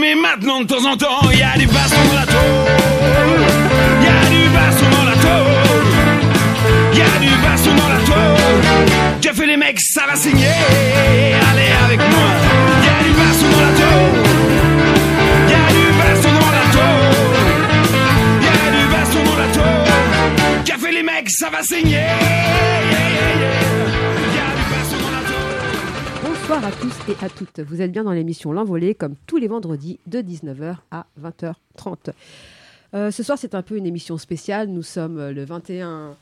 [0.00, 2.40] mais maintenant de temps en temps, il y a du baston dans la tôle.
[4.00, 5.86] Il y a du baston dans la tôle.
[6.92, 8.62] Il y a du baston dans la tôle.
[9.20, 10.46] J'ai fait les mecs, ça va signer.
[11.50, 12.30] Allez avec moi.
[12.80, 14.14] Il y a du baston dans la tôle.
[15.46, 17.12] Il y a du baston dans la tôle.
[18.40, 20.64] Il y a du baston dans la tôle.
[20.64, 22.93] J'ai fait les mecs, ça va signer.
[26.54, 27.58] Bonsoir à tous et à toutes.
[27.58, 32.12] Vous êtes bien dans l'émission L'Envolée, comme tous les vendredis de 19h à 20h30.
[32.94, 34.68] Euh, ce soir, c'est un peu une émission spéciale.
[34.68, 36.16] Nous sommes euh, le 21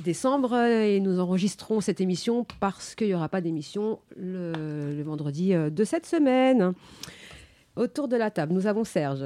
[0.00, 4.52] décembre et nous enregistrons cette émission parce qu'il n'y aura pas d'émission le,
[4.94, 6.74] le vendredi euh, de cette semaine.
[7.74, 9.24] Autour de la table, nous avons Serge,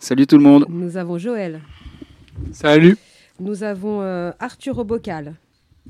[0.00, 0.66] Salut tout le monde.
[0.68, 1.60] nous avons Joël,
[2.50, 2.96] Salut.
[3.38, 5.36] nous avons euh, Arthur au bocal,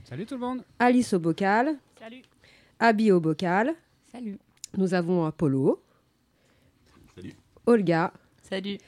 [0.05, 0.61] Salut tout le monde.
[0.81, 2.21] Alice au bocal, Salut.
[2.79, 3.73] Abby au bocal,
[4.13, 4.39] Salut.
[4.77, 5.81] nous avons euh, Polo,
[7.17, 7.35] Salut.
[7.67, 8.13] Olga,
[8.43, 8.79] Salut.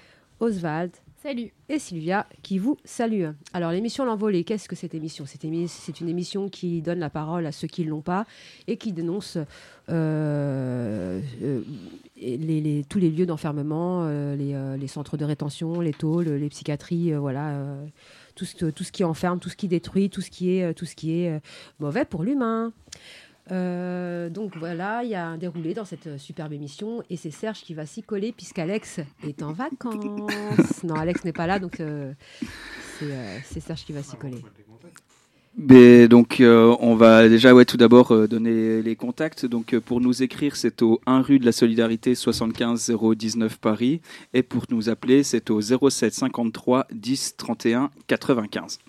[0.40, 0.90] Oswald,
[1.22, 1.52] Salut.
[1.68, 3.24] et Sylvia qui vous salue.
[3.54, 5.24] Alors l'émission L'Envolée, qu'est-ce que cette émission?
[5.26, 8.26] C'est émi- une émission qui donne la parole à ceux qui ne l'ont pas
[8.66, 9.38] et qui dénonce
[9.88, 11.60] euh, euh,
[12.16, 16.28] les- les- tous les lieux d'enfermement, euh, les, euh, les centres de rétention, les tôles,
[16.28, 17.50] les psychiatries, euh, voilà.
[17.50, 17.86] euh,
[18.34, 20.72] tout ce, tout ce qui enferme, tout ce qui détruit, tout ce qui est, euh,
[20.74, 21.38] tout ce qui est euh,
[21.78, 22.72] mauvais pour l'humain.
[23.50, 27.60] Euh, donc voilà, il y a un déroulé dans cette superbe émission et c'est Serge
[27.60, 30.82] qui va s'y coller puisqu'Alex est en vacances.
[30.84, 32.12] non, Alex n'est pas là, donc euh,
[32.98, 34.42] c'est euh, c'est Serge qui va s'y coller.
[35.56, 39.46] Donc euh, on va déjà tout d'abord euh, donner les contacts.
[39.46, 44.00] Donc euh, pour nous écrire c'est au 1 rue de la Solidarité 75 019 Paris
[44.32, 48.80] et pour nous appeler c'est au 07 53 10 31 95.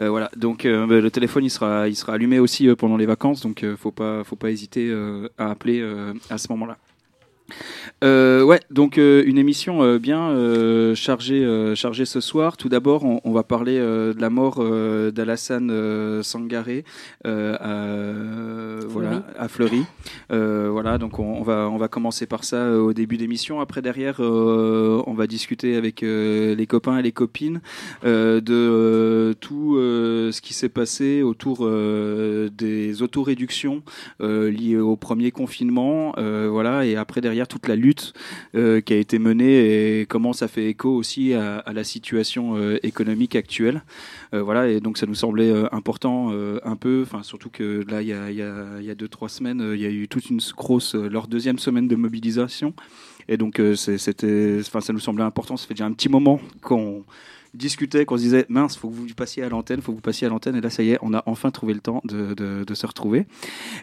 [0.00, 3.42] Euh, voilà donc bah, le téléphone il sera il sera allumé aussi pendant les vacances
[3.42, 4.92] donc faut pas faut pas hésiter
[5.36, 5.82] à appeler
[6.30, 6.78] à ce moment-là.
[8.02, 12.56] Euh, ouais, donc euh, une émission euh, bien euh, chargée, chargée ce soir.
[12.56, 14.62] Tout d'abord, on, on va parler de la mort
[15.12, 16.84] d'Alassane Sangaré
[17.24, 19.84] à, voilà, à Fleury.
[20.30, 23.60] Voilà, donc on, on va, on va commencer par ça au début d'émission.
[23.60, 27.60] Après, derrière, on va discuter avec les copains et les copines
[28.04, 33.82] de tout ce qui s'est passé autour des autoréductions
[34.20, 36.14] liées au premier confinement.
[36.16, 38.12] voilà, et après, derrière, toute la lutte
[38.54, 42.78] euh, qui a été menée et comment ça fait écho aussi à, la situation euh,
[42.82, 43.82] économique actuelle.
[44.32, 46.32] Euh, voilà, et donc ça nous semblait important
[46.64, 50.08] un peu, surtout que là, il y a, deux, trois semaines, il y a eu
[50.08, 52.74] toute une grosse, leur deuxième semaine de mobilisation.
[53.28, 57.04] Et donc c'était, enfin ça nous semblait important, ça fait déjà un petit moment qu'on
[57.54, 60.26] discutait, qu'on se disait mince, faut que vous passiez à l'antenne, faut que vous passiez
[60.26, 62.86] à l'antenne, et là ça y est, on a enfin trouvé le temps de, se
[62.86, 63.26] retrouver.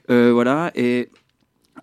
[0.08, 1.10] Voilà, et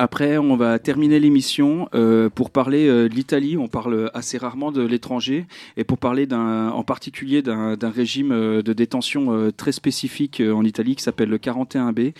[0.01, 3.57] après, on va terminer l'émission euh, pour parler euh, de l'Italie.
[3.57, 8.73] On parle assez rarement de l'étranger et pour parler en particulier d'un, régime euh, de
[8.73, 12.13] détention très spécifique en Italie qui s'appelle le 41B,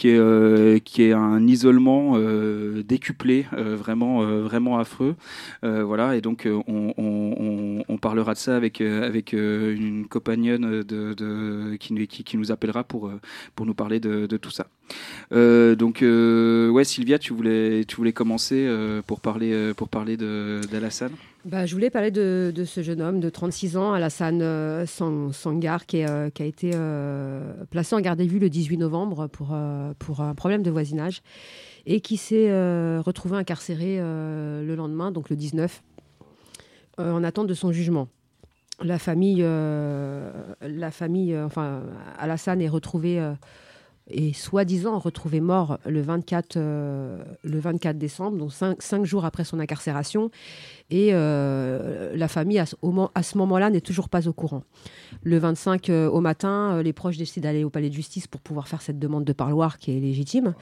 [0.00, 5.14] qui est euh, qui est un isolement euh, décuplé, euh, vraiment vraiment affreux.
[5.62, 12.82] Voilà, et donc on, parlera de ça avec avec une compagnonne de, qui, nous- appellera
[12.82, 13.10] pour
[13.54, 14.66] pour nous parler de, tout ça.
[15.30, 18.68] Donc ouais Sylvia tu voulais tu voulais commencer
[19.06, 21.12] pour parler pour parler d'Alassane
[21.46, 25.80] Bah, je voulais parler de, ce jeune homme de 36 ans, Alassane euh, Sang- Sangar,
[25.94, 29.94] euh, qui a été euh, placé en garde à vue le 18 novembre pour, euh,
[29.98, 31.22] pour un problème de voisinage
[31.86, 32.50] et qui s'est
[33.00, 35.82] retrouvé incarcéré le lendemain, donc le 19,
[37.00, 38.08] euh, en attente de son jugement.
[38.82, 41.82] La famille, la famille enfin,
[42.18, 43.18] Alassane est retrouvé
[44.12, 49.58] et soi-disant retrouvé mort le 24, euh, le 24 décembre, donc cinq, jours après son
[49.60, 50.30] incarcération.
[50.90, 54.64] Et euh, la famille, à ce, moment-là, n'est toujours pas au courant.
[55.22, 58.68] Le 25 euh, au matin, les proches décident d'aller au palais de justice pour pouvoir
[58.68, 60.54] faire cette demande de parloir qui est légitime.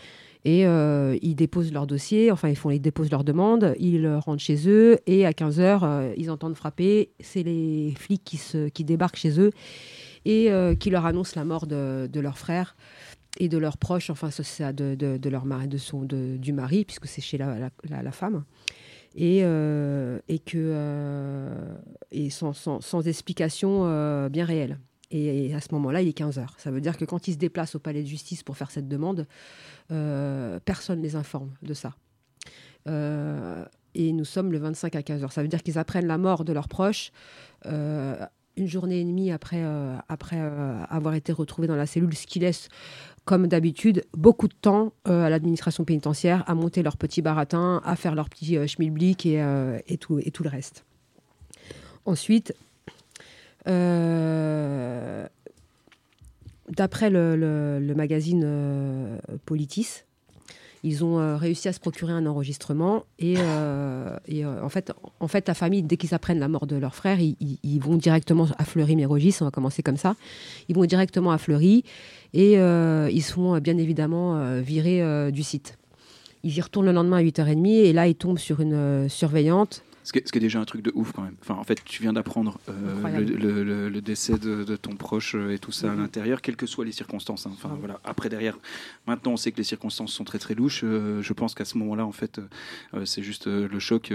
[0.44, 4.69] Et ils déposent leur dossier, enfin, ils, font, ils déposent leur demande, ils rentrent chez
[4.69, 7.10] eux, et à 15h, ils entendent frapper.
[7.21, 9.50] C'est les flics qui, se, qui débarquent chez eux
[10.24, 12.77] et qui leur annoncent la mort de leur frère
[13.36, 16.84] et de leurs proches, enfin, ça, de, de, leur mari, de son, de, du mari,
[16.84, 18.45] puisque c'est chez la, la, femme
[19.15, 21.75] et, euh, et, que, euh,
[22.10, 24.78] et sans, sans, sans explication euh, bien réelle.
[25.10, 26.54] Et, à ce moment-là, il est 15 heures.
[26.59, 28.89] Ça veut dire que quand ils se déplacent au palais de justice pour faire cette
[28.89, 29.27] demande,
[29.89, 31.95] personne ne les informe de ça.
[33.95, 35.33] Et nous sommes le 25 à 15 heures.
[35.33, 37.10] Ça veut dire qu'ils apprennent la mort de leurs proches
[37.65, 39.65] une journée et demie après,
[40.09, 40.39] après
[40.91, 42.69] avoir été retrouvé dans la cellule, ce qui laisse
[43.28, 48.15] comme d'habitude, beaucoup de temps à l'administration pénitentiaire à monter leur petit baratin, à faire
[48.15, 49.45] leur petit schmilblick et,
[49.86, 50.86] et, tout, et tout le reste.
[52.07, 52.54] Ensuite,
[53.66, 55.28] d'après
[57.10, 60.04] le, magazine Politis,
[60.84, 65.28] ils ont euh, réussi à se procurer un enregistrement et, euh, euh, en, fait, en
[65.28, 68.65] fait, la famille, dès qu'ils apprennent la mort de leur frère, ils, vont directement à
[68.65, 70.15] Fleury-Mérogis, on va commencer comme ça.
[70.69, 71.84] Ils vont directement à Fleury
[72.34, 75.78] et ils sont bien évidemment virés du site.
[76.45, 80.13] Ils y retournent le lendemain à 8h30 et là, ils tombent sur une surveillante ce
[80.13, 81.37] qui, est, déjà un truc de ouf quand même.
[81.43, 85.71] Enfin, en fait, tu viens d'apprendre euh, le, décès de, ton proche euh, et tout
[85.71, 86.01] ça à mhm.
[86.01, 87.47] l'intérieur, quelles que soient les circonstances.
[87.47, 87.51] Hein.
[87.53, 88.01] Enfin, voilà.
[88.05, 88.59] Après, derrière,
[89.07, 90.81] maintenant, on sait que les circonstances sont très très louches.
[90.83, 92.41] Euh, je pense qu'à ce moment-là, en fait,
[93.05, 94.13] c'est juste le choc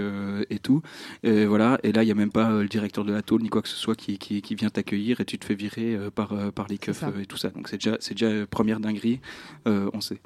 [0.50, 0.82] et tout.
[1.22, 1.78] Et voilà.
[1.84, 3.68] Et là, il n'y a même pas le directeur de la tôle ni quoi que
[3.68, 7.04] ce soit qui, qui, vient t'accueillir et tu te fais virer par, par les keufs
[7.20, 7.50] et tout ça.
[7.50, 9.20] Donc, c'est déjà, c'est déjà première dinguerie,
[9.66, 10.20] on sait.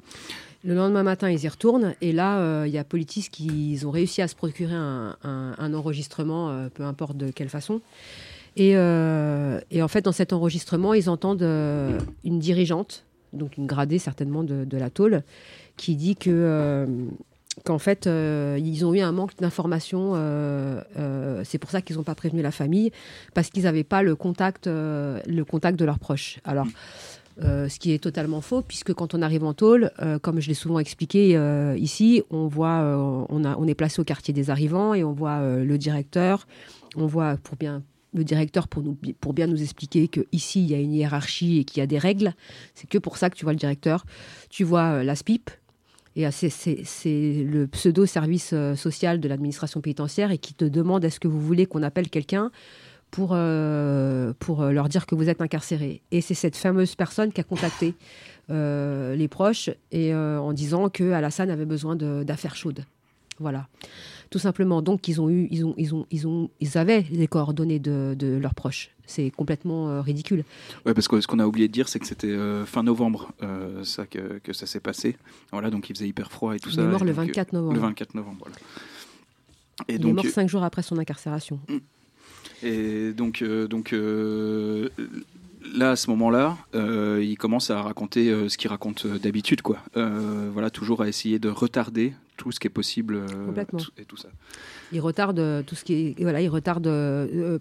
[0.65, 1.93] Le lendemain matin, ils y retournent.
[2.01, 6.49] Et là, euh, il y a Politis qui ont réussi à se procurer un, enregistrement,
[6.49, 7.81] euh, peu importe de quelle façon.
[8.59, 11.47] Euh, et, en fait, dans cet enregistrement, ils entendent
[12.25, 15.23] une dirigeante, donc une gradée certainement de, la tôle,
[15.77, 16.87] qui dit que
[17.65, 20.15] qu'en fait, ils ont eu un manque d'informations.
[21.45, 22.91] c'est pour ça qu'ils n'ont pas prévenu la famille,
[23.33, 26.39] parce qu'ils n'avaient pas le contact, le contact de leurs proches.
[26.43, 26.67] Alors.
[27.43, 30.49] Euh, ce qui est totalement faux, puisque quand on arrive en tôle, euh, comme je
[30.49, 32.81] l'ai souvent expliqué euh, ici, on voit,
[33.29, 36.47] on, a, on est placé au quartier des arrivants et on voit le directeur,
[36.95, 37.83] on voit pour bien
[38.13, 41.63] le directeur pour, nous, pour bien nous expliquer qu'ici, il y a une hiérarchie et
[41.63, 42.33] qu'il y a des règles.
[42.73, 44.03] C'est que pour ça que tu vois le directeur.
[44.49, 45.51] Tu vois la SPIP,
[46.15, 51.39] et c'est le pseudo-service social de l'administration pénitentiaire et qui te demande est-ce que vous
[51.39, 52.51] voulez qu'on appelle quelqu'un
[53.11, 56.01] pour, euh, pour euh, leur dire que vous êtes incarcéré.
[56.11, 57.95] Et c'est cette fameuse personne qui a contacté
[58.49, 62.85] euh, les proches et, en disant que Alassane avait besoin d'affaires chaudes.
[63.39, 63.67] Voilà.
[64.29, 64.81] Tout simplement.
[64.81, 68.15] Donc, ils, ont eu, ils, ont, ils, ont, ils, ont, ils avaient les coordonnées de,
[68.17, 68.91] de leurs proches.
[69.07, 70.43] C'est complètement ridicule.
[70.85, 73.31] Ouais, parce que ce qu'on a oublié de dire, c'est que c'était fin novembre
[73.83, 75.17] ça, que, que ça s'est passé.
[75.51, 76.81] Voilà, donc il faisait hyper froid et tout ça.
[76.81, 77.73] Il est mort le 24 novembre.
[77.73, 78.55] Le 24 novembre, voilà.
[79.87, 81.59] Et il est mort cinq jours après son incarcération.
[82.63, 84.89] Et donc, euh, donc euh,
[85.75, 89.79] là, à ce moment-là, euh, il commence à raconter ce qu'il raconte d'habitude, quoi.
[89.95, 93.21] voilà, toujours à essayer de retarder tout ce qui est possible
[93.97, 94.29] et tout ça.
[94.91, 96.89] Il retarde tout ce qui est, voilà, il retarde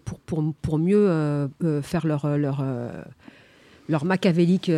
[0.05, 1.49] pour, pour, pour mieux
[1.83, 2.65] faire leur leur
[3.89, 4.71] leur macavélique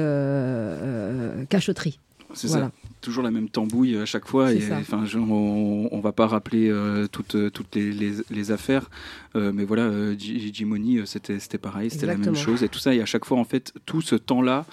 [1.48, 1.98] cachotterie.
[2.34, 2.70] C'est ça
[3.00, 4.52] toujours la même tambouille à chaque fois.
[4.52, 7.92] Et, enfin, on, on, va pas rappeler euh, toutes, euh, toutes les,
[8.30, 8.90] les, affaires,
[9.36, 12.94] euh, mais voilà, Jimony, c'était pareil, c'était la même chose et tout ça.
[12.94, 14.66] Et à chaque fois, en fait, tout ce temps-là,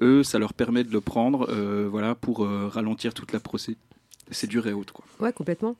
[0.00, 1.48] eux, ça leur permet de le prendre,
[1.90, 4.92] voilà, pour ralentir toute la procédure et autres.
[4.92, 5.04] Quoi.
[5.20, 5.76] Ouais, complètement.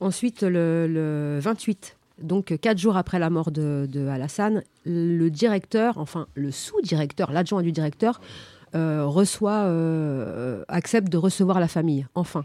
[0.00, 5.96] Ensuite, le, le 28 donc quatre jours après la mort de, de Alassane, le directeur,
[5.96, 12.44] enfin le sous-directeur, l'adjoint du directeur, euh, reçoit, euh, accepte de recevoir la famille, enfin.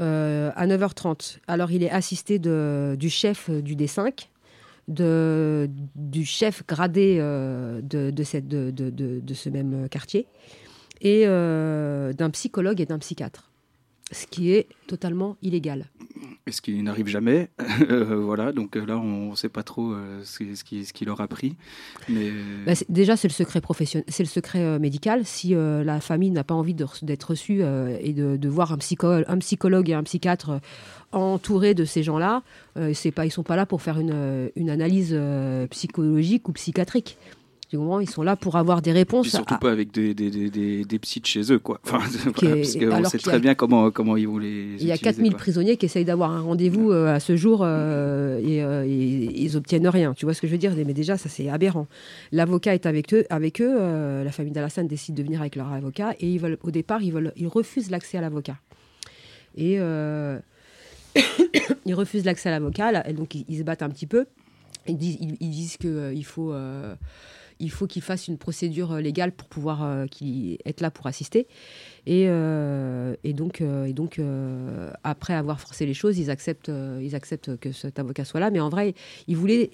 [0.00, 1.38] Euh, à 9h30.
[1.48, 4.28] Alors il est assisté du chef du D5,
[4.86, 10.26] de, du chef gradé de, ce même quartier,
[11.00, 13.50] et d'un psychologue et d'un psychiatre,
[14.12, 15.86] ce qui est totalement illégal
[16.52, 17.48] ce qui n'arrive jamais.
[17.90, 21.04] Euh, voilà, donc euh, là, on ne sait pas trop euh, ce, qui, ce qui
[21.04, 21.54] leur a pris.
[22.08, 22.30] Mais...
[22.66, 25.24] Bah, déjà, c'est le secret professionnel, c'est le secret médical.
[25.24, 27.62] Si la famille n'a pas envie d'être reçue
[28.00, 30.60] et de, voir un, psychologue et un psychiatre
[31.12, 32.42] entourés de ces gens-là,
[32.74, 35.18] pas, ils sont pas là pour faire une analyse
[35.70, 37.16] psychologique ou psychiatrique.
[37.70, 39.26] Ils sont là pour avoir des réponses.
[39.26, 41.78] Et surtout pas avec des, des, des, des, psys de chez eux, quoi.
[41.84, 41.98] Enfin,
[42.32, 44.76] parce qu'on sait très bien comment, comment ils vont les.
[44.80, 48.40] Il y a 4000 prisonniers qui essayent d'avoir un rendez-vous euh, à ce jour euh,
[48.42, 50.14] euh, et, ils obtiennent rien.
[50.14, 50.72] Tu vois ce que je veux dire?
[50.74, 51.86] Mais déjà, ça c'est aberrant.
[52.32, 53.26] L'avocat est avec eux.
[53.28, 53.76] Avec eux
[54.24, 57.12] la famille d'Alassane décide de venir avec leur avocat et ils veulent, au départ, ils,
[57.12, 58.56] veulent, ils refusent l'accès à l'avocat.
[59.56, 59.76] Et
[61.84, 63.02] ils refusent l'accès à l'avocat.
[63.12, 64.24] Donc ils, se battent un petit peu.
[64.86, 66.54] Ils disent, ils, ils disent qu'il faut
[67.60, 70.06] il faut qu'il fasse une procédure euh, légale pour pouvoir euh,
[70.64, 71.46] être là pour assister.
[72.06, 74.20] Et, euh, donc, et donc
[75.04, 78.50] après avoir forcé les choses, ils acceptent, ils acceptent que cet avocat soit là.
[78.50, 78.94] Mais en vrai,
[79.26, 79.70] ils voulaient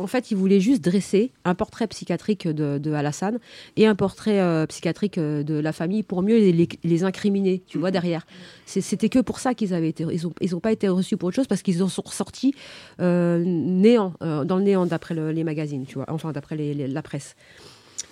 [0.00, 3.38] en fait, il voulait juste dresser un portrait psychiatrique de, de Alassane
[3.76, 7.62] et un portrait euh, psychiatrique euh, de la famille pour mieux les, les- les incriminer,
[7.66, 8.26] tu vois, derrière.
[8.66, 11.16] C'est- C'était que pour ça qu'ils avaient été, ils ont, ils ont pas été reçus
[11.16, 12.54] pour autre chose parce qu'ils en sont ressortis
[13.00, 17.02] euh, néant, euh, dans le néant d'après le- les magazines, tu vois, enfin d'après la
[17.02, 17.36] presse.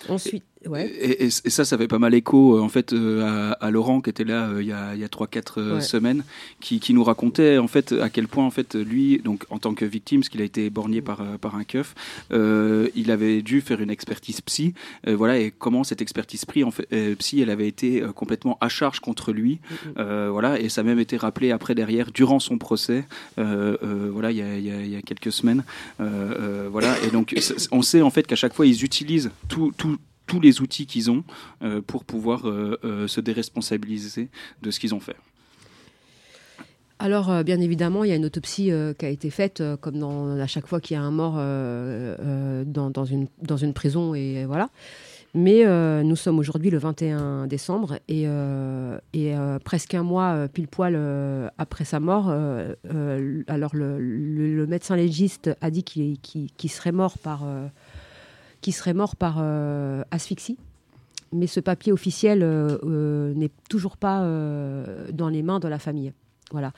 [0.09, 0.87] Ensuite, ouais.
[0.89, 3.71] Et, et- et ça, ça fait pas mal écho euh, en fait euh, à, à
[3.71, 5.81] Laurent qui était là euh, il y a, a 3-4 Ouais.
[5.81, 6.25] semaines,
[6.61, 9.75] qui, qui nous racontait en fait à quel point en fait lui, donc en tant
[9.75, 11.95] que victime, parce qu'il a été borgné par, par un keuf,
[12.33, 14.75] euh, il avait dû faire une expertise psy,
[15.07, 16.87] euh, voilà, et comment cette expertise psy, en fait,
[17.17, 19.59] psy, elle avait été complètement à charge contre lui,
[19.99, 23.05] euh, voilà, et ça a même été rappelé après derrière durant son procès,
[23.37, 25.63] voilà, il y a, il y a- y a quelques semaines,
[25.99, 27.35] voilà, et donc
[27.73, 29.97] on sait en fait qu'à chaque fois ils utilisent tout, tout
[30.29, 31.25] tous les outils qu'ils ont
[31.63, 34.29] euh, pour pouvoir euh, euh, se déresponsabiliser
[34.63, 35.17] de ce qu'ils ont fait.
[37.01, 40.03] Alors, bien évidemment, il y a une autopsie qui a été faite, comme
[40.41, 41.35] à chaque fois qu'il y a un mort
[42.67, 44.69] dans, une, prison, et voilà.
[45.33, 45.65] Mais
[46.03, 48.27] nous sommes aujourd'hui le 21 décembre, et,
[49.63, 50.99] presque un mois, pile poil
[51.57, 52.31] après sa mort,
[53.47, 57.45] alors le, médecin légiste a dit qu'il serait mort par,
[58.61, 60.59] qu'il serait mort par euh, asphyxie.
[61.33, 65.79] Mais ce papier officiel euh, euh, n'est toujours pas euh, dans les mains de la
[65.79, 66.13] famille.
[66.53, 66.73] Voilà.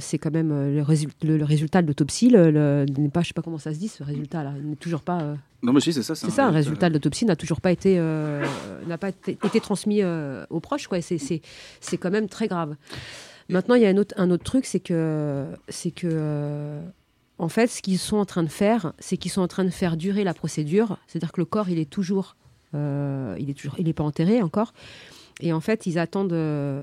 [0.00, 2.26] C'est quand même le, résul- le- le résultat de l'autopsie.
[2.32, 4.54] N'est pas, je sais pas comment ça se dit, ce résultat-là.
[4.64, 5.36] N'est toujours pas.
[5.62, 6.16] Non, mais si, c'est ça.
[6.16, 7.96] c'est ça, un résultat de l'autopsie n'a toujours pas été,
[8.88, 10.88] n'a pas été, été transmis aux proches.
[10.88, 11.00] Quoi.
[11.00, 11.40] C'est,
[11.98, 12.74] quand même très grave.
[13.48, 16.80] Maintenant, il y a un autre, un autre truc, c'est que, c'est que,
[17.40, 19.70] en fait, ce qu'ils sont en train de faire, c'est qu'ils sont en train de
[19.70, 20.98] faire durer la procédure.
[21.06, 22.36] C'est-à-dire que le corps, il est toujours,
[22.74, 24.72] euh, il est toujours, il n'est pas enterré encore.
[25.40, 26.32] Et en fait, ils attendent.
[26.34, 26.82] euh,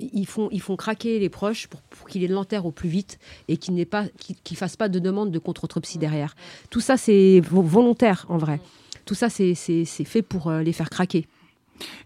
[0.00, 3.56] ils font, ils font craquer les proches pour, pour qu'ils l'enterrent au plus vite et
[3.56, 6.36] qu'ils pas, qu'ils, qu'ils fassent pas de demande de contre-autopsie derrière.
[6.70, 8.60] Tout ça, c'est vo- volontaire en vrai.
[9.04, 11.26] Tout ça, c'est, c'est, c'est fait pour euh, les faire craquer.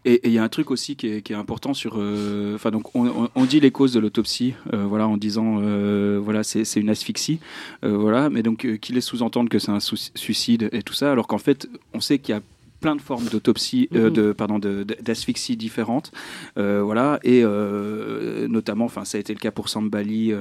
[0.05, 1.95] Et il y a un truc aussi qui est, qui important sur.
[1.97, 6.21] euh, Enfin, donc, on, on- dit les causes de l'autopsie, euh, voilà, en disant, euh,
[6.23, 7.38] voilà, c'est une asphyxie,
[7.83, 11.38] voilà, mais donc, qu'il laisse sous-entendre que c'est un suicide et tout ça, alors qu'en
[11.38, 12.43] fait, on sait qu'il y a
[12.82, 14.12] plein de formes d'autopsie, euh, Mhm.
[14.12, 16.12] de pardon, d'asphyxie différentes,
[16.58, 20.32] euh, voilà, et euh, notamment, enfin, ça a été le cas pour Sambali,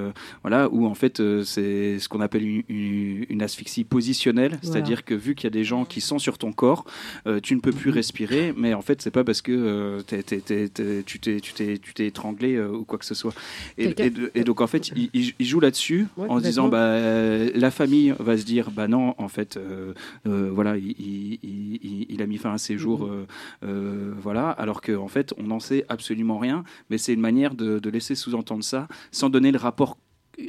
[0.44, 4.64] voilà, où en fait, c'est ce qu'on appelle une, une- une asphyxie positionnelle, Voilà.
[4.74, 6.84] c'est-à-dire que vu qu'il y a des gens qui sont sur ton corps,
[7.44, 10.68] tu ne peux plus respirer, mais en fait, c'est pas parce que t'es- t'es- t'es-
[10.70, 13.34] t'es- tu t'es tu t'es- tu t'es étranglé ou quoi que ce soit.
[13.78, 16.98] Et, donc, en fait, il, il- joue là-dessus Ouais, en se disant, bah,
[17.54, 19.60] la famille va se dire, bah non, en fait,
[20.26, 23.12] voilà, il, il- il- il- il a mis fin à ses jours, Mhm.
[23.12, 23.26] euh,
[23.66, 27.80] euh, voilà, alors qu'en fait, on n'en sait absolument rien, mais c'est une manière de,
[27.80, 29.98] de laisser sous-entendre ça sans donner le rapport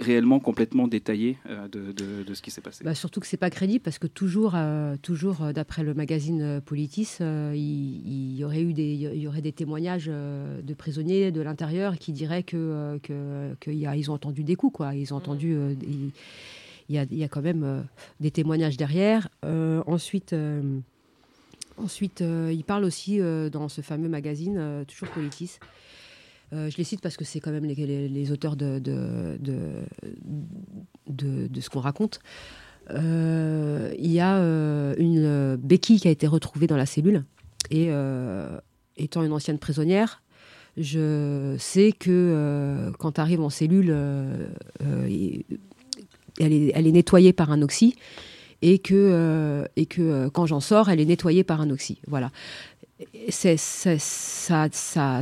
[0.01, 2.85] réellement complètement détaillé euh, de, de- de ce qui s'est passé.
[2.85, 6.63] Bah, surtout que c'est pas crédible parce que toujours, euh, toujours euh, d'après le magazine
[6.65, 10.73] Politis, euh, il, il y aurait eu des, il y aurait des témoignages euh, de
[10.75, 14.77] prisonniers de l'intérieur qui diraient que, que, que y a- ils ont entendu des coups,
[14.77, 14.95] quoi.
[14.95, 15.53] Ils ont entendu.
[15.53, 17.81] euh, il, y a, il y a quand même euh,
[18.21, 19.29] des témoignages derrière.
[19.45, 20.33] Euh, ensuite.
[21.83, 25.59] Ensuite, euh, il parle aussi euh, dans ce fameux magazine, euh, toujours Politis.
[26.55, 29.39] Je les cite parce que c'est quand même les, auteurs de, de,
[31.09, 32.21] de, ce qu'on raconte.
[32.91, 34.37] Il y a
[34.99, 37.25] une béquille qui a été retrouvée dans la cellule.
[37.71, 37.91] Et
[38.99, 40.23] étant une ancienne prisonnière,
[40.77, 43.97] je sais que quand tu arrives en cellule,
[44.79, 47.97] elle, est, elle est nettoyée par un oxy.
[48.63, 51.99] Et que, euh, et que euh, quand j'en sors, elle est nettoyée par un oxy.
[52.07, 52.31] Voilà.
[53.31, 54.69] C'est, ça,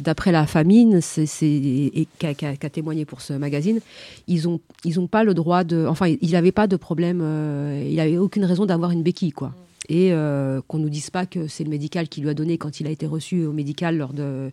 [0.02, 3.80] d'après la famine, c'est, et qui a, qui a- qui a témoigné pour ce magazine,
[4.28, 7.82] ils ont, ils ont pas le droit de, enfin, il n'avait pas de problème, euh,
[7.90, 9.54] il avait aucune raison d'avoir une béquille, quoi.
[9.88, 12.80] Et euh, qu'on nous dise pas que c'est le médical qui lui a donné quand
[12.80, 14.50] il a été reçu au médical lors de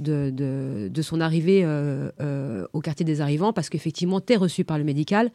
[0.00, 4.78] de, son arrivée euh, euh, au quartier des arrivants, parce qu'effectivement, tu es reçu par
[4.78, 5.30] le médical,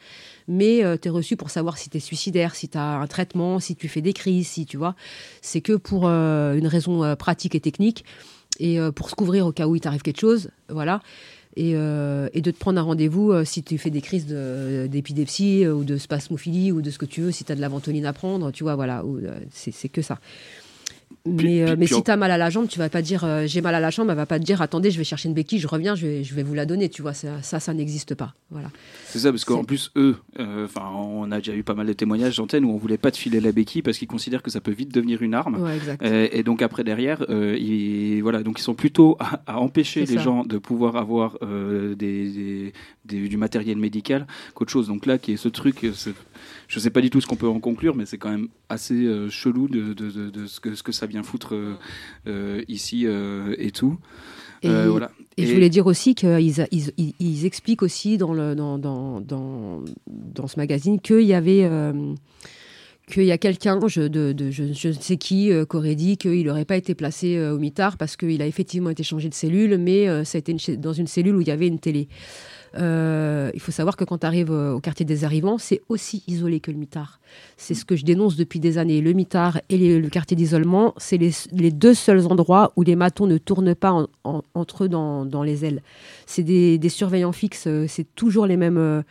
[0.48, 3.60] mais tu es reçu pour savoir si tu es suicidaire, si tu as un traitement,
[3.60, 4.96] si tu fais des crises, si tu vois.
[5.42, 8.06] C'est que pour euh, une raison euh, pratique et technique,
[8.60, 11.02] et euh, pour se couvrir au cas où il t'arrive quelque chose, voilà.
[11.58, 15.74] Et, euh, de te prendre un rendez-vous euh, si tu fais des crises d'épilepsie euh,
[15.74, 18.06] ou de spasmophilie ou de ce que tu veux, si tu as de la ventoline
[18.06, 20.20] à prendre, tu vois, voilà, euh, c'est que ça.
[21.28, 23.24] Mais, euh, mais si en- tu as mal à la jambe, tu vas pas dire
[23.24, 25.28] euh, j'ai mal à la jambe, elle va pas te dire attendez, je vais chercher
[25.28, 27.14] une béquille, je reviens, je vais, je vais vous la donner, tu vois.
[27.16, 28.36] Ça, ça, ça n'existe pas.
[28.52, 28.70] Voilà.
[29.08, 32.38] C'est ça, parce qu'en plus, eux, euh, on a déjà eu pas mal de témoignages
[32.38, 34.72] d'antennes où on voulait pas te filer la béquille parce qu'ils considèrent que ça peut
[34.72, 35.62] vite devenir une arme.
[35.64, 36.04] Ouais, exact.
[36.04, 40.16] Euh, et donc après derrière, ils, voilà, donc ils sont plutôt à, à empêcher les
[40.18, 40.22] ça.
[40.22, 42.74] gens de pouvoir avoir des, des-
[43.06, 44.88] des- du matériel médical qu'autre chose.
[44.88, 45.86] Donc là, qui est ce truc,
[46.68, 49.06] je sais pas du tout ce qu'on peut en conclure, mais c'est quand même assez
[49.06, 51.74] euh, chelou de, de- de- de ce, que, ce que ça vient foutre euh,
[52.28, 53.06] euh, ici
[53.58, 53.98] et tout.
[54.64, 55.12] Et, voilà.
[55.38, 56.40] et je voulais dire aussi qu'ils
[56.72, 61.34] ils, ils, ils expliquent aussi dans, le, dans, dans, dans, dans ce magazine qu'il y
[61.36, 61.70] avait.
[63.08, 65.94] qu'il y a quelqu'un, je, de, de- je, je ne sais qui, euh, qui aurait
[65.94, 69.30] dit qu'il n'aurait pas été placé euh, au mitard parce qu'il a effectivement été changé
[69.30, 71.68] de cellule, mais euh, ça a été une dans une cellule où il y avait
[71.68, 72.08] une télé.
[72.78, 76.60] Euh, il faut savoir que quand tu arrives au quartier des arrivants, c'est aussi isolé
[76.60, 77.20] que le mitard.
[77.58, 79.02] C'est ce que je dénonce depuis des années.
[79.02, 83.28] Le mitard et le quartier d'isolement, c'est les, les deux seuls endroits où les matons
[83.28, 85.82] ne tournent pas en- en- entre eux dans, les ailes.
[86.26, 89.02] C'est des, surveillants fixes, euh, c'est toujours les mêmes euh,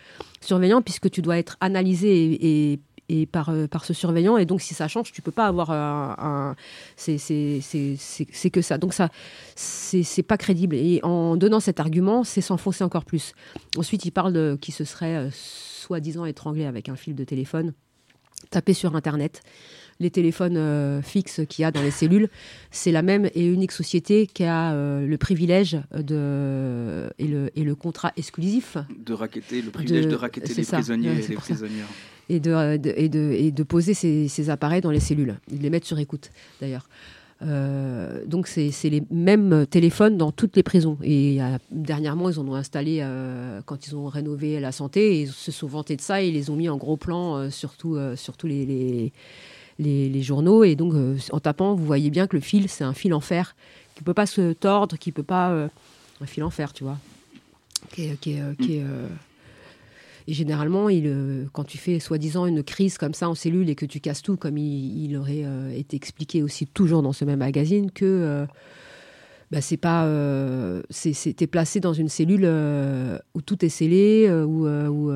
[0.41, 2.39] surveillants puisque tu dois être analysé
[2.73, 2.79] et-
[3.09, 4.37] et par, euh, par ce surveillant.
[4.39, 6.17] Et donc, si ça change, tu peux pas avoir un.
[6.19, 6.57] un-
[6.97, 7.19] c'est-
[8.51, 8.79] que ça.
[8.79, 9.09] Donc, ça,
[9.57, 10.77] c'est pas crédible.
[10.77, 13.33] Et en donnant cet argument, c'est s'enfoncer encore plus.
[13.77, 17.73] Ensuite, il parle de qui se serait euh, soi-disant étranglé avec un fil de téléphone.
[18.51, 19.43] Tapé sur Internet.
[20.01, 22.29] Les téléphones euh, fixes qu'il y a dans les cellules,
[22.73, 27.63] c'est la même et unique société qui a euh, le privilège de, et, le, et
[27.63, 31.35] le contrat exclusif De raqueter, le privilège de, De- raqueter les ça, prisonniers et les
[31.37, 31.87] prisonnières.
[32.29, 36.89] Et de, poser ces, appareils dans les cellules, de les mettre sur écoute d'ailleurs.
[37.43, 40.99] Euh, donc c'est les mêmes téléphones dans toutes les prisons.
[41.03, 41.39] Et
[41.71, 45.17] dernièrement, ils en ont installé euh, quand ils ont rénové la santé.
[45.17, 47.37] Et ils se sont vantés de ça et ils les ont mis en gros plan
[47.37, 49.13] euh, sur, tout, euh, sur tous les,
[50.23, 50.65] journaux.
[50.65, 50.95] Et donc
[51.31, 53.57] en tapant, vous voyez bien que le fil, c'est un fil en fer
[53.95, 55.51] qui ne peut pas se tordre, qui peut pas...
[56.21, 56.99] un fil en fer, tu vois.
[57.93, 58.83] Qui est,
[60.27, 63.75] et généralement, il, euh, quand tu fais soi-disant une crise comme ça en cellule et
[63.75, 67.41] que tu casses tout, comme il, aurait euh, été expliqué aussi toujours dans ce même
[67.41, 68.47] magazine, que euh,
[69.51, 73.69] bah, c'est pas, euh, c'est, c'est- t'es placé dans une cellule euh, où tout est
[73.69, 75.11] scellé, euh, où, euh, où,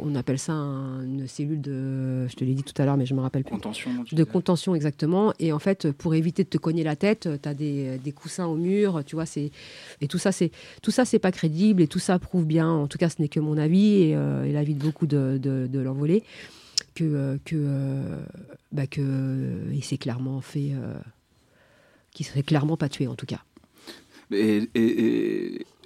[0.00, 3.06] on appelle ça un- une cellule de, je te l'ai dit tout à l'heure, mais
[3.06, 3.52] je me rappelle plus.
[3.52, 3.90] Contention.
[4.10, 5.32] De contention, exactement.
[5.38, 8.46] Et en fait, pour éviter de te cogner la tête, tu as des, des coussins
[8.46, 9.26] au mur, tu vois.
[9.26, 9.50] c'est
[10.00, 10.50] Et tout ça, c'est
[10.82, 11.82] tout ça, c'est pas crédible.
[11.82, 14.52] Et tout ça prouve bien, en tout cas, ce n'est que mon avis et, et
[14.52, 16.20] l'avis de beaucoup de, de, de
[16.94, 18.02] que, que,
[18.72, 19.02] bah, que
[19.72, 20.72] il s'est clairement fait.
[22.18, 23.44] Qu'il serait clairement pas tué, en tout cas.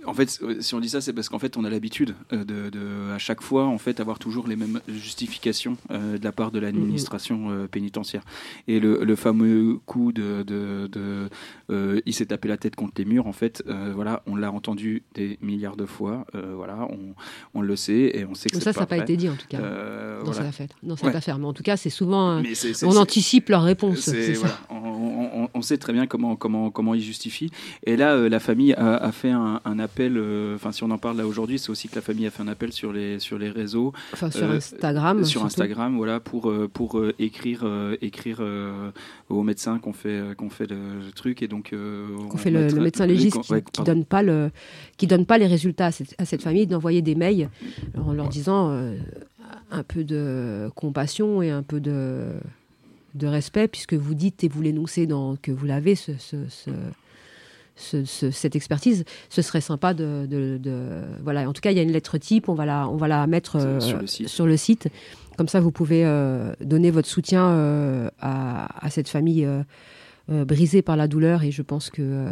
[0.05, 2.71] En fait, si on dit ça, c'est parce qu'en fait, on a l'habitude euh, de,
[2.71, 6.51] de, à chaque fois, en fait, avoir toujours les mêmes justifications euh, de la part
[6.51, 8.23] de l'administration euh, pénitentiaire.
[8.69, 11.29] Et le, le fameux coup de, de, de,
[11.71, 14.51] euh, il s'est tapé la tête contre les murs, en fait, euh, voilà, on l'a
[14.53, 16.27] entendu des milliards de fois.
[16.35, 17.15] euh, voilà, on,
[17.55, 19.29] on le sait et on sait que Donc c'est ça, ça n'a pas été dit,
[19.29, 20.41] en tout cas, Euh, dans voilà.
[20.41, 20.69] cette affaire.
[20.83, 21.17] Dans cette Ouais.
[21.17, 21.39] affaire.
[21.39, 22.39] Mais en tout cas, c'est souvent.
[22.39, 22.43] euh,
[22.85, 24.01] on anticipe leur réponse.
[24.01, 24.13] ça.
[24.39, 24.77] voilà, on,
[25.45, 27.51] on- on sait très bien comment, comment, comment ils justifient.
[27.85, 30.91] Et là, euh, la famille a, a fait un, un appel, euh, enfin si on
[30.91, 33.19] en parle là aujourd'hui, c'est aussi que la famille a fait un appel sur les,
[33.19, 35.19] sur les réseaux, Enfin, sur euh, Instagram.
[35.19, 35.47] sur surtout.
[35.47, 37.67] Instagram, voilà, pour, euh, pour écrire,
[38.01, 38.43] écrire
[39.29, 41.43] aux médecins qu'on fait, qu'on fait le, truc.
[41.43, 44.51] Et donc, qu'on on fait le, médecin légiste qui, ouais, qui donne pas le
[44.97, 47.49] qui donne pas les résultats à cette, à cette famille d'envoyer des mails
[47.99, 48.71] en leur disant
[49.71, 52.27] un peu de compassion et un peu de
[53.15, 56.71] de respect puisque vous dites et vous l'énoncez dans que vous l'avez ce, ce- ce-
[57.77, 61.77] ce- ce- cette expertise ce serait sympa de, de- de- voilà en tout cas il
[61.77, 64.07] y a une lettre type on va la on va la mettre euh, Sur le
[64.07, 64.89] sur le site.
[65.39, 69.63] Comme ça, vous pouvez euh, donner votre soutien euh, à, à cette famille euh,
[70.31, 71.43] euh, brisée par la douleur.
[71.43, 72.29] Et je pense que euh,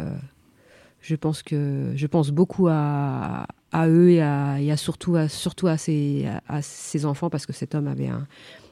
[1.01, 5.27] je pense que je pense beaucoup à, à eux et à, et à surtout à
[5.27, 8.27] surtout à ses, à ses enfants parce que cet homme avait un,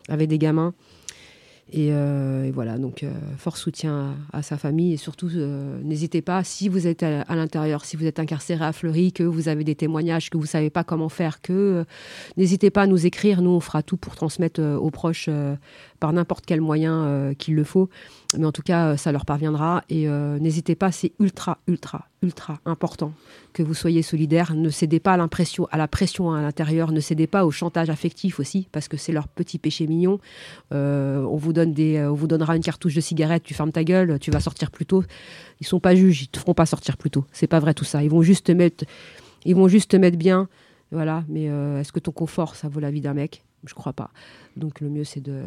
[0.10, 0.76] avait des gamins.
[1.72, 6.24] Et, euh, et voilà, donc euh, fort soutien à, sa famille et surtout euh, n'hésitez
[6.24, 9.64] pas si vous êtes à, l'intérieur, si vous êtes incarcéré à Fleury, que vous avez
[9.64, 11.84] des témoignages, que vous savez pas comment faire, que euh,
[12.38, 13.44] n'hésitez pas à nous écrire.
[13.44, 15.56] Nous, on fera tout pour transmettre euh, aux proches euh,
[16.00, 17.90] par n'importe quel moyen euh, qu'il le faut.
[18.38, 19.84] Mais en tout cas, euh, ça leur parviendra.
[19.90, 23.14] Et euh, n'hésitez pas, c'est ultra, ultra, ultra important
[23.54, 24.56] que vous soyez solidaires.
[24.56, 26.92] Ne cédez pas à l'impression, à la pression à l'intérieur.
[26.92, 30.20] Ne cédez pas au chantage affectif aussi, parce que c'est leur petit péché mignon.
[30.72, 33.44] On vous donne des, on vous donnera une cartouche de cigarette.
[33.44, 35.04] Tu fermes ta gueule, tu vas sortir plus tôt.
[35.60, 37.26] Ils sont pas juges, ils te feront pas sortir plus tôt.
[37.32, 38.04] C'est pas vrai tout ça.
[38.04, 38.86] Ils vont juste te mettre,
[39.46, 40.48] ils vont juste te mettre bien.
[40.92, 41.24] Voilà.
[41.28, 43.44] Mais est-ce que ton confort, ça vaut la vie d'un mec?
[43.66, 44.12] Je crois pas.
[44.56, 45.44] Donc le mieux, c'est de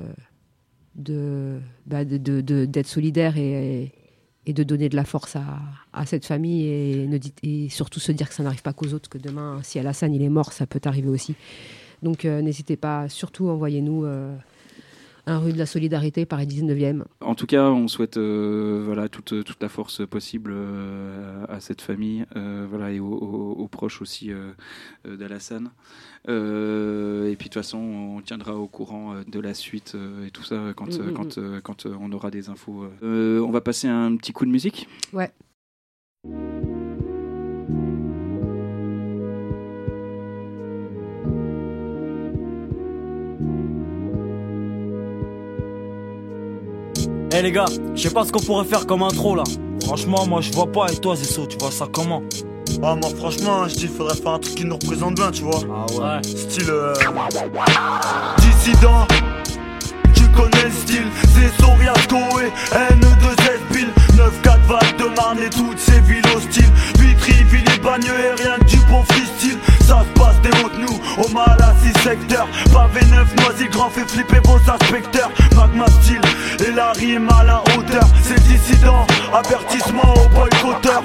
[0.94, 3.92] de, bah, de, d'être solidaire et,
[4.46, 8.62] de donner de la force à, cette famille et surtout se dire que ça n'arrive
[8.62, 11.34] pas qu'aux autres, que demain, si Alassane il est mort, ça peut arriver aussi.
[12.02, 14.36] Donc euh, n'hésitez pas, surtout envoyez-nous euh,
[15.26, 17.04] un rue de la solidarité, Paris 19e.
[17.20, 21.80] En tout cas, on souhaite euh, voilà, toute, toute la force possible euh, à cette
[21.80, 24.30] famille euh, voilà, et aux, aux- aux proches aussi
[25.04, 25.70] d'Alassane.
[26.28, 30.72] Et puis de toute façon, on tiendra au courant de la suite et tout ça
[30.76, 32.86] quand, Mm, mm, quand, euh, quand on aura des infos.
[33.02, 34.88] On va passer un petit coup de musique?
[35.12, 35.32] Ouais.
[47.34, 47.64] Eh les gars,
[47.94, 49.44] je sais pas ce qu'on pourrait faire comme intro là.
[49.84, 50.86] Franchement, moi je vois pas.
[50.92, 52.22] Et toi, Zesso, tu vois ça comment?
[52.82, 55.60] Ah, moi, franchement, je dis, faudrait faire un truc qui nous représente bien, tu vois.
[55.70, 56.22] Ah ouais.
[56.22, 56.70] Style.
[56.70, 56.94] Euh...
[58.38, 59.06] Dissident.
[60.14, 62.50] Tu connais le style, c'est Soriasco et
[62.94, 68.56] N2S pile 9-4 Val de Marne et toutes ces villes hostiles Vitry, Villiers-Bagneux et rien
[68.58, 72.48] que du bon freestyle Ça se passe des hautes nous, au mal à 6 secteurs
[72.72, 75.30] Pavé 9, Noisy, grand fait flipper vos inspecteurs.
[75.56, 76.20] Magma style,
[76.66, 78.04] et la rime à la hauteur.
[78.22, 81.02] C'est dissident, avertissement Avertissement aux boycotteurs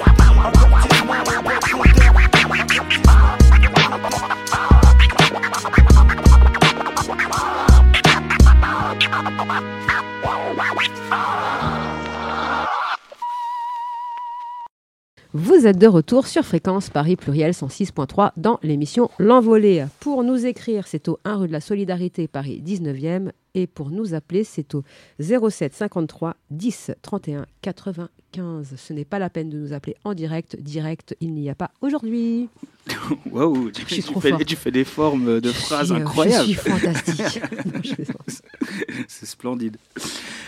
[15.58, 19.86] Vous êtes de retour sur Fréquence Paris Pluriel 106.3 dans l'émission L'Envolée.
[19.98, 24.14] Pour nous écrire, c'est au 1 rue de la Solidarité Paris 19e et pour nous
[24.14, 24.84] appeler, c'est au
[25.18, 28.74] 07 53 10 31 95.
[28.76, 30.54] Ce n'est pas la peine de nous appeler en direct.
[30.60, 32.48] Direct, il n'y a pas aujourd'hui.
[33.30, 34.22] Waouh, tu, fais, fort.
[34.46, 36.46] tu fais des formes de Je phrases suis, euh, incroyables.
[36.48, 37.40] Je suis fantastique.
[37.84, 38.42] Je plaisante.
[39.08, 39.76] C'est splendide.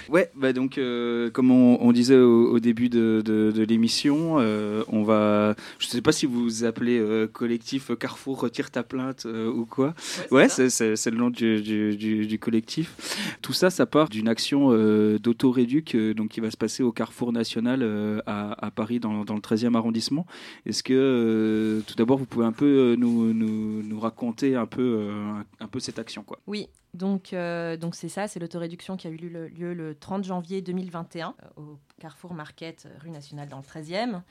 [0.09, 4.37] Ouais, bah donc, euh, comme on, on disait au, au début de, de- de l'émission,
[4.41, 5.55] euh, on va.
[5.79, 9.67] Je sais pas si vous vous appelez euh, collectif Carrefour retire ta plainte euh, ou
[9.67, 9.95] quoi.
[10.33, 10.67] Ouais, c'est
[11.11, 13.37] le nom du, du- du- du collectif.
[13.41, 16.91] Tout ça, ça part d'une action euh, d'autoréduc euh, donc qui va se passer au
[16.91, 20.27] Carrefour national euh, à, à Paris, dans, dans le 13e arrondissement.
[20.67, 24.67] Est-ce que euh, tout d'abord, vous pouvez un peu euh, nous, nous, nous raconter un
[24.67, 26.39] peu, euh, cette action, quoi.
[26.47, 29.95] Oui, donc euh, donc c'est ça, c'est l'autoréduction qui a eu lieu le, lieu le
[29.95, 34.23] 30 janvier 2021 euh, au Carrefour Market, rue nationale dans le 13e.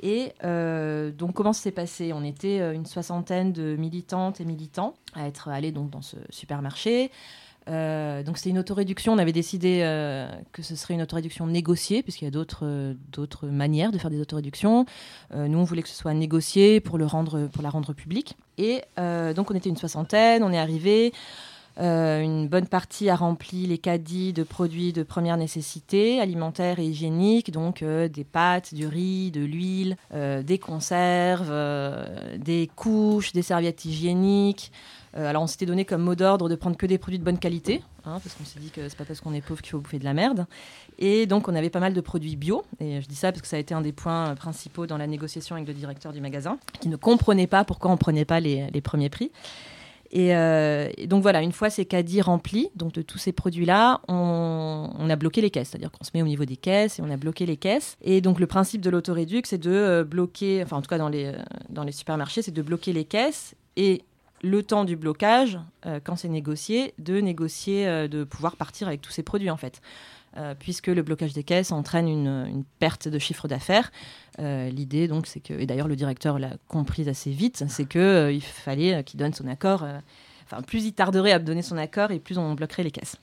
[0.00, 0.32] Et
[1.12, 2.12] donc comment ça s'est passé?
[2.12, 7.10] On était une soixantaine de militantes et militants à être allés donc dans ce supermarché.
[7.68, 9.12] Euh, donc c'est une autoréduction.
[9.12, 12.94] On avait décidé euh, que ce serait une autoréduction négociée, puisqu'il y a d'autres euh,
[13.42, 14.86] manières de faire des autoréductions.
[15.34, 18.36] Nous, on voulait que ce soit négocié pour le rendre pour la rendre publique.
[18.56, 20.42] Et donc on était une soixantaine.
[20.42, 21.12] On est arrivé.
[21.78, 27.52] Une bonne partie a rempli les caddies de produits de première nécessité, alimentaires et hygiéniques,
[27.52, 31.52] donc des pâtes, du riz, de l'huile, des conserves,
[32.36, 34.72] des couches, des serviettes hygiéniques.
[35.16, 37.38] Euh, alors on s'était donné comme mot d'ordre de prendre que des produits de bonne
[37.38, 39.80] qualité, hein, parce qu'on s'est dit que c'est pas parce qu'on est pauvre qu'il faut
[39.80, 40.46] bouffer de la merde.
[40.98, 43.48] Et donc on avait pas mal de produits bio, et je dis ça parce que
[43.48, 46.58] ça a été un des points principaux dans la négociation avec le directeur du magasin,
[46.80, 49.30] qui ne comprenait pas pourquoi on prenait pas les, premiers prix.
[50.10, 54.00] Et, euh, et donc voilà, une fois ces caddies remplis, donc de tous ces produits-là,
[54.08, 55.68] on, on a bloqué les caisses.
[55.68, 57.98] C'est-à-dire qu'on se met au niveau des caisses et on a bloqué les caisses.
[58.00, 61.10] Et donc le principe de l'autoréduc, c'est de euh, bloquer, enfin en tout cas dans
[61.10, 61.32] les, euh,
[61.68, 64.02] dans les supermarchés, c'est de bloquer les caisses et
[64.42, 69.00] le temps du blocage, euh, quand c'est négocié, de négocier, euh, de pouvoir partir avec
[69.00, 69.80] tous ces produits en fait.
[70.36, 73.90] Euh, puisque le blocage des caisses entraîne une, perte de chiffre d'affaires.
[74.38, 78.42] L'idée, donc, c'est que, et d'ailleurs le directeur l'a compris assez vite, c'est euh, il
[78.42, 79.84] fallait qu'il donne son accord.
[80.44, 83.16] Enfin, plus il tarderait à donner son accord, et plus on bloquerait les caisses.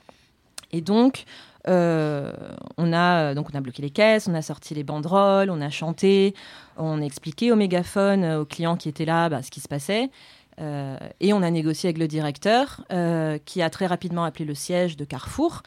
[0.72, 1.24] Et donc,
[1.66, 5.70] on a donc on a bloqué les caisses, on a sorti les banderoles, on a
[5.70, 6.34] chanté,
[6.76, 10.10] on a expliqué au mégaphone aux clients qui étaient là bah, ce qui se passait.
[10.60, 14.54] Euh, et on a négocié avec le directeur, euh, qui a très rapidement appelé le
[14.54, 15.62] siège de Carrefour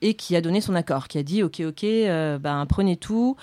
[0.00, 3.36] et qui a donné son accord, qui a dit ok ok, euh, ben, prenez tout,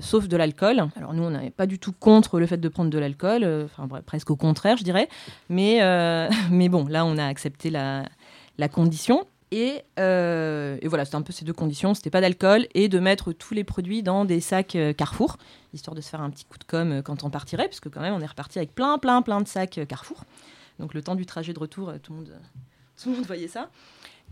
[0.00, 0.86] sauf de l'alcool.
[0.96, 3.88] Alors nous on n'avait pas du tout contre le fait de prendre de l'alcool, enfin
[4.04, 5.08] presque au contraire je dirais,
[5.48, 5.80] mais
[6.50, 9.26] mais bon là on a accepté la condition.
[9.52, 11.92] Et, euh, et voilà, c'était un peu ces deux conditions.
[11.92, 15.36] C'était pas d'alcool et de mettre tous les produits dans des sacs euh, Carrefour,
[15.74, 18.00] histoire de se faire un petit coup de com euh, quand on partirait, puisque quand
[18.00, 20.24] même on est reparti avec plein, plein, plein de sacs Carrefour.
[20.78, 22.32] Donc le temps du trajet de retour, tout le monde,
[23.02, 23.68] tout le monde voyait ça.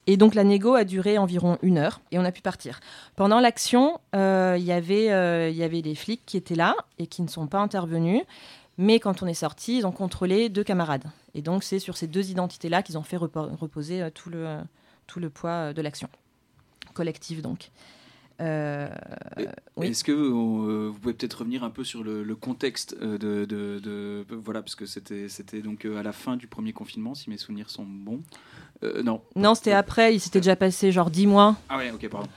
[0.07, 2.81] Et donc la négo a duré environ une heure et on a pu partir.
[3.15, 7.59] Pendant l'action, il y avait, des flics qui étaient là et qui ne sont pas
[7.59, 8.23] intervenus.
[8.79, 11.05] Mais quand on est sorti, ils ont contrôlé deux camarades.
[11.35, 14.57] Et donc c'est sur ces deux identités-là qu'ils ont fait repo- reposer tout le,
[15.11, 16.09] tout le poids euh, de l'action.
[16.95, 17.71] collectif donc.
[18.41, 18.89] Euh,
[19.77, 19.89] oui.
[19.89, 23.79] Est-ce que euh, vous pouvez peut-être revenir un peu sur le, le contexte de, de-
[23.81, 27.37] de- voilà parce que c'était c'était donc à la fin du premier confinement si mes
[27.37, 28.23] souvenirs sont bons.
[28.83, 29.21] Euh, non.
[29.37, 31.57] Non, c'était après, il s'était déjà passé genre 10 mois.
[31.69, 32.29] Ah ouais, ok, pardon.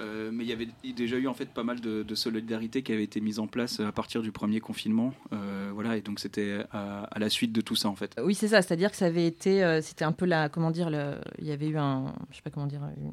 [0.00, 3.04] Euh, mais il y avait déjà eu en fait pas mal de, solidarité qui avait
[3.04, 7.06] été mise en place à partir du premier confinement, Euh, voilà, et donc c'était à,
[7.16, 8.16] la suite de tout ça en fait.
[8.22, 10.90] Oui, c'est ça, c'est-à-dire que ça avait été, euh, c'était un peu la, comment dire,
[11.38, 13.12] il y avait eu un, je sais pas comment dire, une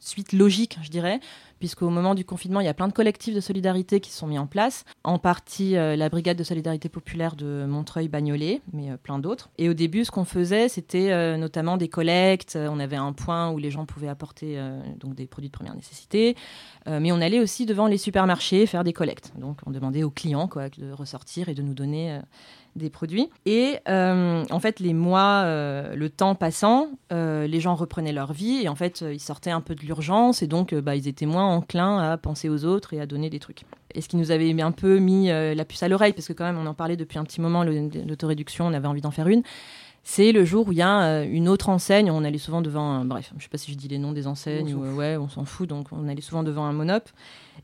[0.00, 1.20] suite logique, je dirais,
[1.58, 4.26] puisqu'au moment du confinement, il y a plein de collectifs de solidarité qui se sont
[4.26, 9.50] mis en place, en partie la brigade de solidarité populaire de Montreuil-Bagnolet, mais plein d'autres.
[9.58, 13.58] Et au début, ce qu'on faisait, c'était notamment des collectes, on avait un point où
[13.58, 14.58] les gens pouvaient apporter
[14.98, 16.25] donc des produits de première nécessité,
[16.88, 19.32] euh, mais on allait aussi devant les supermarchés faire des collectes.
[19.38, 22.20] Donc on demandait aux clients quoi, de ressortir et de nous donner euh,
[22.76, 23.28] des produits.
[23.44, 28.68] Et euh, en fait, les mois, le temps passant, les gens reprenaient leur vie et
[28.68, 31.98] en fait, ils sortaient un peu de l'urgence et donc bah, ils étaient moins enclins
[31.98, 33.62] à penser aux autres et à donner des trucs.
[33.94, 36.44] Et ce qui nous avait un peu mis la puce à l'oreille, parce que quand
[36.44, 39.42] même, on en parlait depuis un petit moment, l'autoréduction, on avait envie d'en faire une.
[40.08, 42.12] C'est le jour où il y a euh, une autre enseigne.
[42.12, 42.88] On allait souvent devant.
[42.92, 45.16] un- bref, je sais pas si je dis les noms des enseignes On ou ouais,
[45.16, 45.68] on s'en fout.
[45.68, 47.08] Donc on allait souvent devant un monop.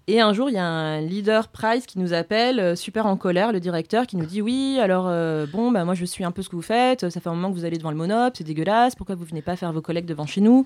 [0.09, 3.17] Et un jour, il y a un leader Price qui nous appelle, euh, super en
[3.17, 6.33] colère, le directeur, qui nous dit oui, alors euh, bon, bah moi je suis un
[6.33, 7.09] peu ce que vous faites.
[7.11, 8.97] Ça fait un moment que vous allez devant le monop, c'est dégueulasse.
[8.97, 10.65] Pourquoi vous venez pas faire vos collègues devant chez nous?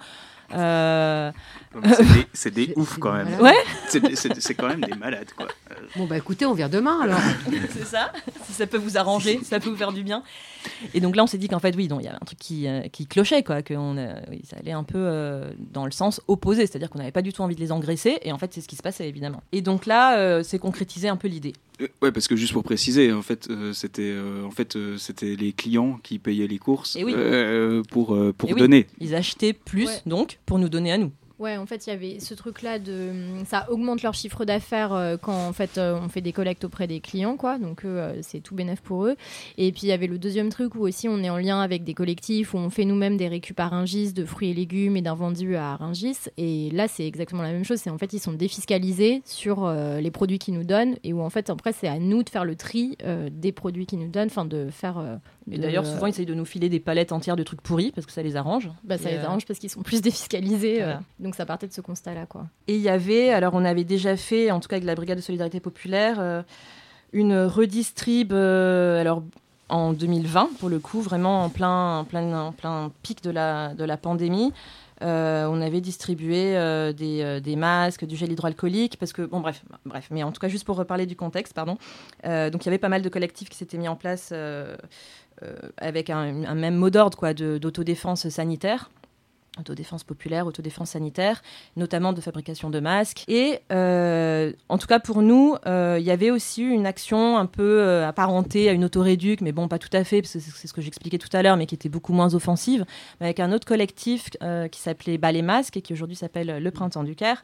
[0.55, 1.33] Euh,
[2.33, 3.41] C'est des, des ouf quand même.
[3.41, 3.55] Ouais.
[3.89, 5.47] C'est quand même des malades quoi.
[5.97, 7.21] Bon, bah écoutez, on vient demain alors.
[7.71, 8.13] c'est ça.
[8.45, 10.23] Si ça peut vous arranger, si ça peut vous faire du bien.
[10.95, 12.39] Et donc là, on s'est dit qu'en fait, oui, donc, il y avait un truc
[12.39, 15.85] qui, euh, qui clochait, quoi, que on, euh, oui, ça allait un peu euh, dans
[15.85, 18.39] le sens opposé, c'est-à-dire qu'on n'avait pas du tout envie de les engraisser, et en
[18.39, 19.43] fait, c'est ce qui se passait, évidemment.
[19.53, 21.53] Et donc là, euh, c'est concrétisé un peu l'idée.
[21.81, 24.97] Euh, Ouais, parce que juste pour préciser, en fait, euh, c'était euh, en fait euh,
[24.97, 27.12] c'était les clients qui payaient les courses Eh oui.
[27.15, 28.59] euh, pour euh, pour Eh oui.
[28.59, 28.87] donner.
[29.01, 30.01] Ils achetaient plus, Ouais.
[30.07, 31.12] donc, pour nous donner à nous.
[31.38, 33.12] Ouais, en fait, il y avait ce truc-là de.
[33.44, 36.87] Ça augmente leur chiffre d'affaires euh, quand en fait euh, on fait des collectes auprès
[36.87, 37.59] des clients, quoi.
[37.59, 39.16] Donc, euh, c'est tout bénef pour eux.
[39.59, 41.85] Et puis, il y avait le deuxième truc où aussi on est en lien avec
[41.85, 45.03] des collectifs où on fait nous-mêmes des récup à Rungis de fruits et légumes et
[45.03, 46.16] d'invendus à Rungis.
[46.38, 47.81] Et là, c'est exactement la même chose.
[47.81, 51.31] C'est en fait, ils sont défiscalisés sur les produits qu'ils nous donnent et où en
[51.31, 52.96] fait, après, c'est à nous de faire le tri
[53.31, 55.18] des produits qu'ils nous donnent, enfin, de faire.
[55.51, 58.07] Et d'ailleurs, souvent, ils essayent de nous filer des palettes entières de trucs pourris, parce
[58.07, 58.69] que ça les arrange.
[58.83, 60.83] Bah, ça Et, les euh, arrange parce qu'ils sont plus défiscalisés.
[60.83, 62.47] euh, donc, ça partait de ce constat-là, quoi.
[62.67, 65.19] Et il y avait, alors on avait déjà fait, en tout cas avec la Brigade
[65.19, 66.43] de Solidarité Populaire, euh,
[67.13, 69.23] une redistrib, alors
[69.69, 73.75] en 2020 pour le coup, vraiment en plein, en plein, en plein pic de la,
[73.75, 74.53] de la pandémie.
[75.03, 79.41] Euh, on avait distribué euh, des, euh, des masques, du gel hydroalcoolique, parce que, bon,
[79.41, 81.77] bref, bref, mais en tout cas, juste pour reparler du contexte, pardon.
[82.25, 84.33] Donc, il y avait pas mal de collectifs qui s'étaient mis en place
[85.77, 88.90] avec un, même mot d'ordre, quoi, d'autodéfense sanitaire.
[89.59, 91.40] Autodéfense populaire, autodéfense sanitaire,
[91.77, 93.25] notamment de fabrication de masques.
[93.27, 97.46] Et euh, en tout cas pour nous, euh, il y avait aussi une action un
[97.46, 100.66] peu euh, apparentée à une autoréduc, mais bon, pas tout à fait, parce que c'est
[100.66, 102.85] ce que j'expliquais tout à l'heure, mais qui était beaucoup moins offensive,
[103.18, 106.62] mais avec un autre collectif euh, qui s'appelait Bas les Masques et qui aujourd'hui s'appelle
[106.62, 107.42] Le Printemps du Caire.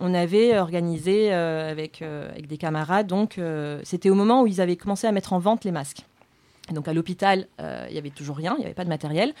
[0.00, 4.46] On avait organisé euh, avec, euh, avec des camarades, donc euh, c'était au moment où
[4.46, 6.04] ils avaient commencé à mettre en vente les masques.
[6.72, 9.34] Donc à l'hôpital, euh, il y avait toujours rien, il n'y avait pas de matériel.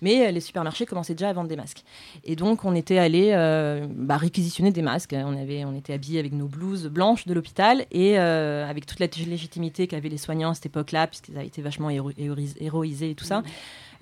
[0.00, 1.82] Mais euh, les supermarchés commençaient déjà à vendre des masques.
[2.24, 5.12] Et donc, on était allé euh, bah, réquisitionner des masques.
[5.12, 9.08] On, avait, on était habillés avec nos blouses blanches de l'hôpital et avec toute la
[9.26, 13.14] légitimité qu'avaient les soignants à cette époque-là, puisqu'ils avaient été vachement héro- héroïs- héroïsés et
[13.16, 13.42] tout ça.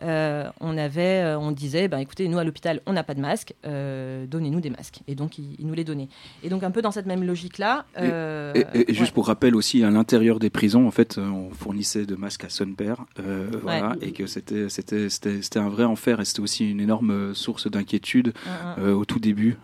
[0.02, 3.20] Euh, on avait, euh, on disait, bah, écoutez, nous à l'hôpital, on n'a pas de
[3.20, 5.00] masques, euh, donnez-nous des masques.
[5.09, 6.09] Et donc, ils, ils nous les donnaient.
[6.42, 7.87] Et donc, un peu dans cette même logique-là.
[7.98, 9.14] euh, Et, et- et juste ouais.
[9.14, 12.72] pour rappel aussi, à l'intérieur des prisons, en fait, on fournissait de masques à son
[12.74, 16.68] père, euh, voilà, et que c'était c'était c'était c'était un vrai enfer et c'était aussi
[16.70, 19.56] une énorme source d'inquiétude un- euh, au tout début,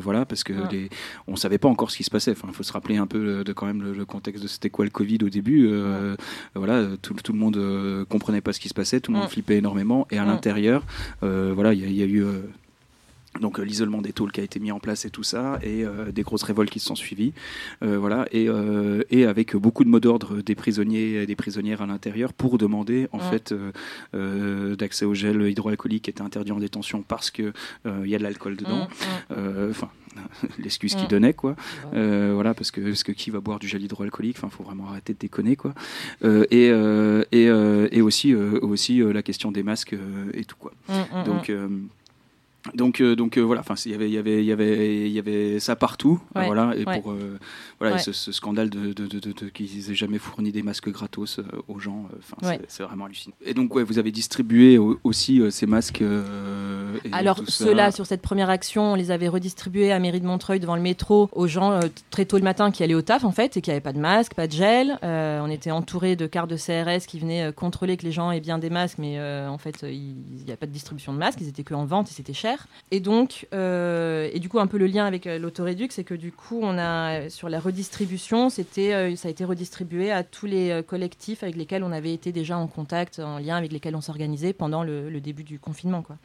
[0.00, 0.68] voilà, parce que Ouais.
[0.70, 0.90] les,
[1.26, 2.30] on savait pas encore ce qui se passait.
[2.32, 4.70] Enfin, il faut se rappeler un peu de quand même le, le contexte de c'était
[4.70, 5.68] quoi le Covid au début.
[6.54, 9.30] Voilà, tout, tout le monde comprenait pas ce qui se passait, tout le monde Mm.
[9.30, 9.71] flippait énormément,
[10.10, 10.28] et à Mm.
[10.28, 10.82] l'intérieur,
[11.22, 12.42] euh, voilà, il y, a- il y a eu euh,
[13.40, 15.84] donc euh, l'isolement des tôles qui a été mis en place et tout ça, et
[15.84, 17.32] euh, des grosses révoltes qui se sont suivies,
[17.82, 18.48] euh, voilà, et,
[19.10, 23.08] et avec beaucoup de mots d'ordre des prisonniers et des prisonnières à l'intérieur pour demander
[23.12, 23.30] en Mm.
[23.30, 23.54] fait
[24.76, 27.52] d'accès au gel hydroalcoolique qui était interdit en détention parce que
[27.86, 28.88] il y a de l'alcool dedans.
[29.30, 29.70] Mm, mm.
[29.70, 29.88] Enfin,
[30.58, 31.08] l'excuse qu'il Mm.
[31.08, 31.56] donnait quoi.
[31.92, 34.36] Voilà, parce que parce que qui va boire du gel hydroalcoolique?
[34.36, 35.74] Enfin, faut vraiment arrêter de déconner quoi.
[36.50, 36.66] Et,
[37.32, 37.44] et,
[37.96, 39.96] et aussi aussi la question des masques
[40.34, 40.72] et tout quoi.
[41.24, 41.50] Donc
[42.74, 45.06] donc, euh, donc euh, voilà, enfin, il y avait, il y avait, il y avait,
[45.06, 47.00] il y avait ça partout, Ouais, voilà, et ouais.
[47.00, 47.38] pour, euh,
[47.82, 48.02] voilà, Ouais.
[48.02, 51.78] ce, ce scandale de, de, de, qu'ils aient jamais fourni des masques gratos euh, aux
[51.78, 52.60] gens, euh, enfin, Ouais.
[52.68, 53.34] c'est- vraiment hallucinant.
[53.44, 57.90] Et donc, ouais, vous avez distribué au- aussi euh, ces masques, euh, et Alors ceux-là,
[57.90, 61.28] sur cette première action, on les avait redistribués à Mairie de Montreuil devant le métro
[61.32, 63.80] aux gens très tôt le matin qui allaient au taf en fait et qui n'avaient
[63.80, 64.98] pas de masque, pas de gel.
[65.02, 68.58] On était entouré de cartes de CRS qui venaient contrôler que les gens aient bien
[68.58, 70.14] des masques, mais en fait il
[70.46, 72.66] n'y a pas de distribution de masques, ils étaient que en vente et c'était cher.
[72.90, 76.60] Et donc, et du coup un peu le lien avec l'autoréduc, c'est que du coup
[76.62, 80.82] on a sur la redistribution, c'était, euh, ça a été redistribué à tous les euh,
[80.82, 84.52] collectifs avec lesquels on avait été déjà en contact, en lien avec lesquels on s'organisait
[84.52, 86.16] pendant le, le début du confinement, quoi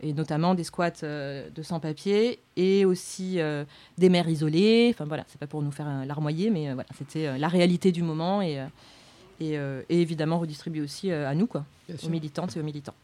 [0.00, 3.40] et notamment des squats euh, de sans-papiers et aussi
[3.98, 4.90] des mères isolées.
[4.94, 8.40] Enfin voilà, c'est pas pour nous faire larmoyer, mais voilà, c'était la réalité du moment
[8.40, 8.64] et,
[9.40, 11.64] et, et évidemment redistribué aussi à nous, quoi,
[12.04, 12.94] aux militantes et aux militants.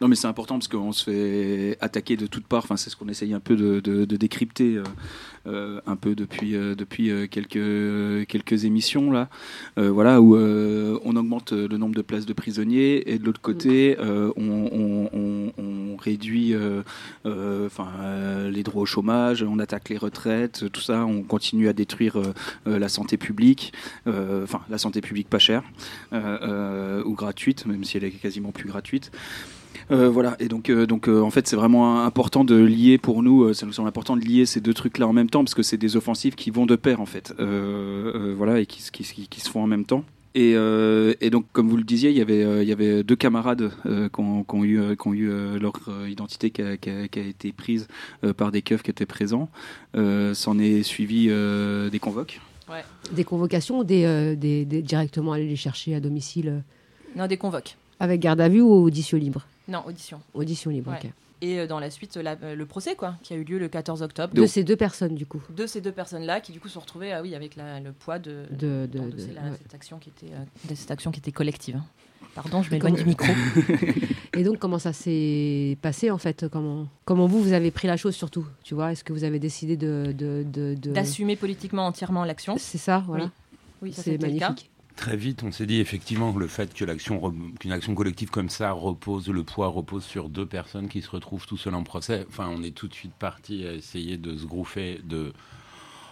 [0.00, 2.64] Non, mais c'est important parce qu'on se fait attaquer de toutes parts.
[2.64, 4.82] Enfin, c'est ce qu'on essaye un peu de, décrypter euh,
[5.46, 9.28] euh, un peu depuis, euh, depuis quelques, quelques émissions là.
[9.76, 15.52] Voilà, où on augmente le nombre de places de prisonniers et de l'autre côté, on,
[15.56, 16.54] on- réduit
[17.24, 17.88] enfin,
[18.50, 21.06] les droits au chômage, on attaque les retraites, tout ça.
[21.06, 22.20] On continue à détruire
[22.66, 23.72] la santé publique,
[24.06, 25.62] enfin la santé publique pas chère
[26.12, 29.10] ou gratuite, même si elle est quasiment plus gratuite.
[29.90, 33.22] Euh, voilà, et donc, euh, donc euh, en fait, c'est vraiment important de lier pour
[33.22, 35.54] nous, euh, ça nous semble important de lier ces deux trucs-là en même temps, parce
[35.54, 38.82] que c'est des offensives qui vont de pair, en fait, euh, euh, voilà, et qui,
[38.82, 40.04] se- qui, qui- qui se font en même temps.
[40.36, 43.04] Et, euh, et donc, comme vous le disiez, il y avait, euh, il y avait
[43.04, 46.08] deux camarades euh, qui ont, qui ont eu, euh, qui ont eu euh, leur euh,
[46.10, 47.86] identité qui a, qui a- qui a été prise
[48.24, 49.48] euh, par des keufs qui étaient présents.
[49.96, 52.40] Euh, S'en est suivi euh, des convoques.
[53.12, 56.64] Des convocations, ou des, euh, des, des- directement aller les chercher à domicile
[57.14, 57.76] Non, des convoques.
[58.00, 59.46] avec garde à vue ou audition libre?
[59.68, 60.20] Non, audition.
[60.34, 60.98] Audition libre, Ouais.
[61.04, 61.10] ok.
[61.42, 63.68] Et euh, dans la suite, la- euh, le procès, quoi, qui a eu lieu le
[63.68, 64.32] 14 octobre.
[64.34, 65.42] De ces deux personnes, du coup.
[65.54, 67.92] de ces deux personnes-là qui du coup se sont retrouvées ah oui, avec la- le
[67.92, 69.48] poids de, De- de- d'endosser de- la- ouais.
[69.60, 70.32] cette, action qui était,
[70.68, 71.76] de cette action qui était collective.
[71.76, 71.84] hein.
[72.34, 73.26] Pardon, je m'éloigne du micro.
[74.36, 76.46] Et donc, comment ça s'est passé, en fait?
[76.50, 79.38] Comment, comment vous, vous avez pris la chose, surtout Tu vois, est-ce que vous avez
[79.38, 80.12] décidé de...
[80.16, 82.56] de, de, de- D'assumer politiquement entièrement l'action?
[82.58, 83.24] C'est ça, voilà.
[83.26, 83.30] Oui.
[83.82, 84.48] Oui, C'est c'était le cas.
[84.48, 84.70] magnifique.
[84.96, 88.30] Très vite, on s'est dit effectivement que le fait que l'action, re- qu'une action collective
[88.30, 91.82] comme ça repose, le poids repose sur deux personnes qui se retrouvent tout seuls en
[91.82, 92.24] procès.
[92.28, 95.32] Enfin, on est tout de suite parti à essayer de se grouper, de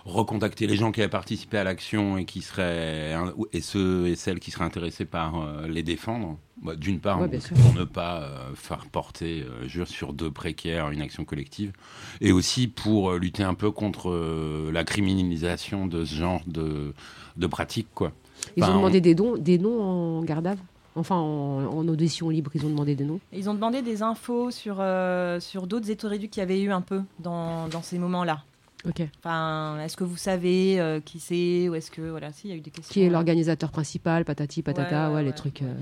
[0.05, 3.15] recontacter les gens qui avaient participé à l'action et qui seraient
[3.53, 6.39] et ceux et celles qui seraient intéressés par euh, les défendre.
[6.61, 10.91] Bah, D'une part, Ouais, pour ne pas euh, faire porter euh, jure sur deux précaires
[10.91, 11.73] une action collective,
[12.21, 16.95] et aussi pour lutter un peu contre la criminalisation de ce genre de,
[17.37, 18.13] de pratiques, quoi.
[18.57, 20.47] Ils Enfin, ont demandé des, dons, des noms en garde
[20.95, 23.19] Enfin, en, en audition libre, ils ont demandé des noms.
[23.33, 25.87] Ils ont demandé des infos sur, euh, sur d'autres
[26.29, 28.43] qu'il y avait eu un peu dans, dans ces moments-là.
[28.87, 29.01] Ok.
[29.19, 32.55] Enfin, est-ce que vous savez euh, qui c'est ou est-ce que voilà, si il y
[32.55, 32.93] a eu des questions.
[32.93, 35.63] Qui est l'organisateur principal, patati, patata, ouais, les trucs.
[35.63, 35.73] euh.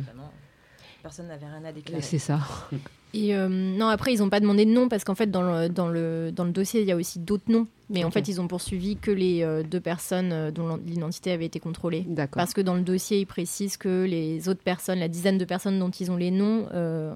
[1.03, 2.03] Personne n'avait rien à déclarer.
[2.03, 2.39] c'est ça.
[3.15, 5.69] Et euh, non, après, ils n'ont pas demandé de nom parce qu'en fait, dans le,
[5.69, 7.67] dans, le, dans le dossier, il y a aussi d'autres noms.
[7.91, 11.47] Mais en fait, ils ont poursuivi que les euh, deux personnes euh, dont l'identité avait
[11.47, 12.05] été contrôlée.
[12.07, 12.41] D'accord.
[12.41, 15.79] Parce que dans le dossier, ils précisent que les autres personnes, la dizaine de personnes
[15.79, 17.13] dont ils ont les noms, euh,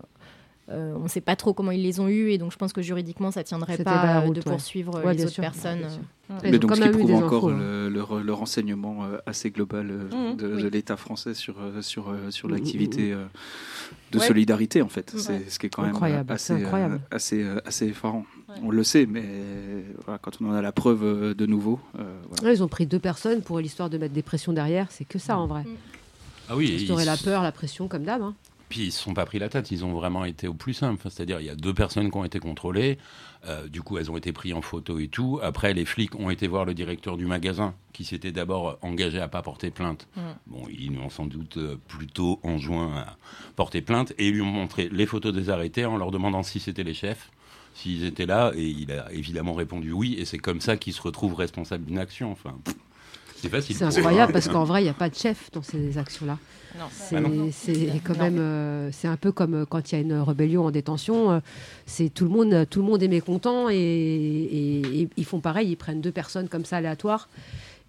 [0.69, 2.31] on ne sait pas trop comment ils les ont eus.
[2.31, 4.45] Et donc, je pense que juridiquement, ça ne tiendrait pas euh, route, de ouais.
[4.57, 5.43] poursuivre euh, Ouais, les autres sûr.
[5.43, 5.83] personnes.
[5.83, 6.51] Ouais, euh.
[6.51, 9.91] Mais donc, ce qui prouve encore infos, le, le re- le renseignement euh, assez global
[9.91, 10.63] euh, Mhm, de, oui.
[10.63, 13.25] de l'État français sur, euh, sur, euh, sur Mhm, l'activité euh,
[14.11, 14.27] de Ouais.
[14.27, 15.13] solidarité, en fait.
[15.15, 15.21] Ouais.
[15.21, 17.01] C'est ce qui est quand même Incroyable, euh, assez, euh, incroyable.
[17.11, 18.25] assez, euh, assez effarant.
[18.49, 18.55] Ouais.
[18.63, 19.25] On le sait, mais
[20.05, 22.45] voilà, quand on en a la preuve euh, de nouveau, euh, voilà.
[22.45, 24.87] Ouais, ils ont pris deux personnes pour l'histoire de mettre des pressions derrière.
[24.91, 25.65] C'est que ça, en vrai.
[26.49, 28.23] Ah oui, Instaurer la peur, la pression, comme d'hab.
[28.23, 28.35] hein.
[28.75, 30.95] Puis ils se sont pas pris la tête, ils ont vraiment été au plus simple.
[30.95, 32.99] Enfin, C'est-à-dire, il y a deux personnes qui ont été contrôlées.
[33.47, 35.39] euh, du coup, elles ont été prises en photo et tout.
[35.45, 39.29] Après, les flics ont été voir le directeur du magasin, qui s'était d'abord engagé à
[39.29, 40.09] pas porter plainte.
[40.17, 40.21] Mm.
[40.49, 43.17] Bon, ils lui ont sans doute euh, plutôt enjoint à
[43.55, 46.59] porter plainte et ils lui ont montré les photos des arrêtés en leur demandant si
[46.59, 47.31] c'était les chefs,
[47.77, 48.51] s'ils étaient là.
[48.57, 50.17] Et il a évidemment répondu oui.
[50.19, 52.33] Et c'est comme ça qu'il se retrouve responsable d'une action.
[52.33, 52.57] Enfin,
[53.37, 53.77] c'est facile.
[53.77, 54.33] C'est incroyable hein.
[54.33, 56.41] parce qu'en vrai, il n'y a pas de chef dans ces actions-là.
[56.91, 60.01] C'est Bah c'est quand même, euh, c'est un peu comme euh, quand il y a
[60.01, 61.31] une rébellion en détention.
[61.31, 61.41] euh,
[61.87, 65.69] c'est tout le monde, tout le monde est mécontent et, et- et ils font pareil.
[65.71, 67.29] Ils prennent deux personnes comme ça aléatoires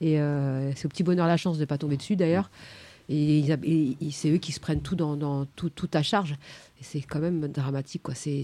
[0.01, 2.49] et euh, c'est au petit bonheur la chance de pas tomber dessus d'ailleurs.
[3.07, 3.43] Et,
[4.11, 6.31] c'est eux qui se prennent tout dans, dans tout, tout à charge.
[6.81, 8.15] Et c'est quand même dramatique quoi.
[8.15, 8.43] C'est,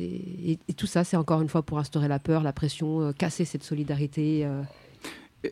[0.00, 3.12] et, et tout ça, c'est encore une fois pour instaurer la peur, la pression, euh,
[3.12, 4.44] casser cette solidarité.
[4.46, 4.62] euh.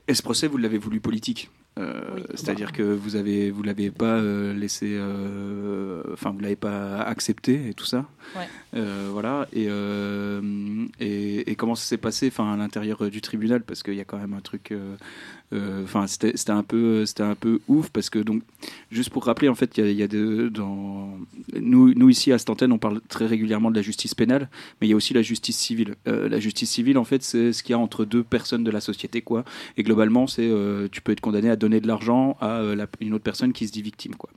[0.08, 1.50] Et ce procès, vous l'avez voulu politique?
[1.78, 2.22] Euh, Oui.
[2.34, 7.68] C'est-à-dire que vous avez, vous l'avez pas euh, laissé, euh, enfin vous l'avez pas accepté
[7.68, 8.06] et tout ça.
[8.34, 8.48] Ouais.
[8.74, 9.46] Euh, voilà.
[9.52, 10.40] Et, euh,
[11.00, 14.04] et, comment ça s'est passé, enfin à l'intérieur euh, du tribunal, parce qu'il y a
[14.04, 14.72] quand même un truc.
[14.72, 14.96] euh,
[15.52, 18.42] euh, Enfin, c'était c'était un peu, un peu ouf parce que donc,
[18.90, 21.16] juste pour rappeler, en fait, il y a, y de, dans
[21.54, 24.48] nous, nous ici à Stantène, on parle très régulièrement de la justice pénale,
[24.80, 25.94] mais il y a aussi la justice civile.
[26.08, 28.70] Euh, la justice civile, en fait, c'est ce qu'il y a entre deux personnes de
[28.70, 29.44] la société, quoi.
[29.76, 33.14] Et globalement, c'est euh, tu peux être condamné à donner de l'argent à euh, une
[33.14, 34.30] autre personne qui se dit victime, quoi.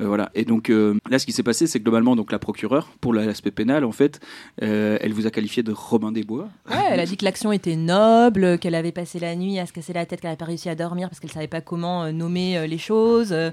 [0.00, 0.30] Euh, voilà.
[0.34, 3.14] Et donc euh, là, ce qui s'est passé, c'est que globalement, donc la procureure pour
[3.14, 4.20] l'aspect pénal, en fait,
[4.62, 6.48] euh, elle vous a qualifié de Robin des Bois.
[6.70, 9.72] Ouais, elle a dit que l'action était noble, qu'elle avait passé la nuit à se
[9.72, 12.12] casser la tête, qu'elle n'avait pas réussi à dormir parce qu'elle savait pas comment euh,
[12.12, 13.32] nommer euh, les choses.
[13.32, 13.50] Euh,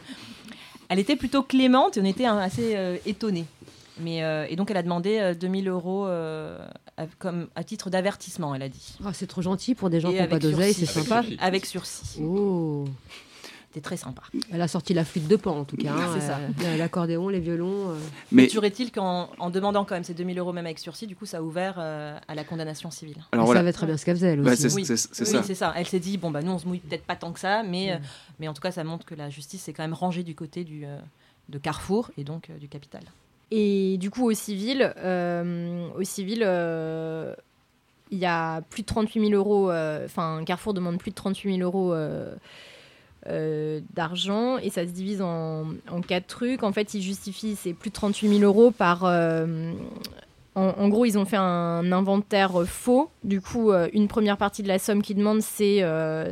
[0.89, 3.45] Elle était plutôt clémente et on était hein, assez euh, étonnés.
[4.00, 6.58] Mais, euh, et donc elle a demandé euh, 2000 euros euh,
[6.98, 8.95] à, comme, à titre d'avertissement, elle a dit.
[9.04, 11.24] Ah, c'est trop gentil pour des gens Et qui n'ont pas d'oseille, c'est sympa.
[11.39, 12.20] Avec sursis.
[12.22, 12.86] Oh.
[13.78, 14.24] C'était très sympa.
[14.52, 15.92] Elle a sorti la flûte de pan en tout cas.
[15.92, 16.10] hein.
[16.16, 16.40] C'est ça.
[16.64, 17.92] Euh, L'accordéon, les violons.
[17.92, 17.96] euh.
[18.32, 21.16] Mais Toujours est-il qu'en en demandant quand même ces 2000 euros même avec sursis, du
[21.16, 23.18] coup ça a ouvert euh, à la condamnation civile.
[23.32, 23.60] alors elle voilà.
[23.60, 24.64] savait très bien ce qu'elle faisait elle Bah, aussi.
[24.70, 24.84] c'est Oui.
[24.86, 25.44] c'est- c'est Oui, ça.
[25.44, 25.74] c'est ça.
[25.78, 27.92] Elle s'est dit, bon, bah, nous, on se mouille peut-être pas tant que ça, mais,
[27.92, 28.02] euh, Mm.
[28.40, 30.64] mais en tout cas, ça montre que la justice s'est quand même rangée du côté
[30.64, 30.98] du, euh,
[31.50, 33.02] de Carrefour et donc euh, du capital.
[33.52, 37.36] Et du coup, au civil, euh, au civil, euh,
[38.10, 39.70] il y a plus de 38 000 euros.
[39.70, 42.34] euh, Enfin, Carrefour demande plus de 38 000 euros euh,
[43.30, 45.66] euh, d'argent et ça se divise en,
[46.08, 46.64] quatre trucs.
[46.64, 49.04] En fait, ils justifient ces plus de 38 000 euros par.
[49.06, 49.74] euh,
[50.56, 53.12] en, gros, ils ont fait un inventaire faux.
[53.24, 55.84] Du coup, euh, une première partie de la somme qu'ils demandent, c'est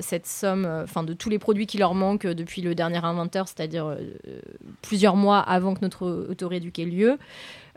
[0.01, 3.95] cette somme, enfin de tous les produits qui leur manquent depuis le dernier inventaire, c'est-à-dire
[4.81, 7.19] plusieurs mois avant que notre autoréduc ait lieu.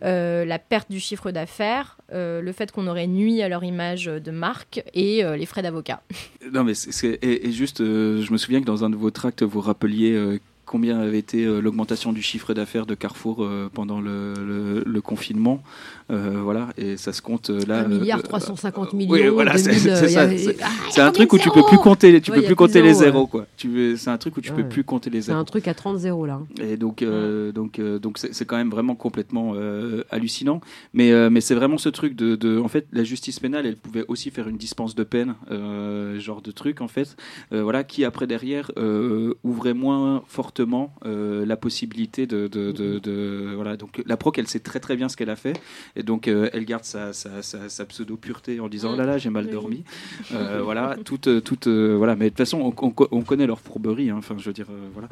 [0.04, 4.04] Euh, la perte du chiffre d'affaires, euh, le fait qu'on aurait nuit à leur image
[4.06, 6.02] de marque et euh, les frais d'avocat.
[6.52, 7.18] Non, mais c'est-
[7.50, 11.44] juste, je me souviens que dans un de vos tracts, vous rappeliez combien avait été
[11.44, 15.62] l'augmentation du chiffre d'affaires de Carrefour pendant le confinement.
[16.10, 17.80] Euh, voilà, et ça se compte euh, là.
[17.80, 19.12] 1 milliard euh, 350 euh, millions.
[19.12, 20.28] oui, voilà, c'est 2000, c'est il y ça.
[20.30, 20.56] c'est-
[20.90, 23.46] C'est un truc où tu peux plus compter, tu peux plus compter les zéros, quoi.
[23.58, 25.40] Tu veux- C'est un truc où tu peux plus compter les C'est zéros.
[25.40, 26.40] un truc à 30 zéros là.
[26.62, 30.60] Et donc, euh, donc, euh, donc c'est c'est quand même vraiment complètement euh, hallucinant.
[30.94, 33.76] Mais, euh, mais c'est vraiment ce truc de, de, en fait, la justice pénale, elle
[33.76, 37.16] pouvait aussi faire une dispense de peine, euh, genre de truc en fait,
[37.52, 42.98] euh, voilà, qui après derrière euh, ouvrait moins fortement euh, la possibilité de, de, de,
[42.98, 43.76] de- voilà.
[43.76, 45.54] Donc la proc, elle sait très très bien ce qu'elle a fait,
[45.98, 49.04] et donc euh, elle garde sa, sa, sa, sa pseudo pureté en disant oh là
[49.04, 49.52] là, j'ai mal Oui.
[49.52, 49.84] dormi,
[50.32, 52.14] Euh, voilà, toute, toute, euh, voilà.
[52.14, 54.16] Mais de toute façon, on, on, on connaît leur fourberie, hein.
[54.18, 55.08] enfin, je veux dire, euh, voilà.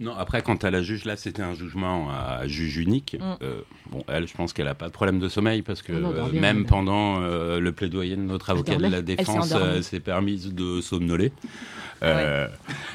[0.00, 3.16] Non, après, quant à la juge, là, c'était un jugement à juge unique.
[3.20, 3.36] Mm.
[3.42, 3.60] Euh,
[3.90, 6.40] bon, elle, je pense qu'elle n'a pas de problème de sommeil parce que non, bien,
[6.40, 10.80] même pendant euh, le plaidoyer de notre avocat de la défense, euh, s'est permise de
[10.80, 11.32] somnoler.
[12.02, 12.48] Euh,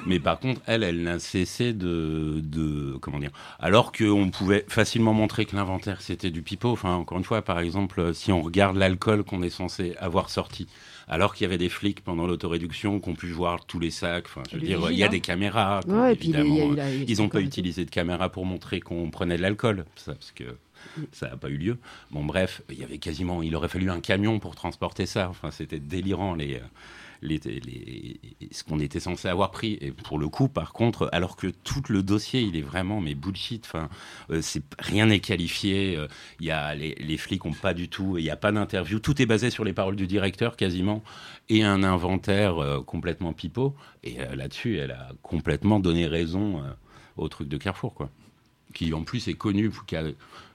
[0.06, 2.98] Mais par contre, elle, elle n'a cessé de, de.
[3.00, 6.72] Comment dire Alors qu'on pouvait facilement montrer que l'inventaire, c'était du pipeau.
[6.72, 10.66] Enfin, encore une fois, par exemple, si on regarde l'alcool qu'on est censé avoir sorti,
[11.10, 14.26] alors qu'il y avait des flics pendant l'autoréduction qui ont pu voir tous les sacs.
[14.28, 16.32] Enfin, je veux dire, vigile, il y a des caméras, quoi, Ouais, et puis il
[16.32, 17.06] y a- il y a évidemment.
[17.08, 20.44] Ils n'ont pas utilisé de caméra pour montrer qu'on prenait de l'alcool, ça, parce que
[21.12, 21.78] ça n'a pas eu lieu.
[22.12, 25.28] Bon, bref, il y avait quasiment, il aurait fallu un camion pour transporter ça.
[25.30, 26.60] Enfin, c'était délirant les, euh,
[27.22, 29.78] ce qu'on était censé avoir pris.
[29.82, 33.16] Et pour le coup, par contre, alors que tout le dossier, il est vraiment mais
[33.16, 33.70] bullshit.
[34.30, 34.42] Euh,
[34.80, 35.96] rien n'est qualifié.
[35.98, 36.08] euh,
[36.40, 38.18] Il y a les, les flics ont pas du tout.
[38.18, 39.00] Il n'y a pas d'interview.
[39.00, 41.04] Tout est basé sur les paroles du directeur quasiment
[41.50, 43.76] et un inventaire euh, complètement pipeau.
[44.04, 46.70] Et euh, là-dessus, elle a complètement donné raison euh,
[47.18, 48.10] au truc de Carrefour, quoi.
[48.74, 50.04] Qui en plus est connu, qui a-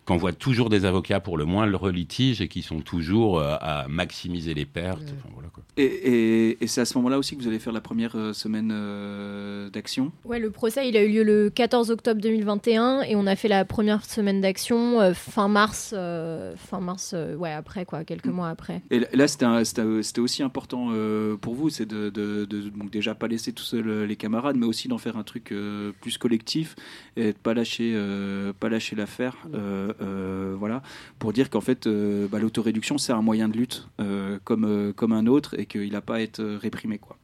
[0.04, 4.52] qu'envoie toujours des avocats pour le moindre litige et qui sont toujours euh, à maximiser
[4.54, 5.00] les pertes.
[5.00, 5.14] Ouais.
[5.18, 5.62] Enfin, voilà, quoi.
[5.76, 8.32] Et, et, et c'est à ce moment-là aussi que vous allez faire la première euh,
[8.32, 10.10] semaine euh, d'action?
[10.24, 13.48] Ouais, le procès, il a eu lieu le 14 octobre 2021 et on a fait
[13.48, 18.26] la première semaine d'action euh, fin mars, euh, fin mars, euh, ouais, après quoi, quelques
[18.26, 18.82] mois après.
[18.90, 23.28] Et là- c'était aussi important euh, pour vous, c'est de, de, de- donc déjà pas
[23.28, 26.74] laisser tout seul les camarades, mais aussi d'en faire un truc euh, plus collectif
[27.16, 29.36] et de pas lâcher, euh, pas lâcher l'affaire.
[29.54, 30.82] euh, voilà,
[31.18, 34.92] pour dire qu'en fait, euh, bah, l'autoréduction, c'est un moyen de lutte euh, comme, euh,
[34.92, 36.98] comme un autre et qu'il n'a pas à être euh, réprimé.
[36.98, 37.16] Quoi.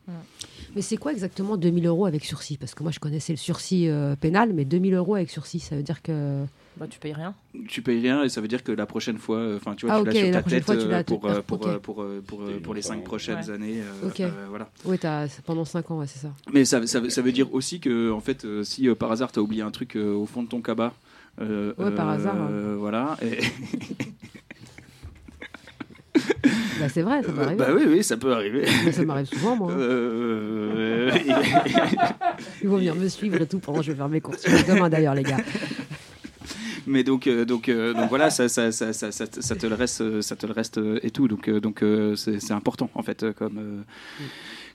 [0.75, 2.57] Mais c'est quoi exactement 2000 euros avec sursis?
[2.57, 5.77] Parce que moi je connaissais le sursis euh, pénal, mais 2000 euros avec sursis, ça
[5.77, 6.45] veut dire que.
[6.77, 7.35] Bah, tu payes rien.
[7.67, 9.97] Tu payes rien et ça veut dire que la prochaine fois, euh, enfin, tu vois,
[9.97, 11.79] Ah, tu ok, l'as sur la ta tête fois, euh, l'as- pour, euh, pour, euh,
[11.81, 13.51] pour, euh, pour, euh, pour les cinq prochaines Ouais.
[13.51, 13.81] années.
[13.83, 14.21] euh, Ok.
[14.21, 14.71] euh, voilà.
[14.85, 14.97] Oui,
[15.45, 16.33] pendant 5 ans, ouais, c'est ça.
[16.53, 19.33] Mais ça, ça, ça veut dire aussi que, en fait, euh, si euh, par hasard
[19.33, 20.93] tu as oublié un truc euh, au fond de ton cabas,
[21.41, 23.17] euh, Ouais, par hasard, euh, voilà.
[23.23, 23.39] et-
[26.81, 27.57] Bah, c'est vrai, ça peut arriver.
[27.59, 28.65] bah oui, oui, ça peut arriver.
[28.93, 29.73] Ça m'arrive souvent, moi.
[29.73, 31.11] Euh,
[32.63, 34.45] Ils vont venir me suivre et tout pendant que je vais faire mes courses.
[34.67, 35.39] Demain d'ailleurs, les gars.
[36.87, 39.75] Mais donc, euh, donc, euh, donc voilà, ça, ça, ça, ça, ça, ça te le
[39.75, 41.29] reste, ça te le reste et tout.
[41.29, 41.83] Donc, donc
[42.17, 43.59] c'est important en fait, comme.
[43.59, 43.83] euh,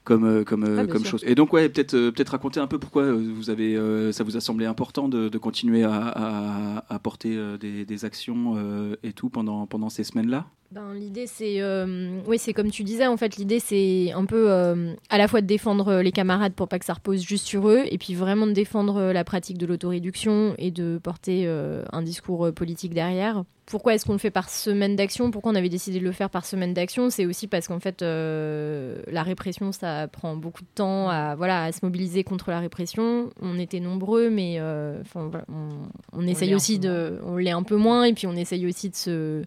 [0.04, 1.12] Comme, euh, comme, euh, Ah, bien comme sûr.
[1.12, 1.24] chose.
[1.26, 3.78] Et donc, ouais, peut-être euh, peut-être raconter un peu pourquoi vous avez,
[4.12, 8.58] ça vous a semblé important de, de continuer à, à, à porter des, des actions
[9.04, 10.46] et tout pendant, pendant ces semaines-là?
[10.74, 11.62] Ben, l'idée, c'est.
[11.62, 15.28] euh, oui, c'est comme tu disais, en fait, l'idée, c'est un peu euh, à la
[15.28, 18.00] fois de défendre euh, les camarades pour pas que ça repose juste sur eux, et
[18.00, 22.96] puis vraiment de défendre la pratique de l'autoréduction et de porter euh, un discours politique
[22.96, 23.44] derrière.
[23.66, 25.32] Pourquoi est-ce qu'on le fait par semaine d'action?
[25.32, 27.10] Pourquoi on avait décidé de le faire par semaine d'action?
[27.10, 31.72] C'est aussi parce qu'en fait, la répression, ça prend beaucoup de temps à, voilà, à
[31.72, 33.30] se mobiliser contre la répression.
[33.42, 34.60] On était nombreux, mais
[35.16, 37.20] voilà, on, on essaye aussi de.
[37.26, 39.44] On l'est un peu moins, et puis on essaye aussi de se.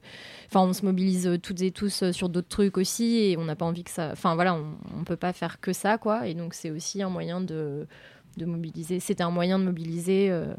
[0.46, 3.56] Enfin, on se mobilise toutes et tous euh, sur d'autres trucs aussi, et on n'a
[3.56, 4.10] pas envie que ça.
[4.12, 4.64] Enfin, voilà, on,
[5.00, 6.26] on peut pas faire que ça, quoi.
[6.28, 7.86] Et donc, c'est aussi un moyen de,
[8.36, 9.00] de mobiliser.
[9.00, 10.30] C'était un moyen de mobiliser.
[10.30, 10.54] euh,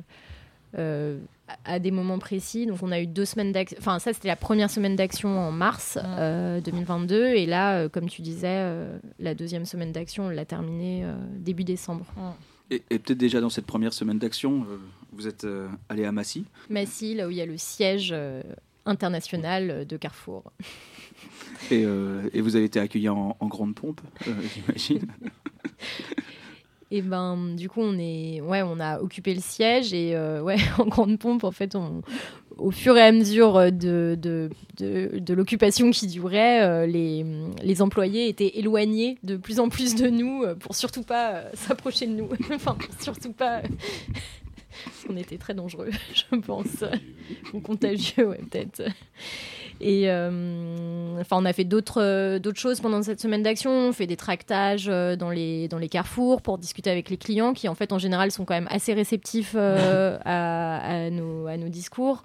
[0.77, 1.17] euh,
[1.63, 2.65] à des moments précis.
[2.65, 3.77] Donc on a eu deux semaines d'action.
[3.79, 8.09] Enfin ça c'était la première semaine d'action en mars euh, 2022 et là euh, comme
[8.09, 12.05] tu disais euh, la deuxième semaine d'action on l'a terminée euh, début décembre.
[12.69, 14.77] Et, et peut-être déjà dans cette première semaine d'action, euh,
[15.13, 16.43] vous êtes euh, allé à Massy?
[16.69, 18.13] Massy là où il y a le siège
[18.87, 20.43] euh, international de Carrefour.
[21.71, 25.07] Et, euh, et vous avez été accueilli en, en grande pompe, euh, j'imagine.
[26.91, 30.55] Et ben du coup on est ouais on a occupé le siège et euh, ouais
[30.77, 32.01] en grande pompe en fait on
[32.57, 37.25] au fur et à mesure de, de, de, de l'occupation qui durait, euh, les,
[37.61, 41.49] les employés étaient éloignés de plus en plus de nous euh, pour surtout pas euh,
[41.53, 42.29] s'approcher de nous.
[42.53, 43.61] enfin, surtout pas.
[45.09, 46.83] On était très dangereux, je pense.
[47.53, 48.83] Ou contagieux, ouais, peut-être.
[49.79, 53.71] Et euh, enfin, on a fait d'autres euh, d'autres choses pendant cette semaine d'action.
[53.71, 57.53] On fait des tractages euh, dans les dans les carrefours pour discuter avec les clients,
[57.53, 61.57] qui en fait en général sont quand même assez réceptifs euh, à, à nos à
[61.57, 62.23] nos discours.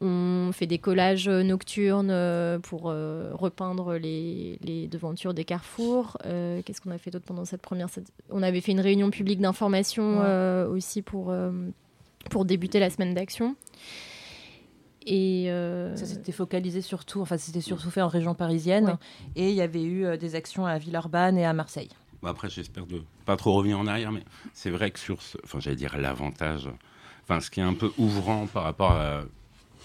[0.00, 6.18] On fait des collages nocturnes euh, pour euh, repeindre les, les devantures des carrefours.
[6.26, 7.88] Euh, Qu'est-ce qu'on a fait d'autre pendant cette première
[8.30, 10.24] On avait fait une réunion publique d'information Ouais.
[10.26, 11.50] euh, aussi pour, euh,
[12.30, 13.56] pour débuter la semaine d'action.
[15.06, 18.94] Et euh, Ça s'était focalisé surtout, enfin c'était surtout fait en région parisienne, Ouais.
[19.36, 21.90] et il y avait eu euh, des actions à Villeurbanne et à Marseille.
[22.22, 24.22] Bon, après, j'espère de pas trop revenir en arrière, mais
[24.54, 26.68] c'est vrai que sur ce, enfin, j'allais dire l'avantage,
[27.22, 29.24] enfin, ce qui est un peu ouvrant par rapport à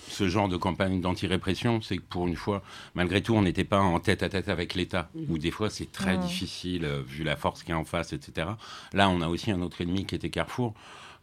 [0.09, 2.61] ce genre de campagne d'anti-répression, c'est que pour une fois,
[2.95, 5.91] malgré tout, on n'était pas en tête à tête avec l'État, où des fois c'est
[5.91, 8.49] très difficile, euh, vu la force qui est en face, etc.
[8.93, 10.73] Là, on a aussi un autre ennemi qui était Carrefour.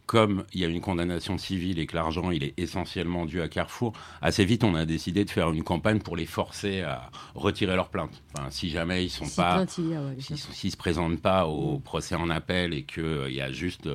[0.05, 3.49] Comme il y a une condamnation civile et que l'argent il est essentiellement dû à
[3.49, 7.75] Carrefour, assez vite on a décidé de faire une campagne pour les forcer à retirer
[7.75, 8.23] leur plainte.
[8.33, 11.79] Enfin, si jamais ils sont Si pas, y a, ouais, ne se présentent pas au
[11.79, 13.89] procès en appel et qu'il y a juste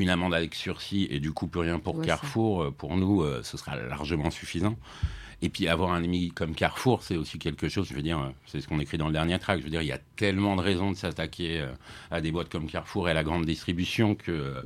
[0.00, 3.22] une amende avec sursis et du coup plus rien pour Ouais, Carrefour, euh, pour nous,
[3.22, 4.76] euh, ce sera largement suffisant.
[5.42, 8.28] Et puis avoir un ennemi comme Carrefour, c'est aussi quelque chose, je veux dire, euh,
[8.46, 10.54] c'est ce qu'on écrit dans le dernier track, je veux dire, il y a tellement
[10.56, 11.66] de raisons de s'attaquer
[12.10, 14.62] à des boîtes comme Carrefour et à la grande distribution que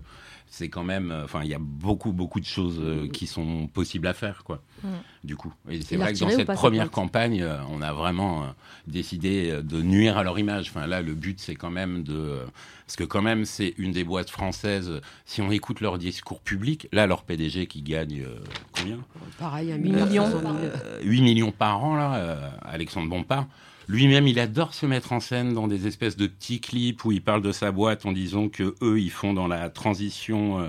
[0.55, 4.07] c'est quand même, enfin, il y a beaucoup, beaucoup de choses euh, qui sont possibles
[4.07, 4.89] à faire, quoi, Mm.
[5.25, 5.53] Du coup.
[5.69, 8.47] Et c'est vrai que dans cette première campagne, euh, on a vraiment euh,
[8.87, 10.69] décidé euh, de nuire à leur image.
[10.69, 12.39] Enfin, là, le but, c'est quand même de...
[12.87, 16.87] Parce que quand même, c'est une des boîtes françaises, si on écoute leur discours public,
[16.93, 18.39] là, leur PDG qui gagne euh,
[18.77, 18.99] combien?
[19.39, 20.07] Pareil, Huit million.
[20.07, 20.27] millions.
[20.27, 20.55] 500 000.
[20.57, 23.47] Euh, 8 millions par an, là, euh, Alexandre Bompard.
[23.89, 27.23] Lui-même, il adore se mettre en scène dans des espèces de petits clips où il
[27.23, 30.67] parle de sa boîte en disant que eux, ils font dans la transition,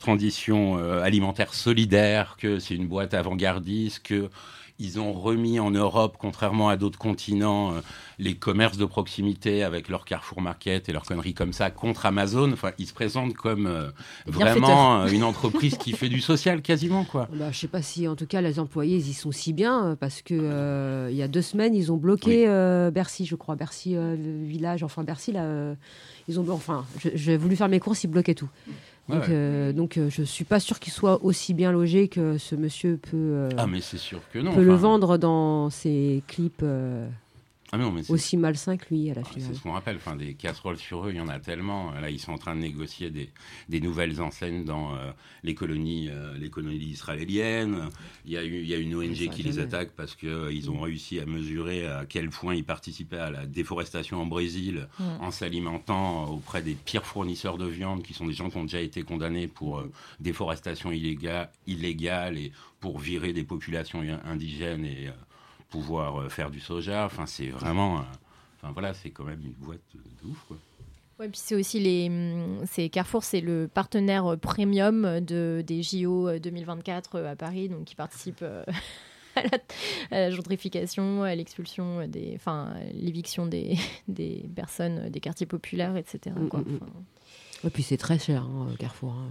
[0.00, 4.28] transition alimentaire solidaire, que c'est une boîte avant-gardiste, que
[4.80, 7.80] ils ont remis en Europe, contrairement à d'autres continents, euh,
[8.20, 12.52] les commerces de proximité avec leur Carrefour Market et leurs conneries comme ça contre Amazon.
[12.52, 13.90] Enfin, ils se présentent comme euh,
[14.26, 17.28] vraiment euh, une entreprise qui fait du social quasiment, quoi.
[17.32, 19.96] Bah, je sais pas si, en tout cas, les employés, ils y sont si bien,
[19.98, 22.46] parce que il y a deux semaines, ils ont bloqué
[22.92, 25.74] Bercy, je crois, Bercy village, enfin Bercy là,
[26.28, 26.84] ils ont, enfin,
[27.14, 28.48] j'ai voulu faire mes courses, ils bloquaient tout.
[29.08, 29.26] Donc, ouais.
[29.30, 32.98] euh, donc euh, je suis pas sûr qu'il soit aussi bien logé que ce monsieur
[32.98, 34.52] peut, euh, Ah, mais c'est sûr que non.
[34.52, 36.62] peut le vendre dans ses clips
[37.72, 39.48] Ah non, mais c'est aussi malsains que lui à la Ah, finale.
[39.50, 41.92] C'est ce qu'on rappelle, enfin, des casseroles sur eux, il y en a tellement.
[41.92, 43.30] Là, ils sont en train de négocier des,
[43.68, 45.10] des nouvelles enseignes dans euh,
[45.42, 47.90] les, colonies, euh, les colonies israéliennes.
[48.24, 50.80] Il y a, eu, il y a une ONG qui les attaque parce qu'ils ont
[50.80, 54.58] réussi à mesurer à quel point ils participaient à la déforestation en Brésil
[54.98, 55.02] Mm.
[55.20, 58.80] en s'alimentant auprès des pires fournisseurs de viande, qui sont des gens qui ont déjà
[58.80, 59.90] été condamnés pour euh,
[60.20, 65.12] déforestation illégale, illégale et pour virer des populations indigènes et euh,
[65.70, 67.04] pouvoir euh, faire du soja.
[67.06, 67.98] Enfin, c'est vraiment.
[67.98, 68.02] euh,
[68.60, 70.56] Enfin voilà, c'est quand même une boîte de, ouf quoi.
[71.20, 72.08] Ouais, puis c'est aussi les.
[72.08, 77.36] hum, C'est Carrefour, c'est le partenaire euh, premium de, des JO euh, 2024 euh, à
[77.36, 78.42] Paris, donc qui participe
[79.36, 79.48] à, la,
[80.10, 82.32] à la gentrification, à l'expulsion des.
[82.34, 83.76] Enfin, l'éviction des,
[84.08, 86.34] des personnes des quartiers populaires, etc.
[86.50, 86.60] quoi.
[86.60, 86.80] Mm, mm, mm.
[86.82, 89.12] Enfin, Et puis c'est très cher, hein, Carrefour.
[89.12, 89.28] hein.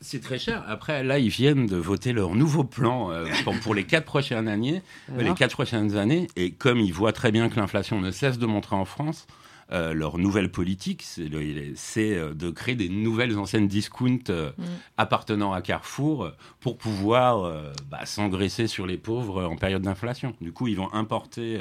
[0.00, 0.64] C'est très cher.
[0.68, 4.48] Après, là, ils viennent de voter leur nouveau plan euh, pour, pour les quatre prochaines
[4.48, 4.82] années.
[5.16, 6.26] les quatre prochaines années.
[6.36, 9.26] Et comme ils voient très bien que l'inflation ne cesse de monter en France,
[9.72, 14.62] euh, leur nouvelle politique, c'est euh, de créer des nouvelles enseignes discount euh, Mm.
[14.98, 16.30] appartenant à Carrefour
[16.60, 17.50] pour pouvoir
[17.90, 20.34] bah, s'engraisser sur les pauvres en période d'inflation.
[20.40, 21.60] Du coup, ils vont importer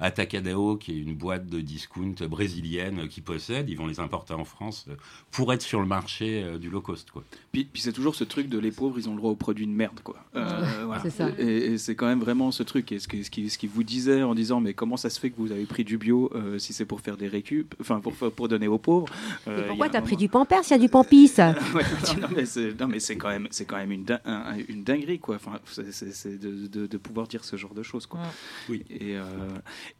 [0.00, 4.34] euh, Atacadão, qui est une boîte de discount brésilienne qu'ils possèdent, ils vont les importer
[4.34, 4.94] en France euh,
[5.30, 7.10] pour être sur le marché euh, du low cost.
[7.10, 7.22] Quoi.
[7.52, 9.66] Puis, puis c'est toujours ce truc de les pauvres, ils ont le droit aux produits
[9.66, 10.16] de merde, quoi.
[10.36, 11.10] Euh, voilà.
[11.10, 11.28] ça.
[11.38, 12.92] Et, et c'est quand même vraiment ce truc.
[12.92, 15.20] Et ce qui, ce, qui, ce qui vous disait en disant, mais comment ça se
[15.20, 18.00] fait que vous avez pris du bio euh, si c'est pour faire des récup, enfin
[18.00, 19.06] pour, pour donner aux pauvres
[19.46, 21.30] Et pourquoi il y a un t'as pris du pampers s'il y a du pampis?
[21.74, 21.84] Ouais,
[22.20, 24.82] non, mais c'est, non, mais c'est quand même, c'est quand même une, din- un- une
[24.82, 25.36] dinguerie, quoi.
[25.36, 28.20] Enfin, c'est, de, de, de pouvoir dire ce genre de choses, quoi.
[28.20, 28.26] Ouais.
[28.70, 28.84] Oui.
[28.90, 29.22] Et, euh,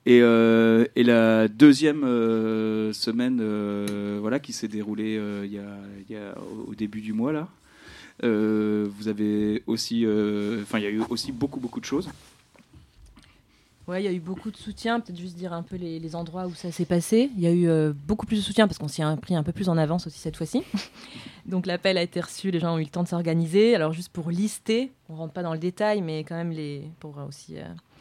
[0.07, 6.35] et, euh, et la deuxième euh, semaine, euh, voilà, qui s'est déroulée y, y a
[6.67, 7.49] au début du mois là.
[8.23, 10.07] vous avez aussi,
[10.63, 12.09] enfin, il y a eu aussi beaucoup, beaucoup de choses.
[13.89, 15.01] Ouais, il y a eu beaucoup de soutien.
[15.01, 17.29] Peut-être juste dire un peu les, les endroits où ça s'est passé.
[17.37, 19.53] Il y a eu beaucoup plus de soutien parce qu'on s'y a pris un peu
[19.53, 20.63] plus en avance aussi cette fois-ci.
[21.47, 23.75] Donc l'appel a été reçu, les gens ont eu le temps de s'organiser.
[23.75, 27.17] Alors juste pour lister, on rentre pas dans le détail, mais quand même les, pour
[27.29, 27.57] aussi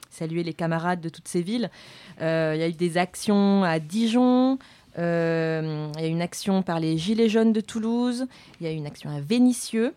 [0.09, 1.69] saluer les camarades de toutes ces villes.
[2.21, 4.57] Euh, Il y a eu des actions à Dijon.
[4.97, 8.25] euh, Il y a une action par les Gilets jaunes de Toulouse.
[8.59, 9.93] Il y a eu une action à Vénissieux.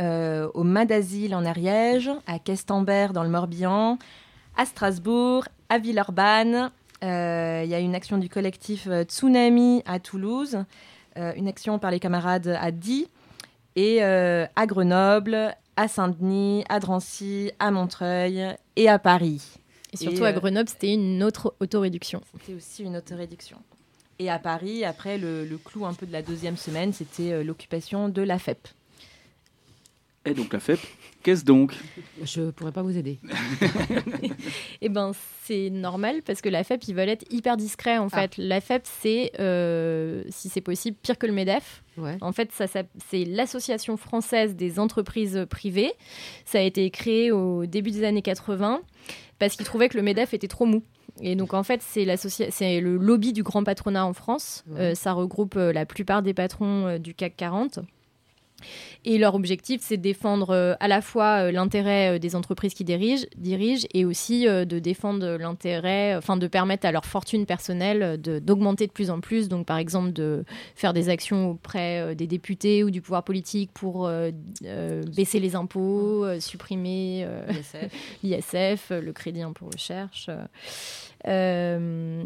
[0.00, 3.98] euh, au Madazil en Ariège, à Questembert dans le Morbihan,
[4.56, 6.70] à Strasbourg, à Villeurbanne.
[7.02, 7.08] Il
[7.68, 10.58] y a une action du collectif Tsunami à Toulouse,
[11.16, 13.08] une action par les camarades à Die
[13.74, 19.42] et à Grenoble, à Saint-Denis, à Drancy, à Montreuil et à Paris.
[19.92, 22.20] Et surtout Et, à euh, Grenoble, c'était une autre autoréduction.
[22.38, 23.58] C'était aussi une autoréduction.
[24.18, 27.44] Et à Paris, après, le, le clou un peu de la deuxième semaine, c'était euh,
[27.44, 28.68] l'occupation de la FEP.
[30.24, 30.78] Et donc la FEP,
[31.24, 31.74] qu'est-ce donc?
[32.22, 33.18] Je pourrais pas vous aider.
[34.84, 35.12] Eh ben,
[35.44, 38.22] c'est normal parce que la FEP, ils veulent être hyper discrets en Ah.
[38.22, 38.36] fait.
[38.36, 41.82] La FEP, c'est, euh, si c'est possible, pire que le MEDEF.
[41.96, 42.16] Ouais.
[42.20, 45.92] En fait, ça, ça- c'est l'Association française des entreprises privées.
[46.44, 48.80] Ça a été créé au début des années 80
[49.38, 50.82] parce qu'ils trouvaient que le MEDEF était trop mou.
[51.20, 54.64] Et donc, en fait, c'est, le lobby du grand patronat en France.
[54.68, 54.80] Ouais.
[54.80, 57.78] Euh, ça regroupe euh, la plupart des patrons euh, du CAC 40.
[59.04, 62.72] Et leur objectif, c'est de défendre euh, à la fois euh, l'intérêt euh, des entreprises
[62.72, 68.20] qui dirigent, dirigent et aussi de défendre l'intérêt, enfin de permettre à leur fortune personnelle
[68.20, 69.48] de- d'augmenter de plus en plus.
[69.48, 70.44] Donc, par exemple, de
[70.76, 74.30] faire des actions auprès des députés ou du pouvoir politique pour euh,
[75.16, 77.44] baisser les impôts, supprimer euh,
[78.22, 80.30] l'ISF, le crédit impôt recherche.
[81.26, 82.22] Euh,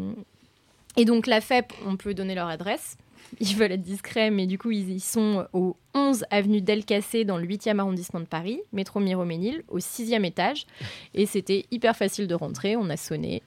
[0.95, 2.97] et donc la FEP, on peut donner leur adresse.
[3.39, 7.37] Ils veulent être discrets, mais du coup, ils, ils sont au 11 avenue Delcassé dans
[7.37, 10.65] le 8e arrondissement de Paris, métro Miroménil, au 6e étage.
[11.13, 12.75] Et c'était hyper facile de rentrer.
[12.75, 13.41] On a sonné,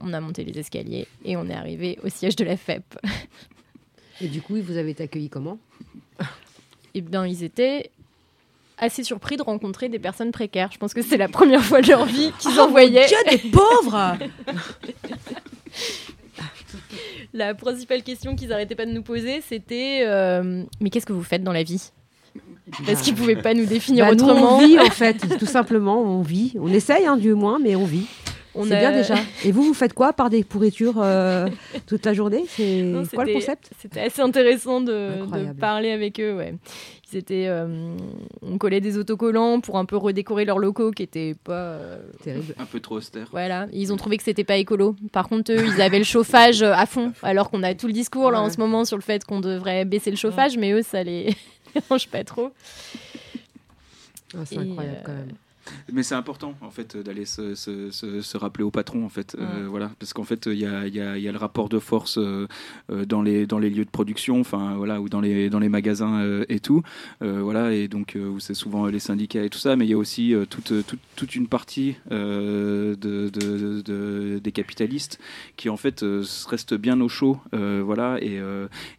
[0.00, 2.84] on a monté les escaliers et on est arrivé au siège de la FEP.
[4.22, 5.58] Et du coup, vous avez été accueillis comment?
[6.94, 7.90] Eh bien, ils étaient
[8.78, 10.70] assez surpris de rencontrer des personnes précaires.
[10.72, 13.06] Je pense que c'est la première fois de leur vie qu'ils en voyaient.
[13.06, 14.16] Dieu, des pauvres
[17.32, 21.22] La principale question qu'ils arrêtaient pas de nous poser, c'était euh, Mais qu'est-ce que vous
[21.22, 21.90] faites dans la vie?
[22.84, 24.58] Parce qu'ils pouvaient pas nous définir Bah, nous, autrement.
[24.58, 26.54] on vit en fait, tout simplement, on vit.
[26.60, 28.06] On essaye, hein, du moins, mais on vit.
[28.56, 29.14] On C'est a- bien déjà.
[29.44, 31.46] Et vous, vous faites quoi par des pourritures euh,
[31.86, 32.44] toute la journée?
[32.48, 33.70] C'est Non, quoi le concept?
[33.80, 36.34] C'était assez intéressant de, parler avec eux.
[36.36, 36.54] Ouais.
[37.12, 37.94] Ils étaient, euh,
[38.42, 41.52] on collait des autocollants pour un peu redécorer leurs locaux qui étaient pas.
[41.52, 42.54] euh, Terrible.
[42.58, 43.28] Un peu trop austère.
[43.30, 44.96] Voilà, ils ont trouvé que c'était pas écolo.
[45.12, 48.30] Par contre, eux, ils avaient le chauffage à fond, alors qu'on a tout le discours
[48.32, 51.02] là en ce moment sur le fait qu'on devrait baisser le chauffage, mais eux, ça
[51.04, 51.34] les
[51.74, 52.50] dérange pas trop.
[54.36, 55.32] Ah, c'est Et, incroyable euh, quand même.
[55.92, 59.36] Mais c'est important en fait d'aller se, se- se- se rappeler au patron en fait,
[59.38, 62.46] euh, voilà, parce qu'en fait il y y y a le rapport de force euh,
[62.90, 65.68] euh, dans les dans les lieux de production, enfin voilà, ou dans les dans les
[65.68, 66.82] magasins euh, et tout,
[67.20, 69.98] voilà, et donc où c'est souvent les syndicats et tout ça, mais il y a
[69.98, 75.18] aussi toute, toute toute une partie de, de- de- des capitalistes
[75.56, 76.04] qui en fait
[76.48, 78.40] restent bien au chaud, voilà, et,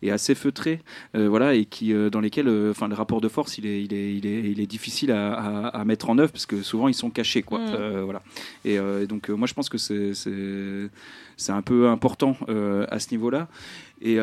[0.02, 0.82] et assez feutrés,
[1.14, 4.26] voilà, et qui dans lesquels, enfin le rapport de force il est il est il
[4.26, 6.94] est, il est difficile à, à- à mettre en œuvre parce que que souvent ils
[6.94, 7.60] sont cachés, quoi.
[7.60, 7.74] Mm.
[7.74, 8.22] Euh, voilà.
[8.66, 12.38] Et euh, donc euh, moi je pense que c'est un peu important
[12.90, 13.48] à ce niveau-là.
[14.02, 14.20] Et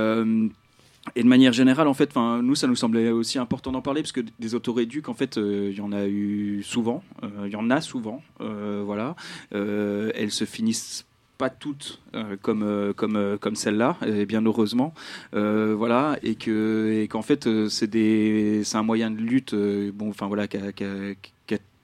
[1.17, 4.13] et de manière générale, en fait, nous, ça nous semblait aussi important d'en parler parce
[4.13, 7.57] que des autoréducs, en fait, euh, il y en a eu souvent, euh, il y
[7.57, 9.15] en a souvent, euh, voilà.
[9.53, 11.05] Elles se finissent
[11.37, 14.95] pas toutes euh, comme euh, comme euh, comme celle-là, et bien heureusement,
[15.33, 20.27] voilà, et que et qu'en fait, c'est des, c'est un moyen de lutte, bon, enfin
[20.27, 21.15] voilà, qui a, a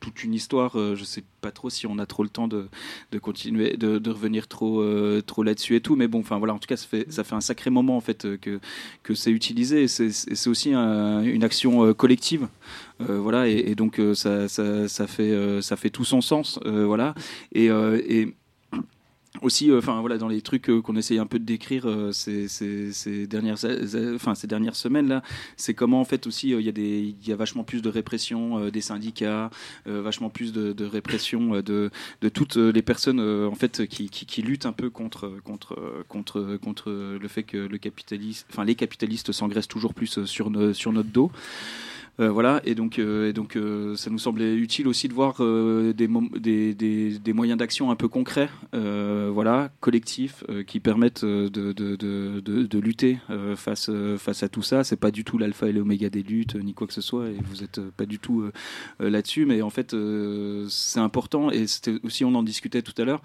[0.01, 0.79] toute une histoire.
[0.79, 2.69] euh, je sais pas trop si on a trop le temps de,
[3.13, 5.97] de continuer, de, de revenir trop, euh, trop là-dessus et tout.
[5.97, 8.37] Mais bon, enfin voilà, en tout cas, ça fait, un sacré moment en fait euh,
[8.37, 8.61] que,
[9.03, 9.87] que c'est utilisé.
[9.89, 12.49] C'est aussi un- une action euh, collective.
[12.99, 16.61] Voilà, et, donc ça, ça, fait, ça fait tout son sens.
[16.67, 17.15] voilà,
[17.53, 17.71] et
[19.43, 22.13] aussi, euh, enfin voilà, dans les trucs euh, qu'on essaye un peu de décrire euh,
[22.13, 23.57] ces, dernières,
[24.15, 25.23] enfin ces dernières semaines là,
[25.57, 29.51] c'est comment en fait aussi il y a vachement plus de répression des syndicats,
[29.87, 31.91] vachement plus de, répression de,
[32.33, 36.91] toutes les personnes en fait qui, qui, qui luttent un peu contre, contre, contre, contre
[36.91, 41.11] le fait que le capitaliste, enfin les capitalistes s'engraissent toujours plus sur, no- sur notre
[41.11, 41.31] dos.
[42.19, 45.41] Euh, voilà, et donc, euh, euh, ça nous semblait utile aussi de voir
[45.95, 53.19] des, des, moyens d'action un peu concrets, voilà, collectifs, qui permettent de, lutter
[53.57, 53.89] face,
[54.43, 54.85] à tout ça.
[54.85, 57.37] C'est pas du tout l'alpha et l'oméga des luttes, ni quoi que ce soit, et
[57.49, 58.45] vous êtes euh, pas du tout
[58.99, 59.95] là-dessus, mais en fait,
[60.69, 63.23] c'est important, et c'était aussi, on en discutait tout à l'heure,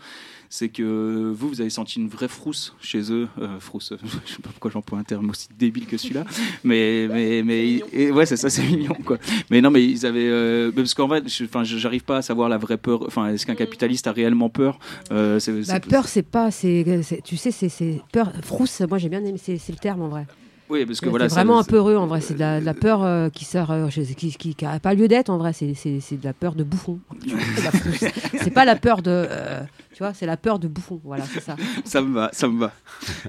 [0.58, 3.91] c'est que vous, vous avez senti une vraie frousse chez eux, euh, frousse,
[4.26, 6.24] je sais pas pourquoi j'emploie un terme aussi débile que celui-là,
[6.64, 9.18] mais, mais, mais et- ouais, c'est ça, c'est mignon, quoi.
[9.51, 11.24] Mais non, mais ils avaient, euh, parce qu'en fait,
[11.66, 13.03] j'arrive pas à savoir la vraie peur.
[13.06, 14.80] Enfin, est-ce qu'un capitaliste a réellement peur?
[15.12, 18.32] Euh, c'est- La c'est- Bah, peur, c'est pas, c'est, c'est- tu sais, c'est, c'est peur,
[18.41, 18.82] frousse.
[18.88, 20.26] Moi, j'ai bien aimé, c'est, c'est le terme en vrai.
[20.70, 22.22] Oui, parce que C'est voilà, ça- vraiment un peu heureux en vrai.
[22.22, 24.93] C'est de la, de la peur euh, qui sort, euh, qui, qui, qui a pas
[24.95, 25.53] lieu d'être en vrai.
[25.53, 26.99] C'est, c'est, c'est de la peur de bouffon.
[27.99, 28.13] C'est.
[28.39, 29.61] C'est pas la peur de, euh,
[29.93, 30.99] tu vois, c'est la peur de bouffon.
[31.03, 31.55] Voilà, c'est ça.
[31.86, 32.74] ça me va, ça me va.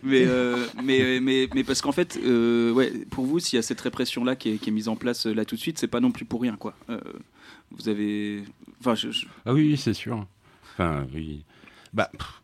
[0.02, 3.62] Mais, euh, mais, mais, mais parce qu'en fait, euh, ouais, pour vous, s'il y a
[3.62, 6.00] cette répression-là qui est, qui est mise en place là tout de suite, c'est pas
[6.00, 6.74] non plus pour rien, quoi.
[6.90, 6.98] Euh,
[7.70, 8.44] vous avez,
[8.80, 10.26] enfin, je- je- Ah oui, oui, c'est sûr.
[10.74, 11.44] Enfin, oui.
[11.94, 12.42] Bah, pff,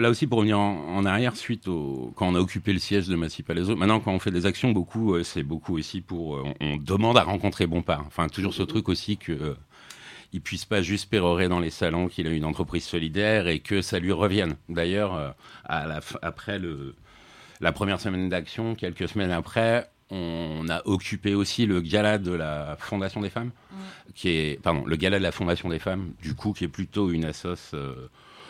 [0.00, 3.06] là aussi, pour revenir en, en arrière, suite au quand on a occupé le siège
[3.08, 6.36] de Massy Palaiso, maintenant, quand on fait des actions, beaucoup, euh, c'est beaucoup aussi pour.
[6.36, 8.04] euh, on, on demande à rencontrer Bompard.
[8.06, 9.32] Enfin, toujours ce truc aussi que.
[9.32, 9.54] euh,
[10.32, 13.82] il puisse pas juste pérorer dans les salons qu'il a une entreprise solidaire et que
[13.82, 14.54] ça lui revienne.
[14.68, 15.30] D'ailleurs, euh,
[16.22, 16.94] après le,
[17.60, 22.76] la première semaine d'action, quelques semaines après, on a occupé aussi le gala de la
[22.78, 23.50] Fondation des femmes,
[24.14, 27.10] qui est, pardon, le gala de la Fondation des femmes, du coup, qui est plutôt
[27.10, 27.74] une assoce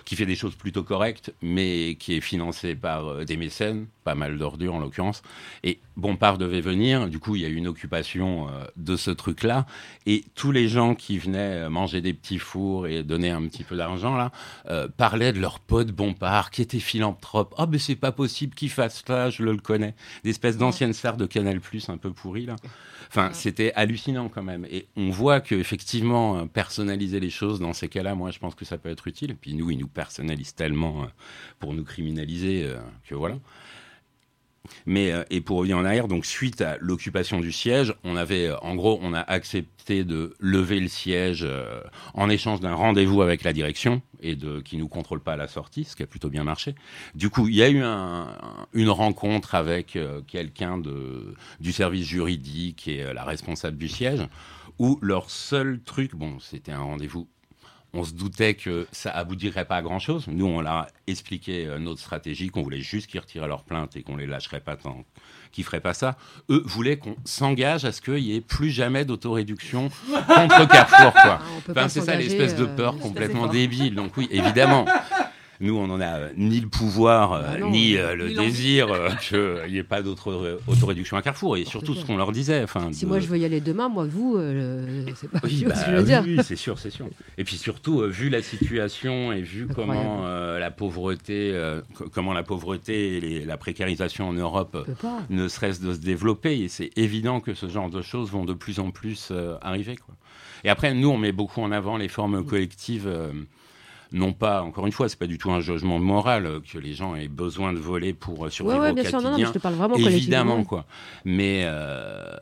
[0.05, 4.15] qui fait des choses plutôt correctes, mais qui est financée par euh, des mécènes, pas
[4.15, 5.23] mal d'ordures en l'occurrence.
[5.63, 9.11] Et Bompard devait venir, du coup, il y a eu une occupation euh, de ce
[9.11, 9.67] truc-là,
[10.07, 13.65] et tous les gens qui venaient euh, manger des petits fours et donner un petit
[13.65, 14.33] peu d'argent, là,
[14.69, 17.55] euh, parlaient de leur pote Bompard, qui était philanthrope.
[17.59, 19.95] Oh, mais c'est pas possible qu'il fasse ça, je le connais.
[20.25, 22.57] Des espèces d'anciennes stars de Canal+, un peu pourries, là.
[23.13, 24.65] Enfin, c'était hallucinant quand même.
[24.71, 28.55] Et on voit que effectivement, euh, personnaliser les choses dans ces cas-là, moi, je pense
[28.55, 29.33] que ça peut être utile.
[29.33, 31.07] Et puis nous, ils nous personnalisent tellement euh,
[31.59, 33.37] pour nous criminaliser euh, que voilà.
[34.87, 38.49] Mais euh, et pour revenir en arrière, donc suite à l'occupation du siège, on avait,
[38.49, 41.81] euh, en gros, on a accepté de lever le siège euh,
[42.15, 45.49] en échange d'un rendez-vous avec la direction et de qui nous contrôle pas à la
[45.49, 46.75] sortie, ce qui a plutôt bien marché.
[47.15, 52.07] Du coup, il y a eu un- un- une rencontre avec quelqu'un de du service
[52.07, 54.27] juridique et la responsable du siège,
[54.79, 57.27] où leur seul truc, bon, c'était un rendez-vous
[57.93, 60.27] on se doutait que ça aboutirait pas à grand chose.
[60.29, 63.97] Nous, on leur a expliqué euh, notre stratégie, qu'on voulait juste qu'ils retiraient leur plainte
[63.97, 65.05] et qu'on les lâcherait pas tant
[65.53, 66.17] qu'ils feraient pas ça.
[66.51, 71.41] Eux voulaient qu'on s'engage à ce qu'il y ait plus jamais d'autoréduction contre Carrefour, quoi.
[71.41, 73.95] Ah, Enfin, c'est ça l'espèce de euh, peur complètement débile.
[73.97, 74.87] Donc oui, évidemment.
[75.63, 78.89] Nous, on n'en a euh, ni le pouvoir, euh, non, ni euh, le ni désir
[79.21, 81.59] qu'il n'y ait pas d'autre autoréduction à Carrefour.
[81.59, 82.63] Et surtout, ce qu'on leur disait.
[82.63, 84.39] Enfin, Si de- moi je veux y aller demain, moi vous,
[85.17, 86.23] c'est pas oui, bah, ce que je veux dire.
[86.25, 87.07] oui, c'est sûr, c'est sûr.
[87.37, 89.99] Et puis surtout, vu la situation et vu Incroyable.
[89.99, 90.27] comment
[90.59, 91.55] la pauvreté,
[91.95, 94.89] co- comment la pauvreté et les- la précarisation en Europe
[95.29, 98.55] ne cesse de se développer, et c'est évident que ce genre de choses vont de
[98.55, 99.31] plus en plus
[99.61, 99.97] arriver.
[99.97, 100.15] Quoi.
[100.65, 103.09] Et après, nous, on met beaucoup en avant les formes collectives.
[104.13, 106.95] Non pas, encore une fois, c'est pas du tout un jugement moral euh, que les
[106.95, 109.37] gens aient besoin de voler pour euh, Ouais, survivre ouais, au bien sûr, non, non,
[109.37, 109.49] mais quotidien.
[109.49, 110.87] je te parle vraiment Évidemment, quoi.
[111.25, 112.37] Mais, euh,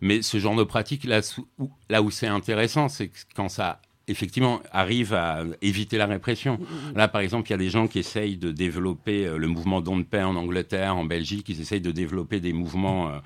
[0.00, 1.20] mais ce genre de pratique, là,
[1.58, 6.58] où, là où c'est intéressant, c'est quand ça effectivement arrive à éviter la répression.
[6.94, 10.04] Là, par exemple, il y a des gens qui essayent de développer le mouvement Don't
[10.04, 13.18] Pay en Angleterre, en Belgique, ils essayent de développer des mouvements euh,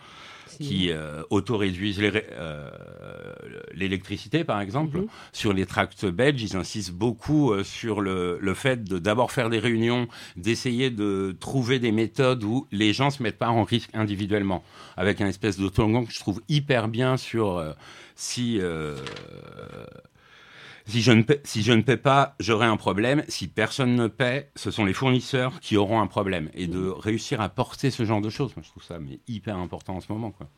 [0.59, 2.71] qui euh, autoréduisent euh,
[3.75, 4.99] l'électricité, par exemple.
[4.99, 5.07] Mhm.
[5.33, 9.51] Sur les tracts belges, ils insistent beaucoup euh, sur le, le fait de d'abord faire
[9.51, 13.91] des réunions, d'essayer de trouver des méthodes où les gens se mettent pas en risque
[13.95, 14.63] individuellement,
[14.97, 17.73] avec un espèce d'autoengagement que je trouve hyper bien sur euh,
[18.17, 18.97] si euh,
[20.89, 23.23] si je, ne paie, si je ne paie pas, j'aurai un problème.
[23.29, 26.51] Si personne ne paie, ce sont les fournisseurs qui auront un problème.
[26.55, 29.57] Et de réussir à porter ce genre de choses, moi, je trouve ça mais hyper
[29.57, 30.31] important en ce moment.
[30.31, 30.49] Quoi.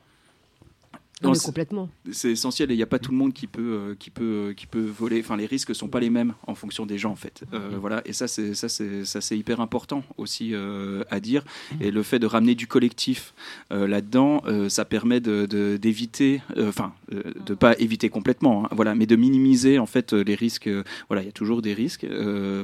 [1.23, 1.89] Non, mais complètement.
[2.13, 4.49] C'est essentiel et il n'y a pas tout le monde qui peut, euh, qui peut,
[4.49, 5.21] euh, qui peut voler.
[5.21, 7.45] Enfin, les risques sont pas les mêmes en fonction des gens en fait.
[7.53, 8.01] Euh, voilà.
[8.07, 11.45] Et ça, c'est ça, c'est ça, c'est hyper important aussi euh, à dire.
[11.81, 13.35] Et le fait de ramener du collectif
[13.71, 19.17] euh, là-dedans, ça permet de d'éviter, enfin, de pas éviter complètement, hein, voilà, mais de
[19.17, 20.69] minimiser en fait les risques.
[21.09, 22.07] voilà, il y a toujours des risques,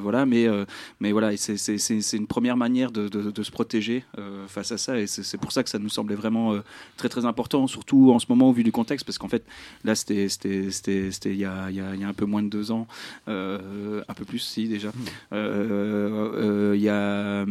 [0.02, 0.46] voilà, mais
[1.00, 4.04] mais voilà, et c'est c'est c'est c'est une première manière de, de, de se protéger
[4.48, 4.98] face à ça.
[4.98, 6.54] Et c'est c'est pour ça que ça nous semblait vraiment
[6.96, 9.44] très très important, surtout en ce moment au vu du contexte, parce qu'en fait,
[9.84, 12.86] là, c'était il y a, y, a, y a un peu moins de deux ans,
[13.28, 14.90] euh, un peu plus si déjà.
[15.32, 17.46] Euh, euh, Il y a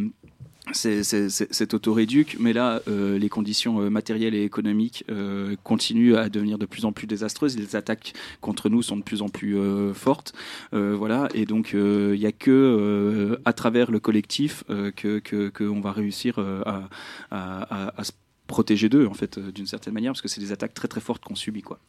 [0.71, 6.57] c'est- autoréduc, mais là, euh, les conditions euh, matérielles et économiques euh, continuent à devenir
[6.57, 7.55] de plus en plus désastreuses.
[7.57, 9.55] Les attaques contre nous sont de plus en plus
[9.93, 10.33] fortes,
[10.71, 11.27] voilà.
[11.33, 14.63] Et donc, il n'y a que à travers le collectif
[14.95, 16.87] que que- qu'on va réussir à,
[17.31, 18.11] à- à- à se
[18.47, 21.01] protéger d'eux, en fait, euh, d'une certaine manière, parce que c'est des attaques très très
[21.01, 21.79] fortes qu'on subit, quoi.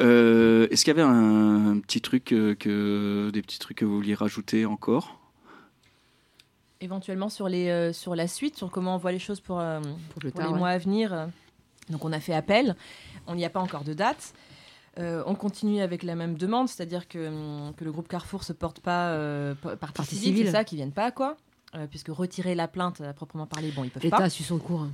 [0.00, 3.96] Euh, Est-ce qu'il y avait un, petit truc euh, que des petits trucs que vous
[3.96, 5.18] vouliez rajouter encore?
[6.80, 9.80] Éventuellement sur, les, euh, sur la suite, sur comment on voit les choses pour, euh,
[10.10, 10.58] Pour plus pour tard, les ouais.
[10.58, 11.28] mois à venir.
[11.90, 12.74] Donc on a fait appel,
[13.26, 14.32] on n'y a pas encore de date.
[14.98, 18.52] Euh, on continue avec la même demande, c'est-à-dire que, hum, que le groupe Carrefour se
[18.54, 21.36] porte pas euh, p- partie, Partie civile, c'est ça, qu'ils viennent pas quoi.
[21.76, 24.16] Euh, puisque retirer la plainte à proprement parler, bon, ils peuvent pas.
[24.18, 24.82] L'État suit son cours.
[24.82, 24.90] hein.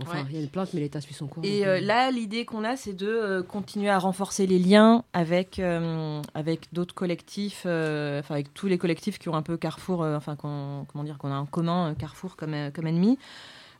[0.00, 0.24] Enfin, Ouais.
[0.30, 1.44] il y a une plainte, mais l'État suit son cours.
[1.44, 5.04] Et euh, euh, là, l'idée qu'on a, c'est de euh, continuer à renforcer les liens
[5.12, 10.00] avec, euh, avec d'autres collectifs, enfin avec tous les collectifs qui ont un peu Carrefour,
[10.00, 13.18] enfin qu'on- comment dire, qu'on a en commun Carrefour comme, comme ennemi,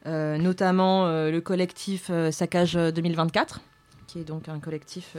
[0.05, 3.61] notamment le collectif Saccage 2024,
[4.07, 5.17] qui est donc un collectif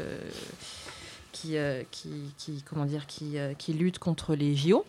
[1.31, 1.55] qui,
[1.91, 4.85] qui, qui, comment dire, qui, qui lutte contre les JO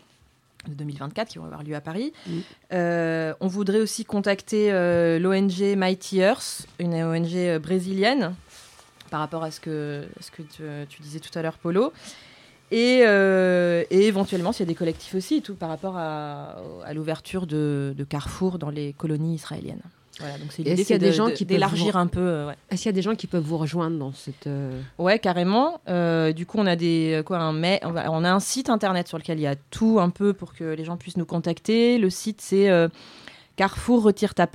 [0.68, 2.12] de 2024 qui vont avoir lieu à Paris.
[2.26, 2.32] Mm.
[2.72, 8.34] Euh, on voudrait aussi contacter euh, l'ONG Mighty Earth, une ONG euh, brésilienne,
[9.10, 11.92] par rapport à ce que, ce que tu, tu disais tout à l'heure, Polo.
[12.70, 17.46] Et, et éventuellement, s'il y a des collectifs aussi, tout par rapport à, à l'ouverture
[17.46, 19.82] de, de Carrefour dans les colonies israéliennes.
[20.20, 21.98] Voilà, donc c'est est-ce l'idée qu'il y a des de- gens de- qui d'élargir vous-
[21.98, 22.20] un peu.
[22.20, 22.54] euh, ouais.
[22.70, 24.46] Est-ce qu'il y a des gens qui peuvent vous rejoindre dans cette.
[24.46, 25.80] euh, Ouais, carrément.
[25.88, 29.18] Euh, du coup, on a des quoi un mail, on, a un site internet sur
[29.18, 31.98] lequel il y a tout un peu pour que les gens puissent nous contacter.
[31.98, 32.68] Le site c'est
[33.56, 34.46] Carrefour retire ta.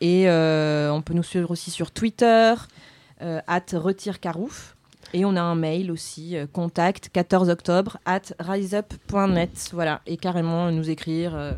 [0.00, 2.54] Et on peut nous suivre aussi sur Twitter
[3.20, 4.74] at retire carouf.
[5.14, 9.70] Et on a un mail aussi, euh, contact 14 octobre at riseup.net.
[9.72, 11.52] Voilà, et carrément nous écrire euh,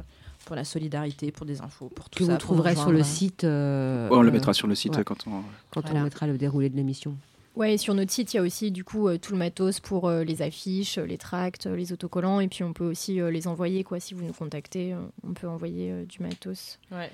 [0.51, 2.33] pour la solidarité, pour des infos, pour tout que ça.
[2.33, 3.45] vous pour trouverez sur le site.
[3.45, 5.05] euh, Ouais, On le mettra sur le site ouais.
[5.05, 5.43] quand on.
[5.71, 6.01] Quand Voilà.
[6.01, 7.15] on mettra le déroulé de l'émission.
[7.55, 9.79] Ouais, et sur notre site, il y a aussi du coup euh, tout le matos
[9.79, 13.47] pour euh, les affiches, les tracts, les autocollants, et puis on peut aussi euh, les
[13.47, 14.01] envoyer quoi.
[14.01, 14.93] Si vous nous contactez,
[15.25, 16.81] on peut envoyer euh, du matos.
[16.91, 17.13] Ouais.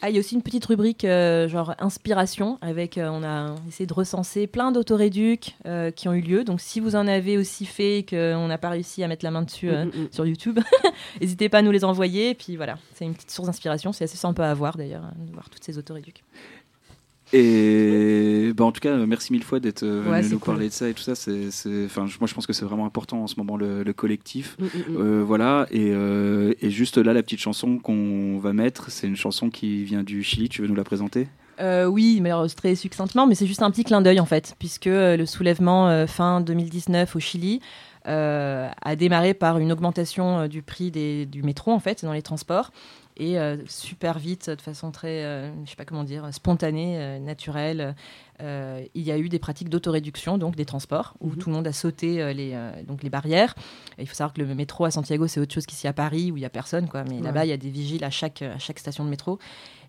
[0.00, 3.56] Ah, il y a aussi une petite rubrique euh, genre inspiration avec euh, on a
[3.66, 6.44] essayé de recenser plein d'autoréducs euh, qui ont eu lieu.
[6.44, 9.32] Donc si vous en avez aussi fait et qu'on n'a pas réussi à mettre la
[9.32, 10.08] main dessus Mm, mm, mm.
[10.12, 10.60] sur YouTube,
[11.20, 12.30] n'hésitez pas à nous les envoyer.
[12.30, 13.92] Et puis voilà, c'est une petite source d'inspiration.
[13.92, 16.22] C'est assez sympa à voir d'ailleurs, hein, de voir toutes ces autoréducs.
[17.32, 20.54] Et bah, en tout cas, euh, merci mille fois d'être euh, Ouais, venu nous cool.
[20.54, 21.14] parler de ça et tout ça.
[21.14, 21.46] C'est,
[21.84, 24.56] enfin, moi, je pense que c'est vraiment important en ce moment le, le collectif.
[24.58, 24.96] Mm, mm, mm.
[24.98, 25.66] Euh, voilà.
[25.70, 29.84] Et, euh, et juste là, la petite chanson qu'on va mettre, c'est une chanson qui
[29.84, 30.48] vient du Chili.
[30.48, 31.28] Tu veux nous la présenter?
[31.60, 34.54] Euh, oui, mais alors, très succinctement, mais c'est juste un petit clin d'œil en fait,
[34.58, 37.60] puisque le soulèvement fin 2019 au Chili
[38.04, 42.70] a démarré par une augmentation du prix des- du métro en fait dans les transports
[43.18, 47.18] et euh, super vite, de façon très, euh, je sais pas comment dire, spontanée, euh,
[47.18, 47.94] naturelle.
[48.40, 51.36] euh, il y a eu des pratiques d'autoréduction, donc des transports, où Mhm.
[51.38, 53.54] tout le monde a sauté euh, les, euh, donc les barrières.
[53.98, 56.30] Et il faut savoir que le métro à Santiago, c'est autre chose qu'ici à Paris,
[56.30, 57.02] où il y a personne, quoi.
[57.04, 57.22] Mais Ouais.
[57.22, 59.38] là-bas, il y a des vigiles à chaque, à chaque station de métro.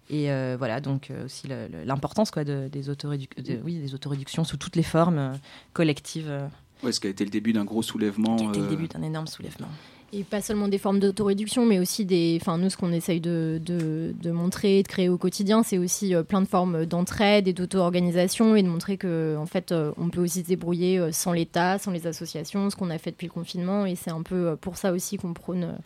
[0.10, 1.48] Et euh, voilà, donc euh, aussi
[1.86, 5.34] l'importance quoi, de, des, autoréduc- de- oui, des autoréductions sous toutes les formes euh,
[5.74, 6.48] collectives, euh,
[6.82, 8.38] Ouais, ce qui a été le début d'un gros soulèvement.
[8.38, 9.68] été le début d'un énorme soulèvement.
[10.12, 12.40] Et pas seulement des formes d'autoréduction, mais aussi des.
[12.42, 16.16] Enfin, nous, ce qu'on essaye de, de, de montrer, de créer au quotidien, c'est aussi
[16.16, 20.10] euh, plein de formes d'entraide et d'auto-organisation et de montrer que, en fait, euh, on
[20.10, 23.28] peut aussi se débrouiller euh, sans l'État, sans les associations, ce qu'on a fait depuis
[23.28, 23.86] le confinement.
[23.86, 25.78] Et c'est un peu pour ça aussi qu'on prône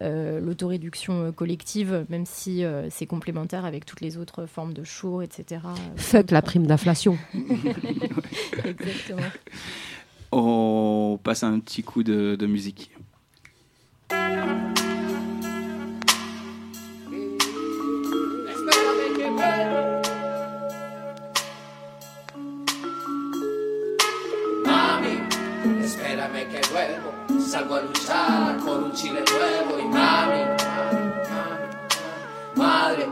[0.00, 5.60] l'autoréduction collective, même si c'est complémentaire avec toutes les autres formes de show, etc.
[5.96, 7.18] Fuck la prime d'inflation.
[8.64, 9.20] Exactement.
[10.32, 12.92] On passe un petit coup de, de musique.
[25.82, 27.10] Espérame que vuelvo.
[27.40, 30.42] Salgo a luchar por un Chile nuevo y mami,
[32.56, 33.08] madre,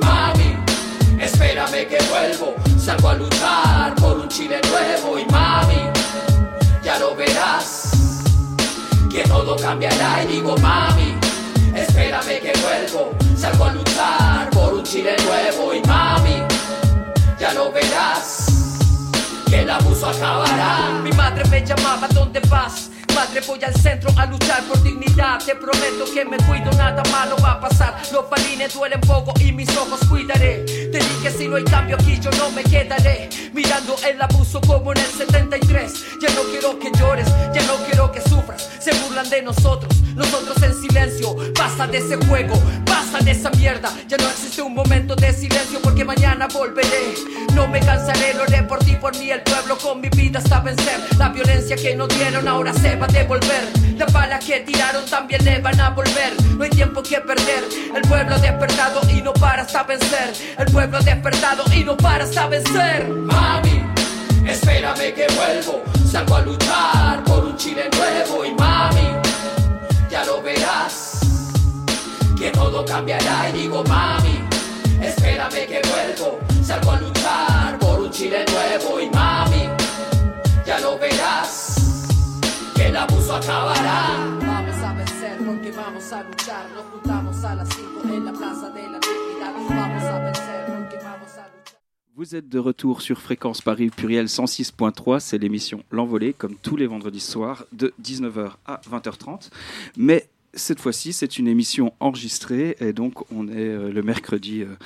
[0.00, 0.56] mami,
[1.18, 2.54] espérame que vuelvo.
[2.78, 5.90] Salgo a luchar por un Chile nuevo y mami,
[6.82, 7.91] ya lo verás,
[9.12, 11.14] que todo cambiará y digo mami,
[11.74, 13.12] espérame que vuelvo.
[13.36, 16.42] Salgo a luchar por un Chile nuevo y mami,
[17.38, 18.78] ya lo verás,
[19.46, 20.88] que el abuso acabará.
[21.02, 22.91] Mi madre me llamaba, ¿dónde vas?
[23.14, 25.38] Madre, voy al centro a luchar por dignidad.
[25.44, 28.00] Te prometo que me cuido, nada malo va a pasar.
[28.12, 30.64] Los balines duelen poco y mis ojos cuidaré.
[30.64, 33.28] Te dije si no hay cambio aquí, yo no me quedaré.
[33.52, 36.18] Mirando el abuso como en el 73.
[36.20, 38.68] Ya no quiero que llores, ya no quiero que sufras.
[38.78, 41.36] Se burlan de nosotros, nosotros en silencio.
[41.58, 42.54] Basta de ese juego,
[42.86, 43.92] basta de esa mierda.
[44.08, 47.14] Ya no existe un momento de silencio porque mañana volveré.
[47.54, 50.60] No me cansaré, lo haré por ti, por mí, el pueblo con mi vida hasta
[50.60, 51.00] vencer.
[51.18, 53.68] La violencia que nos dieron ahora se va a devolver.
[53.96, 56.32] Las balas que tiraron también le van a volver.
[56.56, 57.64] No hay tiempo que perder.
[57.94, 60.32] El pueblo despertado y no para hasta vencer.
[60.58, 63.08] El pueblo despertado y no para hasta vencer.
[63.08, 63.84] Mami,
[64.46, 65.82] espérame que vuelvo.
[66.10, 69.08] Salgo a luchar por un Chile nuevo y mami,
[70.10, 71.20] ya lo verás.
[72.36, 74.44] Que todo cambiará y digo mami,
[75.00, 76.38] espérame que vuelvo.
[76.62, 79.31] Salgo a luchar por un Chile nuevo y mami,
[82.92, 84.38] el abuso acabará.
[84.40, 86.64] Vamos a vencer porque vamos a luchar.
[86.74, 89.52] Nos juntamos a las 5 en la plaza de la dignidad.
[89.54, 91.78] Vamos a vencer porque vamos a luchar.
[92.14, 96.86] Vous êtes de retour sur Fréquence Paris Pluriel 106.3, c'est l'émission L'Envolée, comme tous les
[96.86, 99.48] vendredis soirs, de 19h à 20h30.
[99.96, 104.76] Mais cette fois-ci, c'est une émission enregistrée, et donc on est euh, le mercredi euh,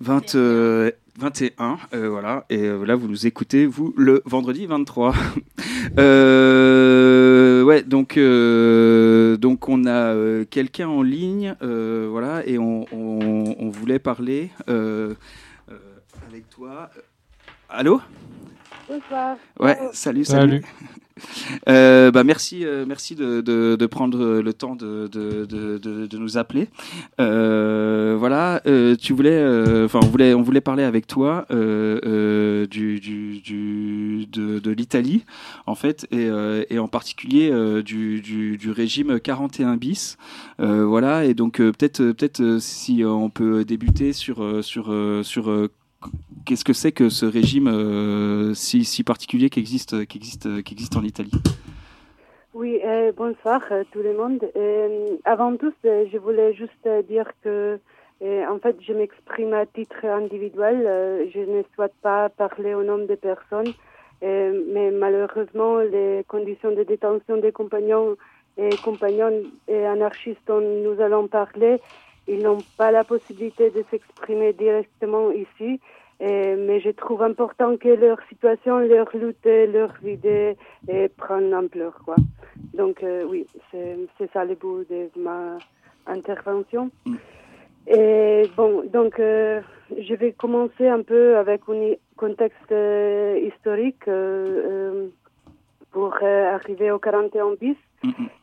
[0.00, 5.14] 20, euh, 21, euh, voilà, et euh, là vous nous écoutez, vous, le vendredi 23.
[5.98, 12.86] Euh, ouais, donc, euh, donc on a euh, quelqu'un en ligne, euh, voilà, et on,
[12.92, 15.14] on- on voulait parler euh,
[15.70, 15.74] euh,
[16.26, 16.90] avec toi.
[17.68, 18.00] Allô?
[18.88, 19.36] Bonsoir.
[19.60, 20.62] Ouais, Oh, salut, salut.
[21.68, 26.38] Euh, bah merci, euh, merci de, de, de prendre le temps de, de, de, nous
[26.38, 26.68] appeler.
[27.20, 32.66] Euh, voilà, euh, tu voulais, euh, enfin, on voulait, on voulait parler avec toi euh,
[32.66, 35.24] du, du, du, de, l'Italie,
[35.66, 36.28] en fait, et,
[36.70, 37.52] et en particulier
[37.82, 40.16] du, du, régime 41 bis.
[40.58, 44.92] Voilà, et donc peut-être, peut-être si on peut débuter sur, sur,
[45.22, 45.68] sur
[46.44, 50.96] qu'est-ce que c'est que ce régime euh, si, particulier qui existe, qui, existe, qui existe
[50.96, 51.32] en Italie?
[52.54, 54.48] Oui, euh, bonsoir euh, tout le monde.
[54.54, 57.80] Euh, avant tout, je voulais juste dire que,
[58.22, 61.28] en fait, je m'exprime à titre individuel.
[61.34, 63.72] je ne souhaite pas parler au nom des personnes,
[64.22, 68.16] mais malheureusement, les conditions de détention des compagnons
[68.56, 71.80] et compagnons et anarchistes dont nous allons parler,
[72.28, 75.80] ils n'ont pas la possibilité de s'exprimer directement ici.
[76.22, 81.98] Euh, mais je trouve important que leur situation, leur lutte, leur euh, prennent ampleur.
[82.04, 82.16] Quoi.
[82.72, 85.58] Donc euh, oui, c'est ça le bout de ma
[86.06, 86.90] intervention.
[87.86, 89.60] Et bon, donc euh,
[89.98, 95.08] je vais commencer un peu avec un contexte euh, historique euh, euh,
[95.90, 97.76] pour euh, arriver au 41 bis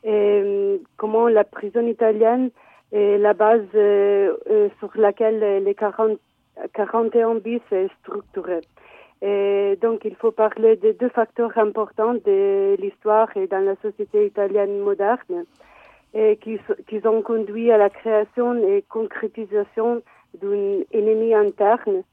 [0.04, 2.52] et euh, comment la prison italienne
[2.92, 6.20] est la base euh, euh, sur laquelle les 40,
[6.74, 8.62] 41 bis est structuré.
[9.22, 14.26] Et donc, il faut parler de deux facteurs importants de l'histoire et dans la société
[14.26, 15.46] italienne moderne
[16.14, 16.60] et qui,
[17.06, 20.02] ont conduit à la création et concrétisation
[20.42, 22.04] d'un ennemi interne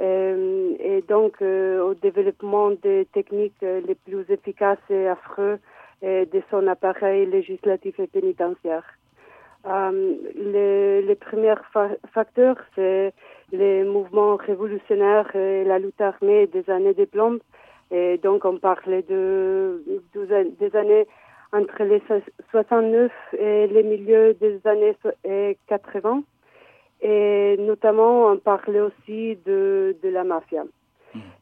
[0.00, 5.58] euh, et donc euh, au développement des techniques euh, les plus efficaces et affreux
[6.02, 8.84] de son appareil législatif et pénitentiaire.
[9.66, 13.12] Euh, le, le premier fa- facteur, c'est
[13.52, 17.38] les mouvements révolutionnaires et la lutte armée des années de plomb.
[17.90, 19.82] Et donc, on parlait de,
[20.16, 21.06] an- des années
[21.52, 26.22] entre les so- 69 et les milieux des années so- et 80.
[27.02, 30.64] Et notamment, on parlait aussi de, de la mafia.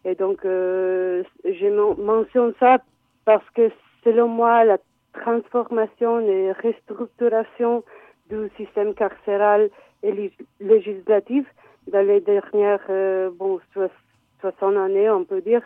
[0.05, 2.79] Et donc, euh, je men- mentionne ça
[3.25, 3.71] parce que
[4.03, 4.79] selon moi, la
[5.15, 7.85] transformation et restructuration
[8.31, 9.71] du système carcéral
[10.03, 11.47] et lég- législatif
[11.93, 13.89] dans les dernières euh, bon, soix-
[14.41, 15.63] 60 années, on peut dire,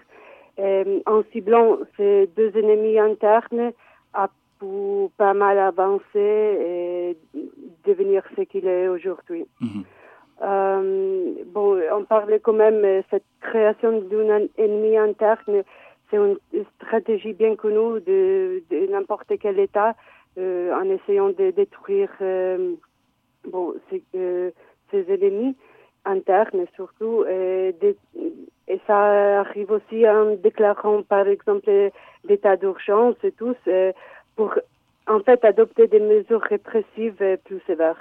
[0.58, 3.72] euh, en ciblant ces deux ennemis internes,
[4.14, 4.28] a
[4.60, 7.16] pu pas mal avancer et
[7.84, 9.46] devenir ce qu'il est aujourd'hui.
[10.42, 15.62] Euh, bon, on parlait quand même euh, cette création d'un en- ennemi interne,
[16.10, 16.38] c'est une
[16.76, 19.94] stratégie bien connue de, de n'importe quel État
[20.38, 22.74] euh, en essayant de détruire euh,
[23.48, 24.50] bon, ces, euh,
[24.92, 25.56] ennemis
[26.04, 27.24] internes surtout.
[27.28, 27.74] Et,
[28.86, 31.90] ça arrive aussi en déclarant par exemple
[32.24, 33.54] l'état d'urgence et tout,
[34.36, 34.54] pour
[35.06, 38.00] en fait adopter des mesures répressives plus sévères.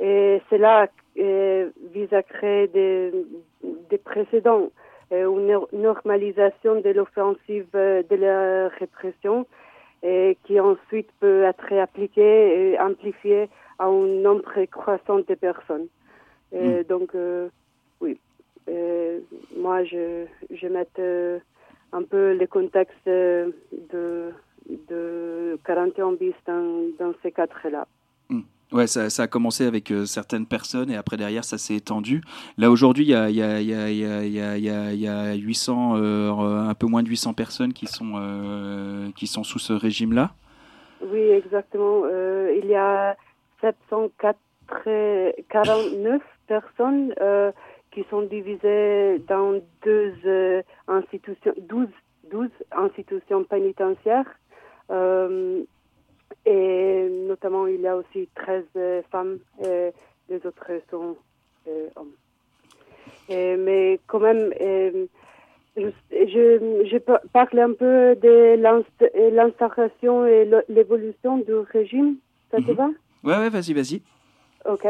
[0.00, 3.12] Et cela vise à créer des,
[3.90, 4.70] des précédents,
[5.10, 9.46] une nor- normalisation de l'offensive de la répression
[10.02, 15.88] et qui ensuite peut être appliquée et amplifiée à un nombre croissant de personnes.
[16.52, 17.48] Et Donc, euh,
[18.00, 18.18] oui,
[19.56, 21.38] moi, je, je mets euh,
[21.92, 23.52] un peu le contexte de,
[24.88, 27.86] de 41 bis dans, dans ces cadres-là.
[28.70, 32.20] Ouais, ça, a commencé avec euh, certaines personnes et après derrière ça s'est étendu.
[32.58, 34.40] Là aujourd'hui, il y a, y, a, il y, a, il y, a, il y,
[34.42, 37.86] a, il y a- il y a 800, un peu moins de 800 personnes qui
[37.86, 40.32] sont, euh, qui sont sous ce régime-là.
[41.00, 42.02] Oui, exactement.
[42.04, 43.16] Euh, il y a
[43.62, 47.14] 749 personnes
[47.92, 50.12] qui sont divisées dans deux
[50.88, 51.88] institutions, 12,
[52.30, 54.26] 12 institutions pénitentiaires.
[56.48, 59.90] Euh, et notamment, il y a aussi 13 euh, femmes et
[60.28, 61.16] les autres sont
[61.68, 62.12] euh, hommes.
[63.28, 65.06] Et- mais quand même, euh,
[65.76, 72.16] je, je, je pa- parle un peu de l'inst- euh, l'instauration et l'évolution du régime.
[72.50, 72.88] Ça te va?
[73.24, 74.02] Ouais, ouais, vas-y, vas-y.
[74.64, 74.86] Ok.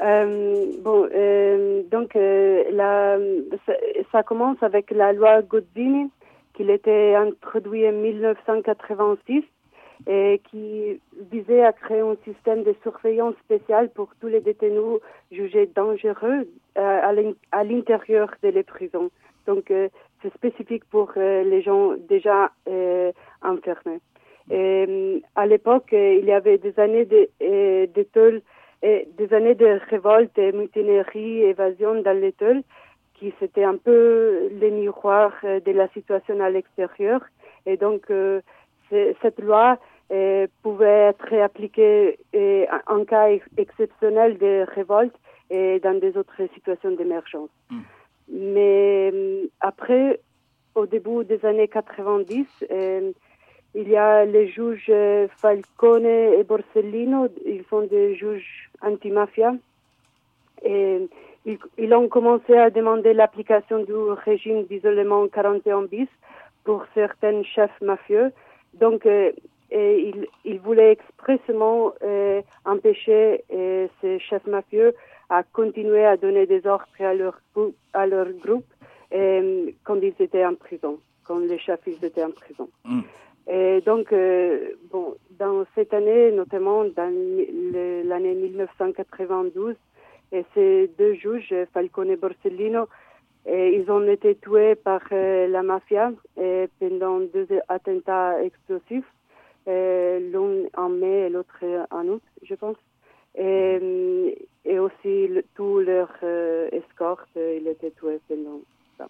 [0.00, 3.18] Euh, bon, euh, donc euh, la,
[3.64, 3.72] ça,
[4.12, 6.10] ça commence avec la loi Gozzini,
[6.54, 9.42] qui était introduite en 1986
[10.06, 11.00] et qui
[11.32, 15.00] visait à créer un système de surveillance spéciale pour tous les détenus
[15.32, 16.46] jugés dangereux
[16.78, 19.10] euh, à l'in- à l'intérieur de les prisons.
[19.46, 19.88] Donc, euh,
[20.22, 22.50] c'est spécifique pour euh, les gens déjà
[23.42, 24.00] enfermés.
[24.50, 28.42] Et, à l'époque, il y avait des années de, de
[29.18, 32.62] des années de révolte, et mutinerie, évasion dans les tôles,
[33.14, 37.20] qui c'était un peu le miroir euh, de la situation à l'extérieur.
[37.64, 38.10] Et donc,
[38.90, 39.78] cette loi
[40.12, 45.14] euh, pouvait être appliquée euh, en cas ex- exceptionnel de révolte
[45.50, 47.50] et dans des autres situations d'émergence.
[48.28, 50.20] Mais euh, après,
[50.74, 53.12] au début des années 90, euh,
[53.74, 54.92] il y a les juges
[55.36, 59.54] Falcone et Borsellino, ils sont des juges anti-mafia.
[60.64, 61.08] Et
[61.44, 66.08] ils, ils ont commencé à demander l'application du régime d'isolement 41 bis
[66.64, 68.32] pour certains chefs mafieux.
[68.80, 69.32] Donc, euh,
[69.70, 70.12] et
[70.44, 74.94] ils voulaient expressément euh, empêcher euh, ces chefs mafieux
[75.28, 78.64] à continuer à donner des ordres à leur, grou- à leur groupe
[79.12, 82.68] euh, quand ils étaient en prison, quand les chefs ils étaient en prison.
[83.48, 84.12] Et donc,
[84.90, 87.12] bon, dans cette année, notamment dans
[88.08, 89.74] l'année 1992,
[90.32, 92.86] et ces deux juges, Falcone et Borsellino,
[93.48, 96.12] ils ont été tués par euh, la mafia
[96.80, 99.04] pendant deux attentats explosifs,
[99.68, 102.76] euh, l'un en mai et l'autre en août, je pense.
[103.38, 103.78] Et,
[104.66, 108.60] euh, aussi le- tout leur euh, escorte, euh, il était tué pendant
[108.96, 109.06] ça.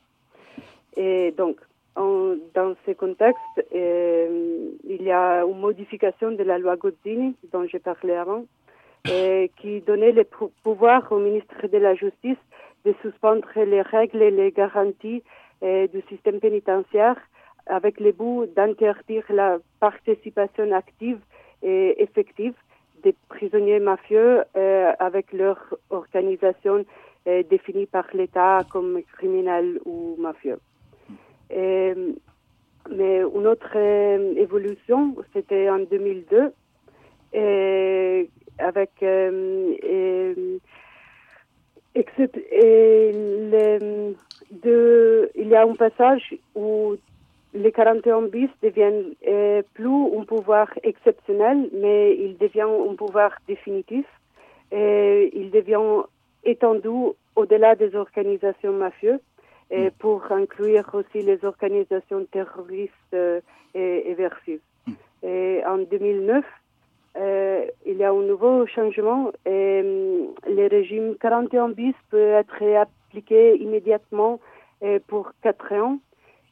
[0.97, 1.57] Et donc,
[1.97, 3.41] dans ce contexte,
[3.73, 8.45] il y a une modification de la loi Gozzini, dont j'ai parlé avant,
[9.57, 12.39] qui donnait le pou- pouvoir au ministre de la Justice
[12.85, 15.23] de suspendre les règles et les garanties
[15.63, 17.17] euh, du système pénitentiaire
[17.67, 21.19] avec le but d'interdire la participation active
[21.63, 22.55] et effective
[23.03, 25.59] des prisonniers mafieux euh, avec leur
[25.91, 26.85] organisation
[27.27, 30.59] euh, définie par l'État comme criminel ou mafieux.
[32.89, 36.53] Mais une autre évolution, c'était en 2002,
[37.33, 40.35] et avec euh, et,
[41.95, 43.13] except- et
[43.53, 44.15] le-
[44.51, 46.95] de- il y a un passage où
[47.55, 54.05] les 41 bis deviennent euh, plus un pouvoir exceptionnel, mais il devient un pouvoir définitif.
[54.73, 56.03] Et il devient
[56.45, 59.21] étendu au-delà des organisations mafieuses
[59.71, 63.41] et pour inclure aussi les organisations terroristes euh,
[63.75, 64.61] et, et versives.
[65.23, 66.45] Et en 2009,
[67.19, 73.57] euh, il y a un nouveau changement et le régime 41 bis peut être appliqué
[73.57, 74.39] immédiatement
[74.83, 75.99] euh, pour quatre ans,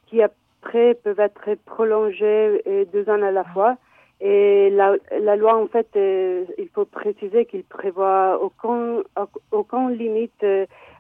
[0.07, 3.77] qui après peuvent être prolongés euh, deux ans à la fois.
[4.21, 9.03] Et la, la loi, en fait, il faut préciser qu'il prévoit aucun,
[9.51, 10.47] aucun limite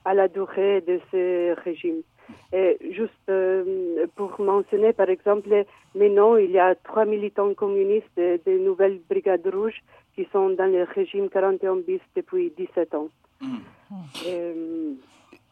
[0.04, 2.02] à la durée de ce régime.
[2.52, 5.48] Et juste euh, pour mentionner, par exemple,
[5.94, 9.82] maintenant, il y a trois militants communistes de, de Nouvelles Brigades Rouges
[10.14, 13.08] qui sont dans le régime 41 bis depuis 17 ans.
[14.26, 14.92] Euh,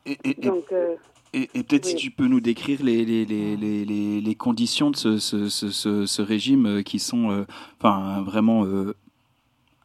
[0.07, 0.95] Et, et- et- donc, euh,
[1.33, 4.91] et- et peut-être si tu peux nous décrire les, les, les, les, les, les conditions
[4.91, 7.45] de ce, ce, ce, ce, ce régime qui sont euh,
[7.81, 8.65] enfin, vraiment.
[8.65, 8.95] euh,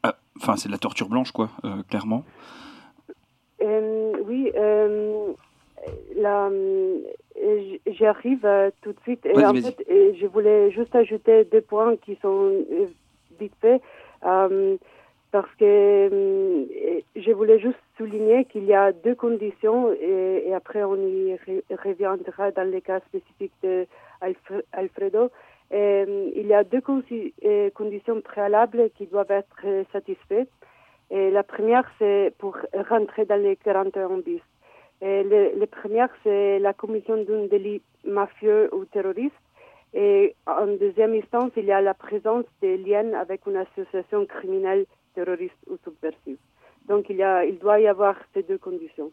[0.02, 2.24] ah, Enfin, c'est de la torture blanche, quoi, euh, clairement.
[3.62, 4.50] Euh, oui,
[5.86, 6.98] euh, là, euh,
[7.86, 9.24] j'arrive euh, tout de suite.
[9.26, 12.52] Et en fait, je voulais juste ajouter deux points qui sont
[13.38, 13.82] vite faits.
[14.24, 14.76] euh,
[15.30, 16.66] parce que
[17.16, 21.62] je voulais juste souligner qu'il y a deux conditions et, et après on y re-
[21.84, 23.86] reviendra dans les cas spécifiques de
[24.22, 25.28] Alfre- Alfredo.
[25.70, 29.60] Il y a deux conditions préalables qui doivent être
[29.92, 30.48] satisfaites.
[31.10, 32.56] Et la première, c'est pour
[32.88, 34.40] rentrer dans les 41 bis.
[35.00, 39.34] Et le, le première, c'est la commission d'un délit mafieux ou terroriste.
[39.94, 44.86] Et en deuxième instance, il y a la présence des liens avec une association criminelle,
[45.14, 46.38] terroriste ou subversive.
[46.88, 49.12] Donc, il, y a, il doit y avoir ces deux conditions.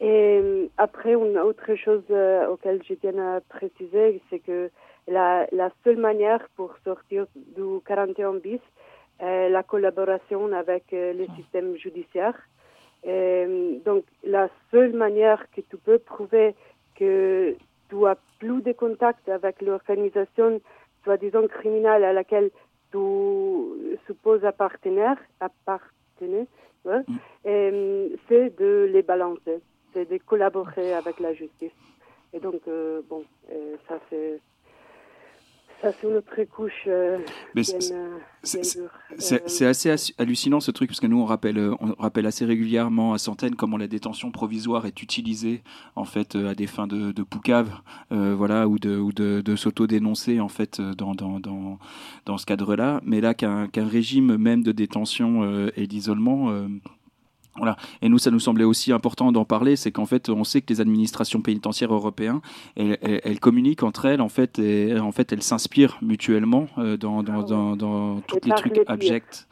[0.00, 4.70] Et euh, après, une autre chose euh, auquel je tiens à préciser, c'est que
[5.06, 8.60] la, la seule manière pour sortir du 41 bis,
[9.20, 12.34] est la collaboration avec euh, le système judiciaire.
[13.06, 16.54] Euh, donc, la seule manière que tu peux prouver
[16.96, 17.54] que
[17.88, 20.60] tu as plus de contact avec l'organisation,
[21.02, 22.50] soi-disant criminelle à laquelle
[22.92, 22.98] tu
[24.06, 26.46] supposes appartenir, appartenir
[26.84, 27.02] ouais,
[27.46, 29.60] euh, c'est de les balancer,
[29.92, 31.72] c'est de collaborer avec la justice.
[32.32, 33.24] Et donc, euh, bon,
[33.88, 34.40] ça c'est
[35.84, 37.18] ça c'est une autre couche euh,
[37.54, 37.78] Mais bien,
[38.42, 43.12] c'est- assez hallucinant ce truc parce que nous on rappelle, euh, on rappelle assez régulièrement
[43.12, 45.62] à Centaines comment la détention provisoire est utilisée
[45.94, 47.70] en fait euh, à des fins de, de poucave,
[48.12, 51.78] euh, voilà, ou de, ou de, de s'auto-dénoncer en fait dans, dans, dans,
[52.26, 53.00] dans ce cadre-là.
[53.04, 56.50] Mais là qu'un qu'un régime même de détention euh, et d'isolement.
[57.56, 57.76] Voilà.
[58.02, 60.72] Et nous, ça nous semblait aussi important d'en parler, c'est qu'en fait, on sait que
[60.72, 62.40] les administrations pénitentiaires européennes,
[62.76, 67.42] elles, communiquent entre elles, en fait, et en fait, elles s'inspirent mutuellement euh, dans, dans,
[67.42, 69.46] dans, dans tous les trucs abjects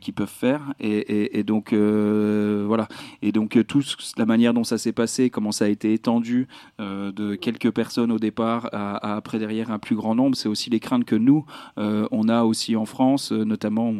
[0.00, 0.74] qu'ils peuvent faire.
[0.80, 2.88] Et, donc, euh, voilà.
[3.22, 3.64] Et donc, euh,
[4.16, 6.48] la manière dont ça s'est passé, comment ça a été étendu
[6.80, 10.70] euh, de quelques personnes au départ à, après derrière un plus grand nombre, c'est aussi
[10.70, 11.44] les craintes que nous,
[11.78, 13.92] euh, on a aussi en France, euh, notamment,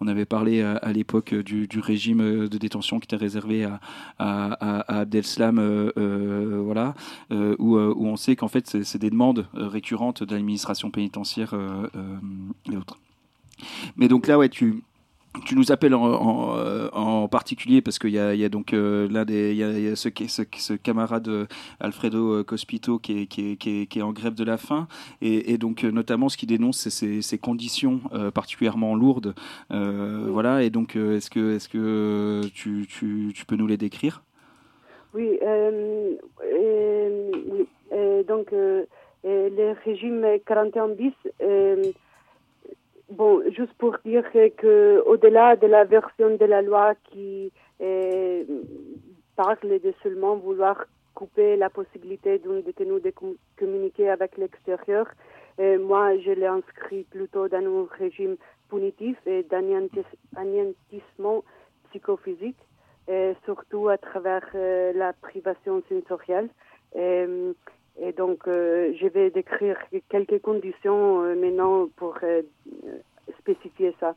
[0.00, 3.80] on, avait parlé à, l'époque euh, du, régime euh, de détention qui était réservé à,
[4.18, 5.04] à,
[5.58, 6.94] euh, euh, voilà,
[7.32, 11.54] euh, où, euh, on sait qu'en fait, c'est des demandes euh, récurrentes de l'administration pénitentiaire
[11.54, 12.16] euh, euh,
[12.72, 12.98] et autres.
[13.96, 14.82] Mais donc là, ouais, tu,
[15.44, 19.96] tu nous appelles en, particulier parce qu'il y a, donc euh, l'un des, y a,
[19.96, 21.48] ce, camarade
[21.80, 24.86] Alfredo Cospito qui est, en grève de la faim.
[25.20, 29.34] Et, donc euh, notamment ce qu'il dénonce c'est ces, conditions euh, particulièrement lourdes,
[29.70, 30.62] voilà.
[30.62, 34.22] Et donc est-ce que, est-ce que tu, peux nous les décrire?
[35.14, 35.38] Oui,
[38.28, 41.12] donc le régime 41 bis,
[43.10, 44.24] bon, juste pour dire
[44.56, 48.44] que, au-delà de la version de la loi qui euh,
[49.36, 55.06] parle de seulement vouloir couper la possibilité d'un détenu de com- communiquer avec l'extérieur,
[55.58, 58.36] euh, moi je l'ai inscrit plutôt dans un régime
[58.68, 60.04] punitif et d'anéantis-
[60.36, 61.44] anéantissement
[61.88, 62.58] psychophysique
[63.08, 66.48] et surtout à travers la privation sensorielle.
[67.98, 69.78] Et donc, euh, je vais décrire
[70.10, 72.42] quelques conditions euh, maintenant pour euh,
[73.38, 74.14] spécifier ça.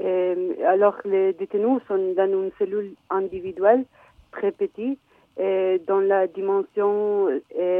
[0.00, 3.84] Euh, alors, les détenus sont dans une cellule individuelle
[4.32, 4.98] très petite,
[5.38, 7.28] et dont la dimension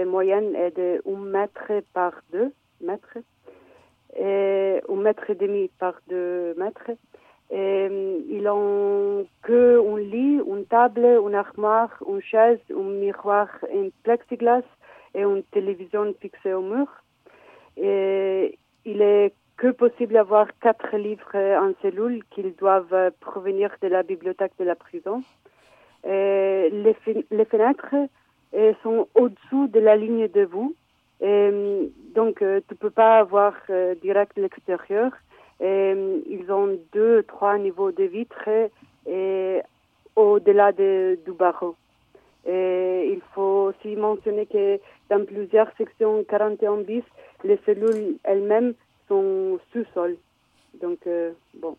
[0.07, 2.51] moyenne est de 1 mètre par 2
[2.81, 3.19] mètres,
[4.17, 6.91] et 1 mètre et demi par 2 mètres.
[7.51, 7.89] Et,
[8.31, 14.63] ils ont que un lit, une table, une armoire, une chaise, un miroir, un plexiglas
[15.15, 16.87] et une télévision fixée au mur.
[17.77, 24.53] Il est que possible d'avoir quatre livres en cellule qu'ils doivent provenir de la bibliothèque
[24.59, 25.23] de la prison.
[26.05, 27.95] Les, fen- les fenêtres
[28.83, 30.75] sont au-dessous de la ligne de vue
[31.21, 35.11] Et, donc, euh, tu peux pas avoir euh, direct l'extérieur.
[35.61, 35.95] Et,
[36.29, 38.49] ils ont deux, trois niveaux de vitres
[40.17, 41.75] au-delà de, du barreau.
[42.49, 44.81] Et il faut aussi mentionner que
[45.11, 47.05] dans plusieurs sections 41 bis,
[47.45, 48.75] les cellules elles-mêmes
[49.07, 50.17] sont sous-sol.
[50.81, 51.77] Donc, euh, bon.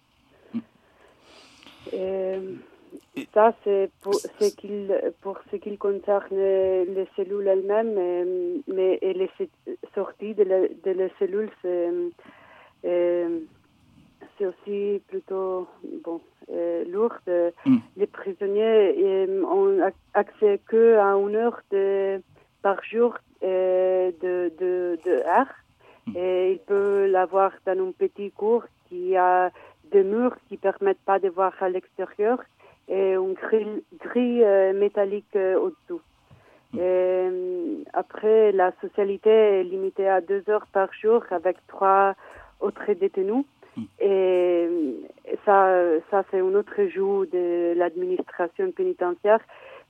[1.92, 2.38] Et
[3.34, 9.30] ça, c'est pour ce qu'il pour ce qui concerne les cellules elles-mêmes, mais et les
[9.96, 11.90] sorties de, la, de les cellules, c'est
[12.86, 13.40] euh,
[14.38, 15.68] c'est aussi plutôt
[16.04, 16.22] bon
[16.52, 17.16] euh, lourd.
[17.66, 17.78] Mm.
[17.98, 22.22] Les prisonniers euh, ont accès que à une heure de,
[22.62, 25.48] par jour euh, de, de, de air
[26.08, 26.18] mm.
[26.18, 29.52] et ils peuvent l'avoir dans un petit cours qui a
[29.92, 32.40] des murs qui permettent pas de voir à l'extérieur
[32.88, 36.02] et une grille, grille euh, métallique euh, au-dessous.
[36.74, 37.84] Mm.
[37.94, 42.16] Après, la socialité est limitée à deux heures par jour avec trois
[42.60, 43.46] autres détenus.
[44.00, 44.68] Et
[45.46, 45.72] ça,
[46.10, 49.40] ça c'est un autre jour de l'administration pénitentiaire.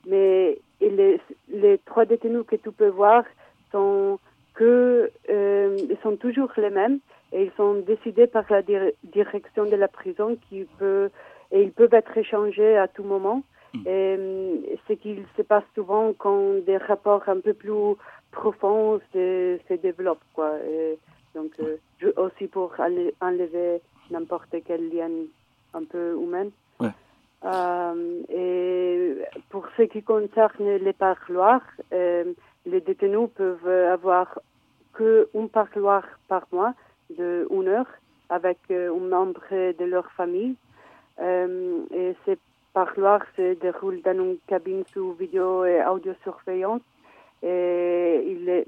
[0.06, 3.24] Mais les, les trois détenus que tu peux voir
[3.72, 4.18] sont
[4.54, 6.98] que euh, sont toujours les mêmes
[7.32, 8.62] et ils sont décidés par la
[9.04, 11.10] direction de la prison qui peut
[11.52, 13.42] et ils peuvent être échangés à tout moment.
[13.72, 13.86] Hmm.
[13.86, 17.94] Et ce qu'il se passe souvent quand des rapports un peu plus
[18.32, 20.54] profonds se, se développent, quoi.
[20.68, 20.98] Et
[21.34, 21.76] donc, euh,
[22.16, 22.72] aussi pour
[23.20, 23.80] enlever
[24.10, 25.10] n'importe quel lien
[25.74, 26.48] un peu humain.
[27.42, 29.16] Euh, et
[29.48, 31.62] pour ce qui concerne les parloirs,
[31.92, 32.24] euh,
[32.66, 34.38] les détenus peuvent avoir
[34.92, 36.74] que un parloir par mois
[37.16, 37.86] de une heure
[38.28, 40.54] avec un membre de leur famille.
[41.18, 42.38] et ces
[42.74, 46.82] parloirs se déroulent dans une cabine sous vidéo et audiosurveillance
[47.42, 48.64] et il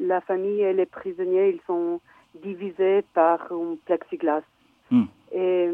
[0.00, 2.00] la famille et les prisonniers, ils sont
[2.34, 4.42] divisés par un plexiglas.
[4.90, 5.04] Hmm.
[5.32, 5.68] Et,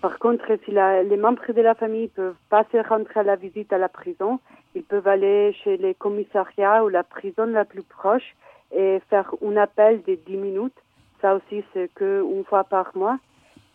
[0.00, 3.72] par contre, si les membres de la famille peuvent pas se rentrer à la visite
[3.72, 4.40] à la prison,
[4.74, 8.34] ils peuvent aller chez les commissariats ou la prison la plus proche
[8.74, 10.78] et faire un appel de 10 minutes.
[11.20, 13.18] Ça aussi, c'est qu'une fois par mois.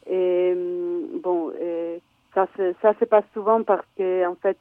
[0.10, 0.56] Et
[1.22, 1.52] bon,
[2.34, 2.47] ça,
[2.81, 4.57] ça se passe souvent parce que, en fait,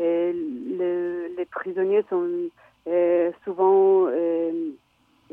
[0.00, 2.50] les prisonniers sont
[2.86, 4.70] euh, souvent euh,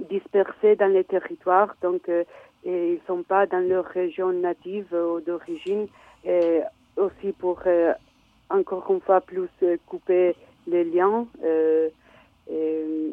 [0.09, 2.23] dispersés dans les territoires, donc euh,
[2.65, 5.87] et ils sont pas dans leur région native ou d'origine,
[6.25, 6.59] et
[6.97, 7.61] aussi pour
[8.49, 9.49] encore une fois plus
[9.85, 10.35] couper
[10.65, 11.27] les liens.
[11.45, 11.91] Et,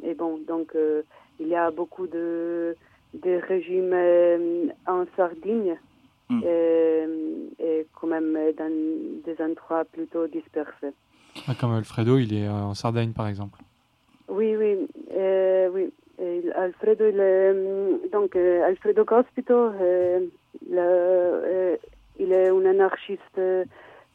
[0.03, 0.75] et, bon, donc
[1.39, 2.75] il y a beaucoup de,
[3.13, 5.79] de régimes en Sardaigne.
[6.31, 6.41] Hmm.
[6.43, 7.05] Et,
[7.61, 10.95] et, quand même dans des endroits plutôt dispersés.
[11.49, 13.59] Ah, comme Alfredo, il est en Sardaigne par exemple.
[14.29, 15.93] Oui, oui, euh, oui.
[16.55, 20.21] Alfredo, il mm, donc euh, Alfredo Cospito, euh,
[22.19, 23.41] il est un anarchiste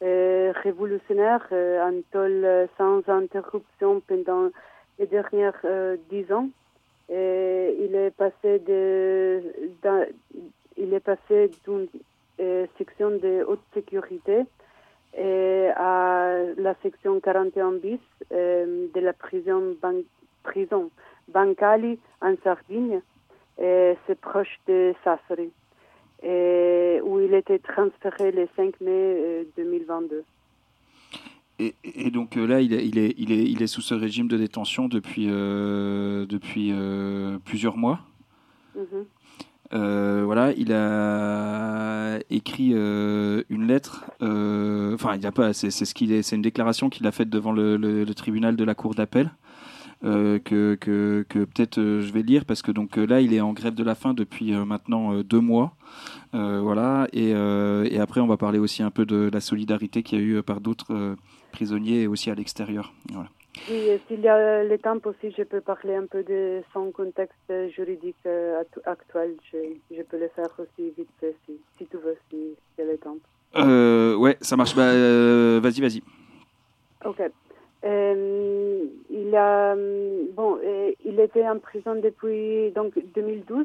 [0.00, 4.48] révolutionnaire, en tôle sans interruption pendant
[4.98, 5.62] les dernières
[6.08, 6.48] dix ans.
[7.10, 9.42] Il est passé de,
[10.78, 11.86] il est passé d'une
[12.78, 14.44] section de haute sécurité
[15.16, 17.98] à la section 41 bis
[18.32, 20.00] euh, de la prison, ban
[20.42, 20.90] prison
[21.28, 23.00] Bancali en Sardaigne,
[23.58, 25.50] c'est proche de Sassari,
[26.22, 30.16] où il était transféré le 5 mai 2022.
[30.16, 30.22] Euh,
[31.58, 33.94] et, et, donc euh, là, il est, il, est, il, est, il est sous ce
[33.94, 36.72] régime de détention depuis, depuis
[37.44, 38.00] plusieurs mois?
[38.76, 39.04] Mm-hmm.
[39.72, 44.10] Euh, voilà, il a écrit euh, une lettre.
[44.22, 45.52] Euh, enfin, il a pas.
[45.52, 46.22] C'est ce qu'il est.
[46.22, 49.30] C'est une déclaration qu'il a faite devant le, tribunal de la cour d'appel.
[50.02, 50.40] que,
[50.80, 53.94] que, peut-être je vais lire parce que donc là il est en grève de la
[53.94, 55.74] faim depuis maintenant deux mois
[56.32, 57.34] voilà et,
[57.98, 60.60] après on va parler aussi un peu de la solidarité qu'il y a eu par
[60.60, 61.16] d'autres
[61.52, 62.94] prisonniers et aussi à l'extérieur.
[63.68, 67.52] Oui, s'il y a le temps aussi, je peux parler un peu de son contexte
[67.74, 69.36] juridique euh, actuel.
[69.52, 72.98] Je, peux le faire aussi vite fait, si, si tu veux, si y a le
[72.98, 73.16] temps.
[73.56, 74.74] Euh, ouais, ça marche.
[74.76, 76.02] Bah, euh, vas-y, vas-y.
[77.04, 77.22] Ok.
[77.82, 80.58] Euh, il a bon,
[81.04, 83.64] il était en prison depuis donc 2012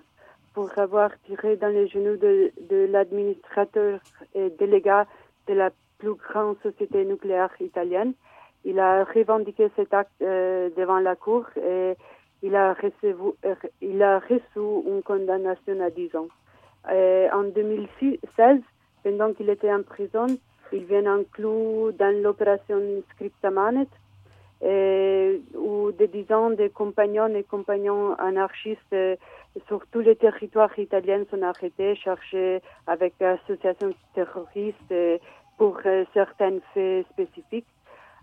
[0.54, 4.00] pour avoir tiré dans les genoux de, de l'administrateur
[4.34, 5.06] et délégat
[5.48, 8.14] de la plus grande société nucléaire italienne
[8.66, 11.94] il a revendiqué cet acte euh, devant la Cour et
[12.44, 13.16] il a, reçu,
[13.46, 16.28] euh, il a reçu une condamnation à 10 ans.
[16.88, 18.60] en 2016,
[19.04, 20.28] pendant qu'il était en prison,
[20.74, 22.80] il vient inclus dans l'opération
[23.12, 23.88] Scriptamanet
[24.62, 29.16] et où des dizaines de compagnons et compagnons anarchistes euh,
[29.68, 35.18] sur tous les territoires italiens sont arrêtés, cherchés avec associations terroristes euh,
[35.58, 37.68] pour euh, certains faits spécifiques.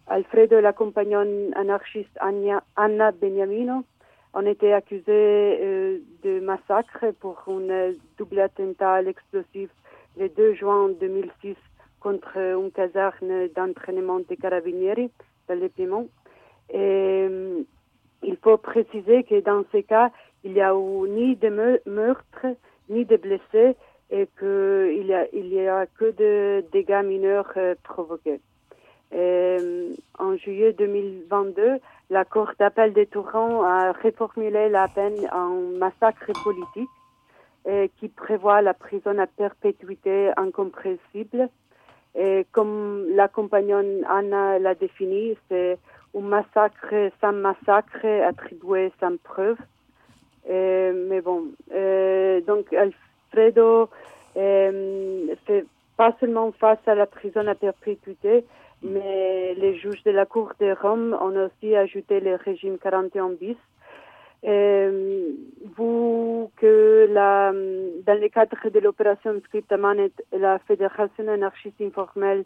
[0.09, 3.85] Alfredo et la compagnonne anarchiste Anna, Beniamino
[4.35, 9.71] ont été accusés euh, de massacre pour un double attentat à l'explosif
[10.19, 11.57] le 2 juin 2006
[12.01, 15.11] contre une caserne d'entraînement des carabinieri
[15.49, 16.09] dans le Piémont.
[16.71, 17.63] Et euh,
[18.23, 20.11] il faut préciser que dans ces cas,
[20.45, 22.47] il n'y a eu ni de me- meurtres,
[22.89, 23.77] ni de blessés,
[24.11, 28.41] et qu'il n'y a, a que de dégâts mineurs euh, provoqués.
[29.15, 31.79] Euh, en juillet 2022,
[32.11, 36.89] la Cour d'appel de Touran a reformulé la peine en massacre politique
[37.67, 41.49] euh, qui prévoit la prison à perpétuité incompressible.
[42.15, 45.79] Et comme la compagnonne Anna l'a défini, c'est
[46.17, 49.57] un massacre sans massacre attribué sans preuve.
[50.51, 51.49] Euh, mais bon,
[52.47, 53.89] donc Alfredo
[54.35, 55.65] fait
[55.97, 58.45] pas seulement face à la prison à perpétuité,
[58.83, 63.57] mais les juges de la Cour de Rome ont aussi ajouté le régime 41 bis.
[64.45, 65.31] Euh,
[65.77, 72.45] vous que la, dans le cadre de l'opération Scriptamanet, la Fédération anarchiste informelle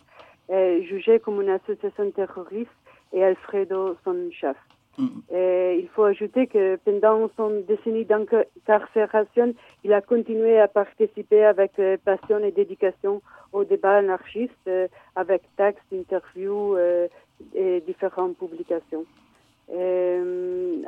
[0.48, 2.70] est jugée comme une association terroriste
[3.12, 4.56] et Alfredo son chef.
[4.98, 9.54] Il faut ajouter que pendant son décennie d'incarcération,
[9.84, 15.42] il a continué à participer avec euh, passion et dédication au débat anarchiste euh, avec
[15.56, 17.08] textes, interviews euh,
[17.54, 19.04] et différentes publications.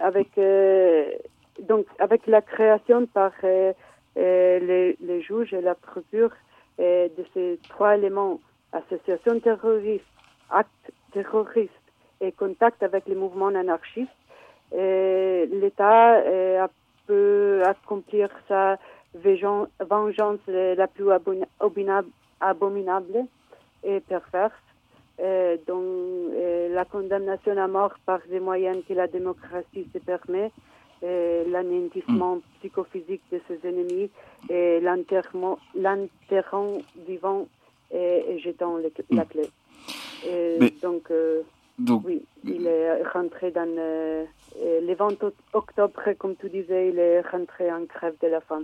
[0.00, 0.28] Avec,
[1.68, 6.30] donc, avec la création par les, les juges et la procure
[6.78, 8.40] de ces trois éléments,
[8.72, 10.04] association terroriste,
[10.50, 11.72] acte terroriste
[12.20, 14.10] et contact avec les mouvements anarchistes,
[14.72, 16.66] l'État euh,
[17.06, 18.78] peut accomplir sa
[19.14, 21.10] vengeance euh, la plus
[22.40, 23.24] abominable,
[23.84, 24.52] et perverse,
[25.18, 30.50] dont euh, la condamnation à mort par des moyens que la démocratie se permet,
[31.00, 34.10] l'anéantissement psychophysique de ses ennemis
[34.50, 35.58] et l'enterrant
[37.06, 37.46] vivant
[37.92, 38.78] et, et jetant
[39.10, 39.48] la clé.
[40.26, 41.42] Et Mais- donc, euh,
[41.78, 44.24] Donc- oui, il est rentré dans euh,
[44.62, 48.40] euh, le 20 oct- octobre, comme tu disais, il est rentré en crève de la
[48.40, 48.62] faim.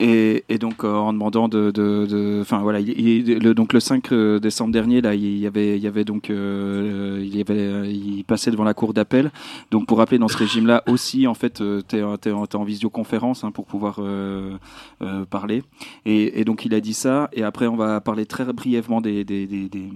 [0.00, 3.72] Et, et donc euh, en demandant de, de, de- enfin voilà, il, il- le, donc
[3.72, 4.12] le 5
[4.42, 8.24] décembre dernier là, il y avait, il y avait donc, euh, il y avait, il
[8.24, 9.30] passait devant la cour d'appel.
[9.70, 13.44] Donc pour rappeler dans ce régime-là aussi, en fait, euh, t'es, en- t'es en visioconférence
[13.44, 14.56] hein, pour pouvoir euh,
[15.02, 15.62] euh, parler.
[16.04, 17.30] Et, et donc il a dit ça.
[17.32, 19.88] Et après on va parler très brièvement des, des, des, des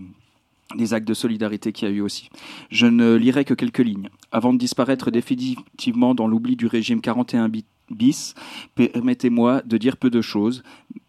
[0.76, 2.28] des actes de solidarité qu'il y a eu aussi.
[2.70, 4.08] Je ne lirai que quelques lignes.
[4.32, 8.34] Avant de disparaître définitivement dans l'oubli du régime 41 bi- bis,
[8.74, 10.62] permettez-moi de dire peu de choses,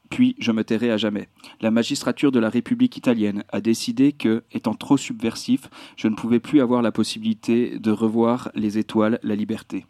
[0.09, 1.27] puis je me tairai à jamais.
[1.61, 6.39] La magistrature de la République italienne a décidé que, étant trop subversif, je ne pouvais
[6.39, 9.85] plus avoir la possibilité de revoir les étoiles, la liberté.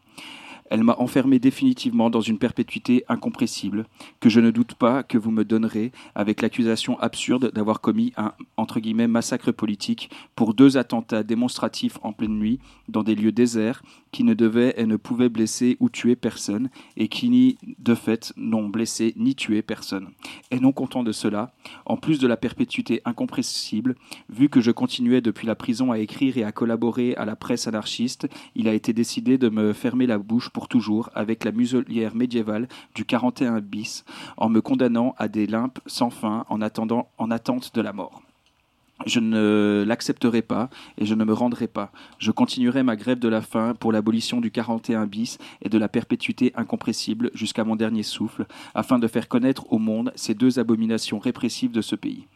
[0.69, 3.85] Elle m'a enfermé définitivement dans une perpétuité incompressible,
[4.19, 8.33] que je ne doute pas que vous me donnerez avec l'accusation absurde d'avoir commis un
[8.57, 13.81] entre guillemets massacre politique pour deux attentats démonstratifs en pleine nuit dans des lieux déserts
[14.11, 18.33] qui ne devaient et ne pouvaient blesser ou tuer personne et qui ni de fait
[18.37, 20.09] n'ont blessé ni tué personne.
[20.51, 21.53] Et non content de cela,
[21.85, 23.95] en plus de la perpétuité incompressible,
[24.29, 27.67] vu que je continuais depuis la prison à écrire et à collaborer à la presse
[27.67, 32.68] anarchiste, il a été décidé de me fermer la bouche toujours avec la muselière médiévale
[32.95, 34.03] du 41 bis
[34.38, 38.22] en me condamnant à des limpes sans fin en attendant en attente de la mort.
[39.05, 41.91] Je ne l'accepterai pas et je ne me rendrai pas.
[42.17, 45.88] Je continuerai ma grève de la faim pour l'abolition du 41 bis et de la
[45.88, 48.45] perpétuité incompressible jusqu'à mon dernier souffle,
[48.76, 52.27] afin de faire connaître au monde ces deux abominations répressives de ce pays.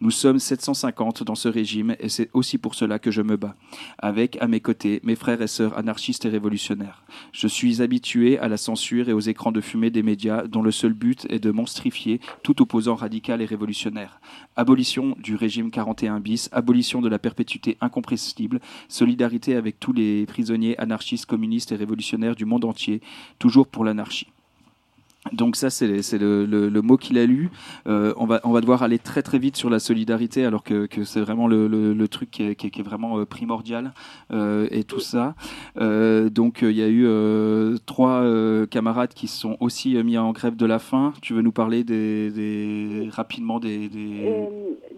[0.00, 3.56] Nous sommes 750 dans ce régime et c'est aussi pour cela que je me bats,
[3.98, 7.02] avec à mes côtés mes frères et sœurs anarchistes et révolutionnaires.
[7.32, 10.70] Je suis habitué à la censure et aux écrans de fumée des médias dont le
[10.70, 14.20] seul but est de monstrifier tout opposant radical et révolutionnaire.
[14.56, 16.11] Abolition du régime 41
[16.52, 22.44] abolition de la perpétuité incompressible, solidarité avec tous les prisonniers anarchistes, communistes et révolutionnaires du
[22.44, 23.00] monde entier,
[23.38, 24.28] toujours pour l'anarchie.
[25.30, 27.50] Donc ça, c'est le, mot qu'il a lu.
[27.86, 31.46] Euh, on, va, devoir aller très très vite sur la solidarité, alors que, c'est vraiment
[31.46, 33.92] le, truc qui est, vraiment euh, primordial
[34.32, 35.34] euh, et tout ça.
[35.76, 37.06] Donc il y a eu
[37.86, 38.24] trois
[38.70, 41.12] camarades qui se sont aussi mis en grève de la faim.
[41.22, 41.84] Tu veux nous parler
[43.10, 43.88] rapidement des...
[43.88, 44.48] des-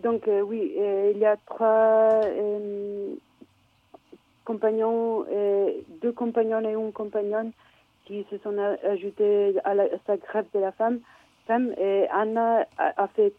[0.03, 0.73] donc, oui,
[1.15, 2.21] il y a trois,
[4.45, 5.25] compagnons,
[6.03, 7.53] deux compagnons et une compagnonne
[8.05, 11.01] qui se sont ajoutés à, la, sa grève de la femme.
[11.47, 11.75] femme
[12.11, 13.33] Anna a, fait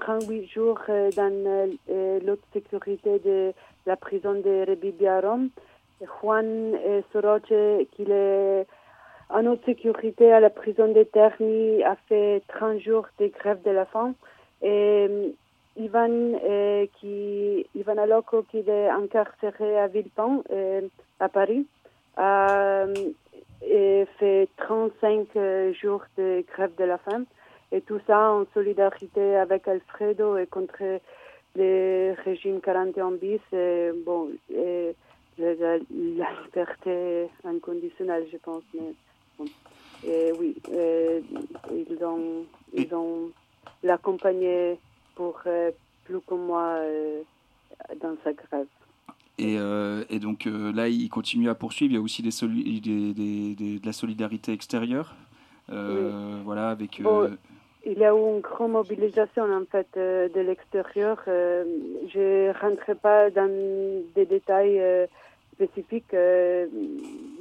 [0.00, 3.52] 38 jours euh, dans euh, l'autre sécurité de
[3.86, 5.50] la prison de Rebibia à Rome.
[6.00, 8.66] Juan euh, Soroche, qui est
[9.28, 13.70] en haute sécurité à la prison de Terni, a fait 30 jours de grève de
[13.70, 14.14] la faim.
[14.62, 15.34] Et
[15.76, 16.38] Ivan,
[16.98, 20.42] qui, Ivan Aloco, qui est incarcéré à Villepin,
[21.20, 21.66] à Paris,
[22.16, 22.86] a
[23.62, 27.24] et fait 35 euh, jours de grève de la faim.
[27.72, 31.00] Et tout ça en solidarité avec Alfredo et contre
[31.54, 33.40] le régime 41 bis.
[33.52, 34.28] Et, bon,
[35.38, 38.64] la, liberté inconditionnelle, je pense.
[40.04, 43.30] Et oui, ils ont, ils ont
[43.82, 44.78] l'accompagné
[45.14, 45.70] pour euh,
[46.04, 47.22] plus que moi euh,
[48.00, 48.66] dans sa grève.
[49.40, 51.92] Et, euh, et donc euh, là, il continue à poursuivre.
[51.92, 55.14] Il y a aussi des soli- des- des- des- de la solidarité extérieure.
[55.72, 56.10] Euh,
[56.44, 57.00] Voilà, avec.
[57.00, 57.28] Bon,
[57.86, 61.16] il y a eu une grande mobilisation en fait de l'extérieur.
[61.26, 63.50] Je ne rentrerai pas dans
[64.14, 64.78] des détails
[65.54, 66.14] spécifiques,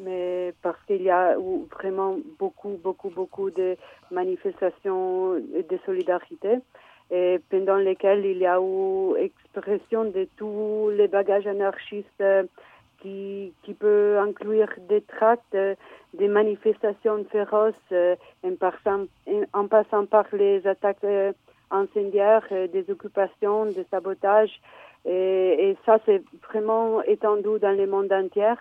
[0.06, 3.76] mais parce qu'il y a eu vraiment beaucoup, beaucoup, beaucoup de
[4.12, 6.60] manifestations de solidarité
[7.12, 12.44] et pendant lesquelles il y a eu expression de tous les bagages anarchistes euh,
[13.02, 15.76] qui, qui peut inclure des tracts, euh,
[16.14, 19.06] des manifestations féroces euh, en, passant,
[19.54, 21.06] en passant par les attaques
[21.72, 24.60] incendiaires, des occupations, des sabotages.
[25.06, 28.54] Et, et ça, c'est vraiment étendu dans le monde entier.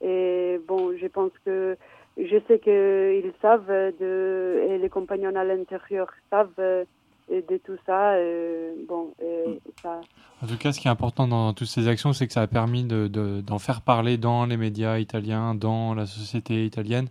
[0.00, 1.76] Et bon, je pense que
[2.16, 6.84] je sais qu'ils savent de, et les compagnons à l'intérieur savent
[7.30, 8.12] de tout ça.
[8.14, 10.00] euh, bon, et ça,
[10.42, 12.46] En tout cas, ce qui est important dans toutes ces actions, c'est que ça a
[12.46, 17.08] permis de- de- d'en faire parler dans les médias italiens, dans la société italienne.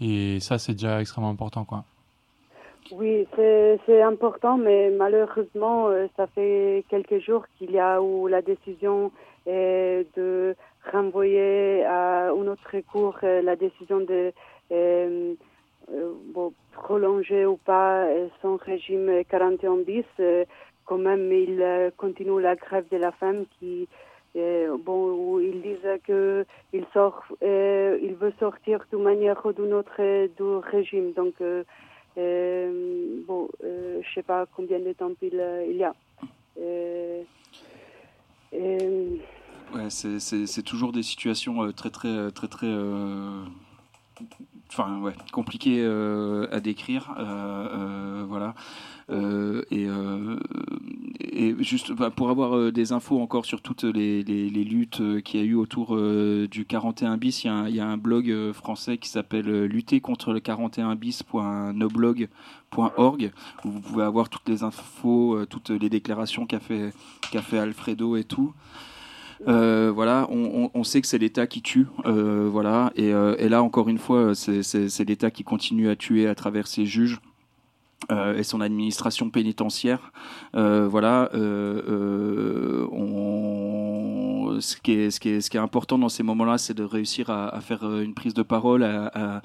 [0.00, 1.64] Et ça, c'est déjà extrêmement important.
[1.64, 1.84] Quoi.
[2.92, 8.42] Oui, c'est important, mais malheureusement, euh, ça fait quelques jours qu'il y a eu la
[8.42, 9.10] décision
[9.46, 10.54] euh, de
[10.92, 14.32] renvoyer à un autre cours euh, la décision de
[14.72, 15.34] euh,
[16.32, 20.04] bon, prolonger ou pas euh, son régime 41 bis.
[20.20, 20.44] Euh,
[20.84, 23.88] quand même, il euh, continue la grève de la femme qui
[24.36, 29.52] euh, bon, où ils disent que il sort, euh, il veut sortir d'une manière ou
[29.52, 31.12] d'une autre euh, du régime.
[31.12, 31.62] Donc, euh,
[32.18, 35.94] euh, bon, euh, je sais pas combien de temps il, euh, il y a.
[36.60, 37.22] Euh,
[38.54, 39.16] euh,
[39.88, 43.42] c'est- toujours des situations euh, très très très très euh,
[44.70, 48.54] enfin ouais compliquées euh, à décrire euh, euh, voilà.
[49.70, 49.86] Et,
[51.58, 55.54] juste bah, pour avoir des infos encore sur toutes les, luttes qu'il y a eu
[55.54, 55.94] autour
[56.48, 60.96] du 41 bis il y, a un- blog français qui s'appelle lutter contre le 41
[60.96, 63.30] bis.noblog.org
[63.64, 66.94] où vous pouvez avoir toutes les infos toutes les déclarations qu'a fait
[67.30, 68.54] qu'a fait Alfredo et tout
[69.48, 73.62] euh, voilà, on, sait que c'est l'État qui tue, euh, voilà, et, euh, et là
[73.62, 77.20] encore une fois, c'est- l'État qui continue à tuer à travers ses juges.
[78.36, 80.12] et son administration pénitentiaire,
[80.52, 81.30] voilà.
[84.60, 88.42] ce, qui est, important dans ces moments-là, c'est de réussir à, faire une prise de
[88.42, 89.40] parole, à,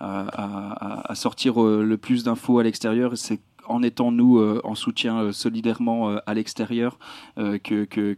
[0.00, 3.12] à- sortir le plus d'infos à l'extérieur.
[3.16, 6.98] C'est en étant nous euh, en soutien euh, solidairement euh, à l'extérieur
[7.38, 8.16] euh, que que-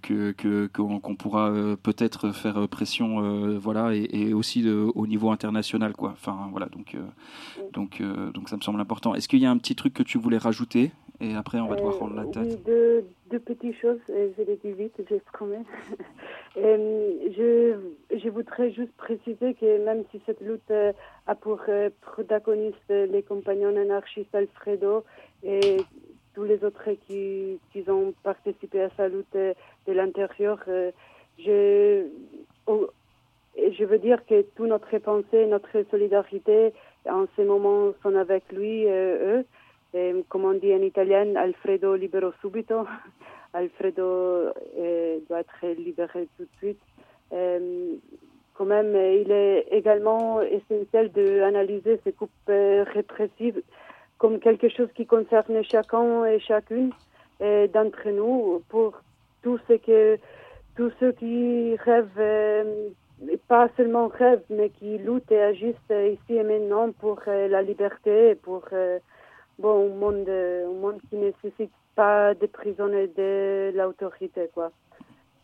[0.73, 1.53] qu'on qu'on pourra
[1.83, 6.11] peut-être faire pression voilà et, et aussi de- au niveau international quoi.
[6.13, 6.97] Enfin voilà donc
[7.73, 8.03] donc
[8.35, 9.15] donc ça me semble important.
[9.15, 10.93] Est-ce qu'il y a un petit truc que tu voulais rajouter?
[11.21, 12.65] Et après on va devoir rendre la Oui, tête
[13.31, 15.65] deux, petites choses, et je les dis vite, je promets.
[16.57, 20.93] Euh, je, je voudrais juste préciser que même si cette lutte euh,
[21.29, 25.05] a pour euh, protagonistes les compagnons anarchistes Alfredo
[25.45, 25.77] et
[26.35, 29.55] tous les autres qui, qui ont participé à sa lutte euh,
[29.87, 30.91] de l'intérieur, euh,
[31.39, 32.07] je,
[32.69, 36.73] je veux dire que toute notre pensée, notre solidarité
[37.09, 40.25] en ce moment sont avec lui, euh, eux.
[40.29, 42.87] Comme on dit en italien, Alfredo libero subito.
[43.53, 46.81] Alfredo euh, doit être libéré tout de suite.
[47.33, 47.95] Euh,
[48.55, 53.63] quand même, il est également essentiel d'analyser ces coupes euh, répressives
[54.19, 56.93] comme quelque chose qui concerne chacun et chacune
[57.41, 59.01] d'entre nous pour
[59.43, 59.79] tous ceux
[61.13, 62.67] qui rêvent,
[63.49, 68.35] pas seulement rêvent, mais qui luttent et agissent ici et maintenant pour la liberté, et
[68.35, 70.29] pour un monde,
[71.09, 74.73] qui nécessite pas de prison et de l'autorité, quoi.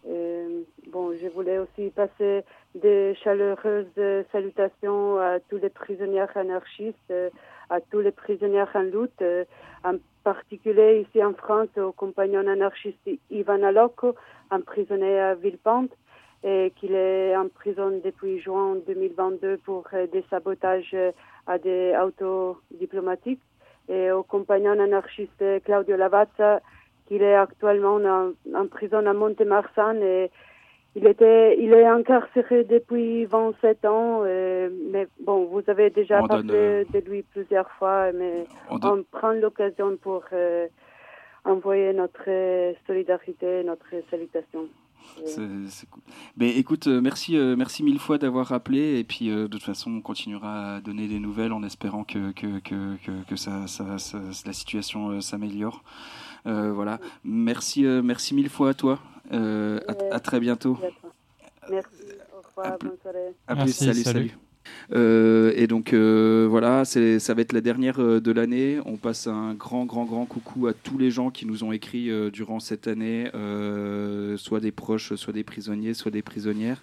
[0.06, 7.12] bon, je voulais aussi passer de chaleureuses salutations à tous les prisonniers anarchistes,
[7.68, 9.22] à tous les prisonniers en lutte,
[9.84, 14.14] en particulier ici en France au compagnon anarchiste Ivan Aloko,
[14.50, 15.92] emprisonné à Villepinte,
[16.42, 20.96] et qu'il est en prison depuis juin 2022 pour des sabotages
[21.46, 23.42] à des autos diplomatiques,
[23.88, 26.60] et au compagnon anarchiste Claudio Lavazza,
[27.06, 30.30] qu'il est actuellement en, prison à Montemarsan et
[30.96, 36.54] il était, il est incarcéré depuis 27 ans, euh, mais bon, vous avez déjà parlé
[36.54, 40.66] euh, de lui plusieurs fois, mais on, prend l'occasion pour euh,
[41.44, 42.24] envoyer notre
[42.86, 44.68] solidarité, notre salutation.
[45.24, 46.02] C'est cool.
[46.36, 48.98] Mais écoute, merci, merci mille fois d'avoir rappelé.
[48.98, 52.58] Et puis, de toute façon, on continuera à donner des nouvelles en espérant que, que,
[52.60, 52.96] que,
[53.28, 53.84] que, ça, ça,
[54.44, 55.82] la situation s'améliore.
[56.44, 57.00] voilà.
[57.24, 59.00] Merci, merci mille fois à toi.
[59.32, 59.80] Euh,
[60.10, 60.78] à, très bientôt.
[61.70, 61.88] Merci.
[62.32, 62.78] Au revoir.
[62.78, 63.34] bonne soirée.
[63.46, 63.72] À plus.
[63.72, 64.02] salut.
[64.02, 64.38] salut.
[64.92, 68.78] Euh, et donc euh, voilà, ça va être la dernière de l'année.
[68.86, 72.10] On passe un grand, grand, grand coucou à tous les gens qui nous ont écrit
[72.30, 73.30] durant cette année,
[74.36, 76.82] soit des proches, soit des prisonniers, soit des prisonnières.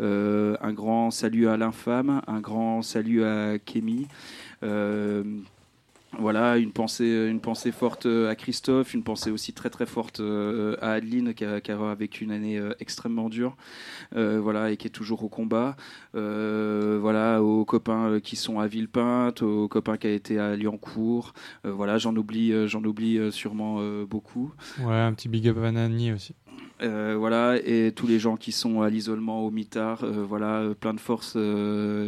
[0.00, 4.06] un grand salut à l'infâme, un grand salut à Kémy.
[6.18, 10.20] Voilà, une pensée, une pensée forte euh, à Christophe, une pensée aussi très très forte
[10.20, 13.56] euh, à Adeline qui a, qui a vécu une année euh, extrêmement dure,
[14.12, 15.76] voilà, et qui est toujours au combat.
[16.12, 21.32] voilà, aux copains qui sont à Villepinte, aux copains qui a été à Liancourt.
[21.64, 24.52] voilà, j'en oublie, j'en oublie sûrement beaucoup.
[24.80, 26.34] Ouais, un petit big up à Nani aussi.
[26.80, 31.36] voilà, et tous les gens qui sont à l'isolement, au mitard, voilà, plein de force,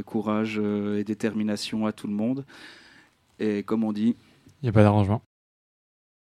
[0.04, 2.44] courage et détermination à tout le monde.
[3.38, 4.16] Et comme on dit,
[4.62, 5.22] il n'y a pas d'arrangement.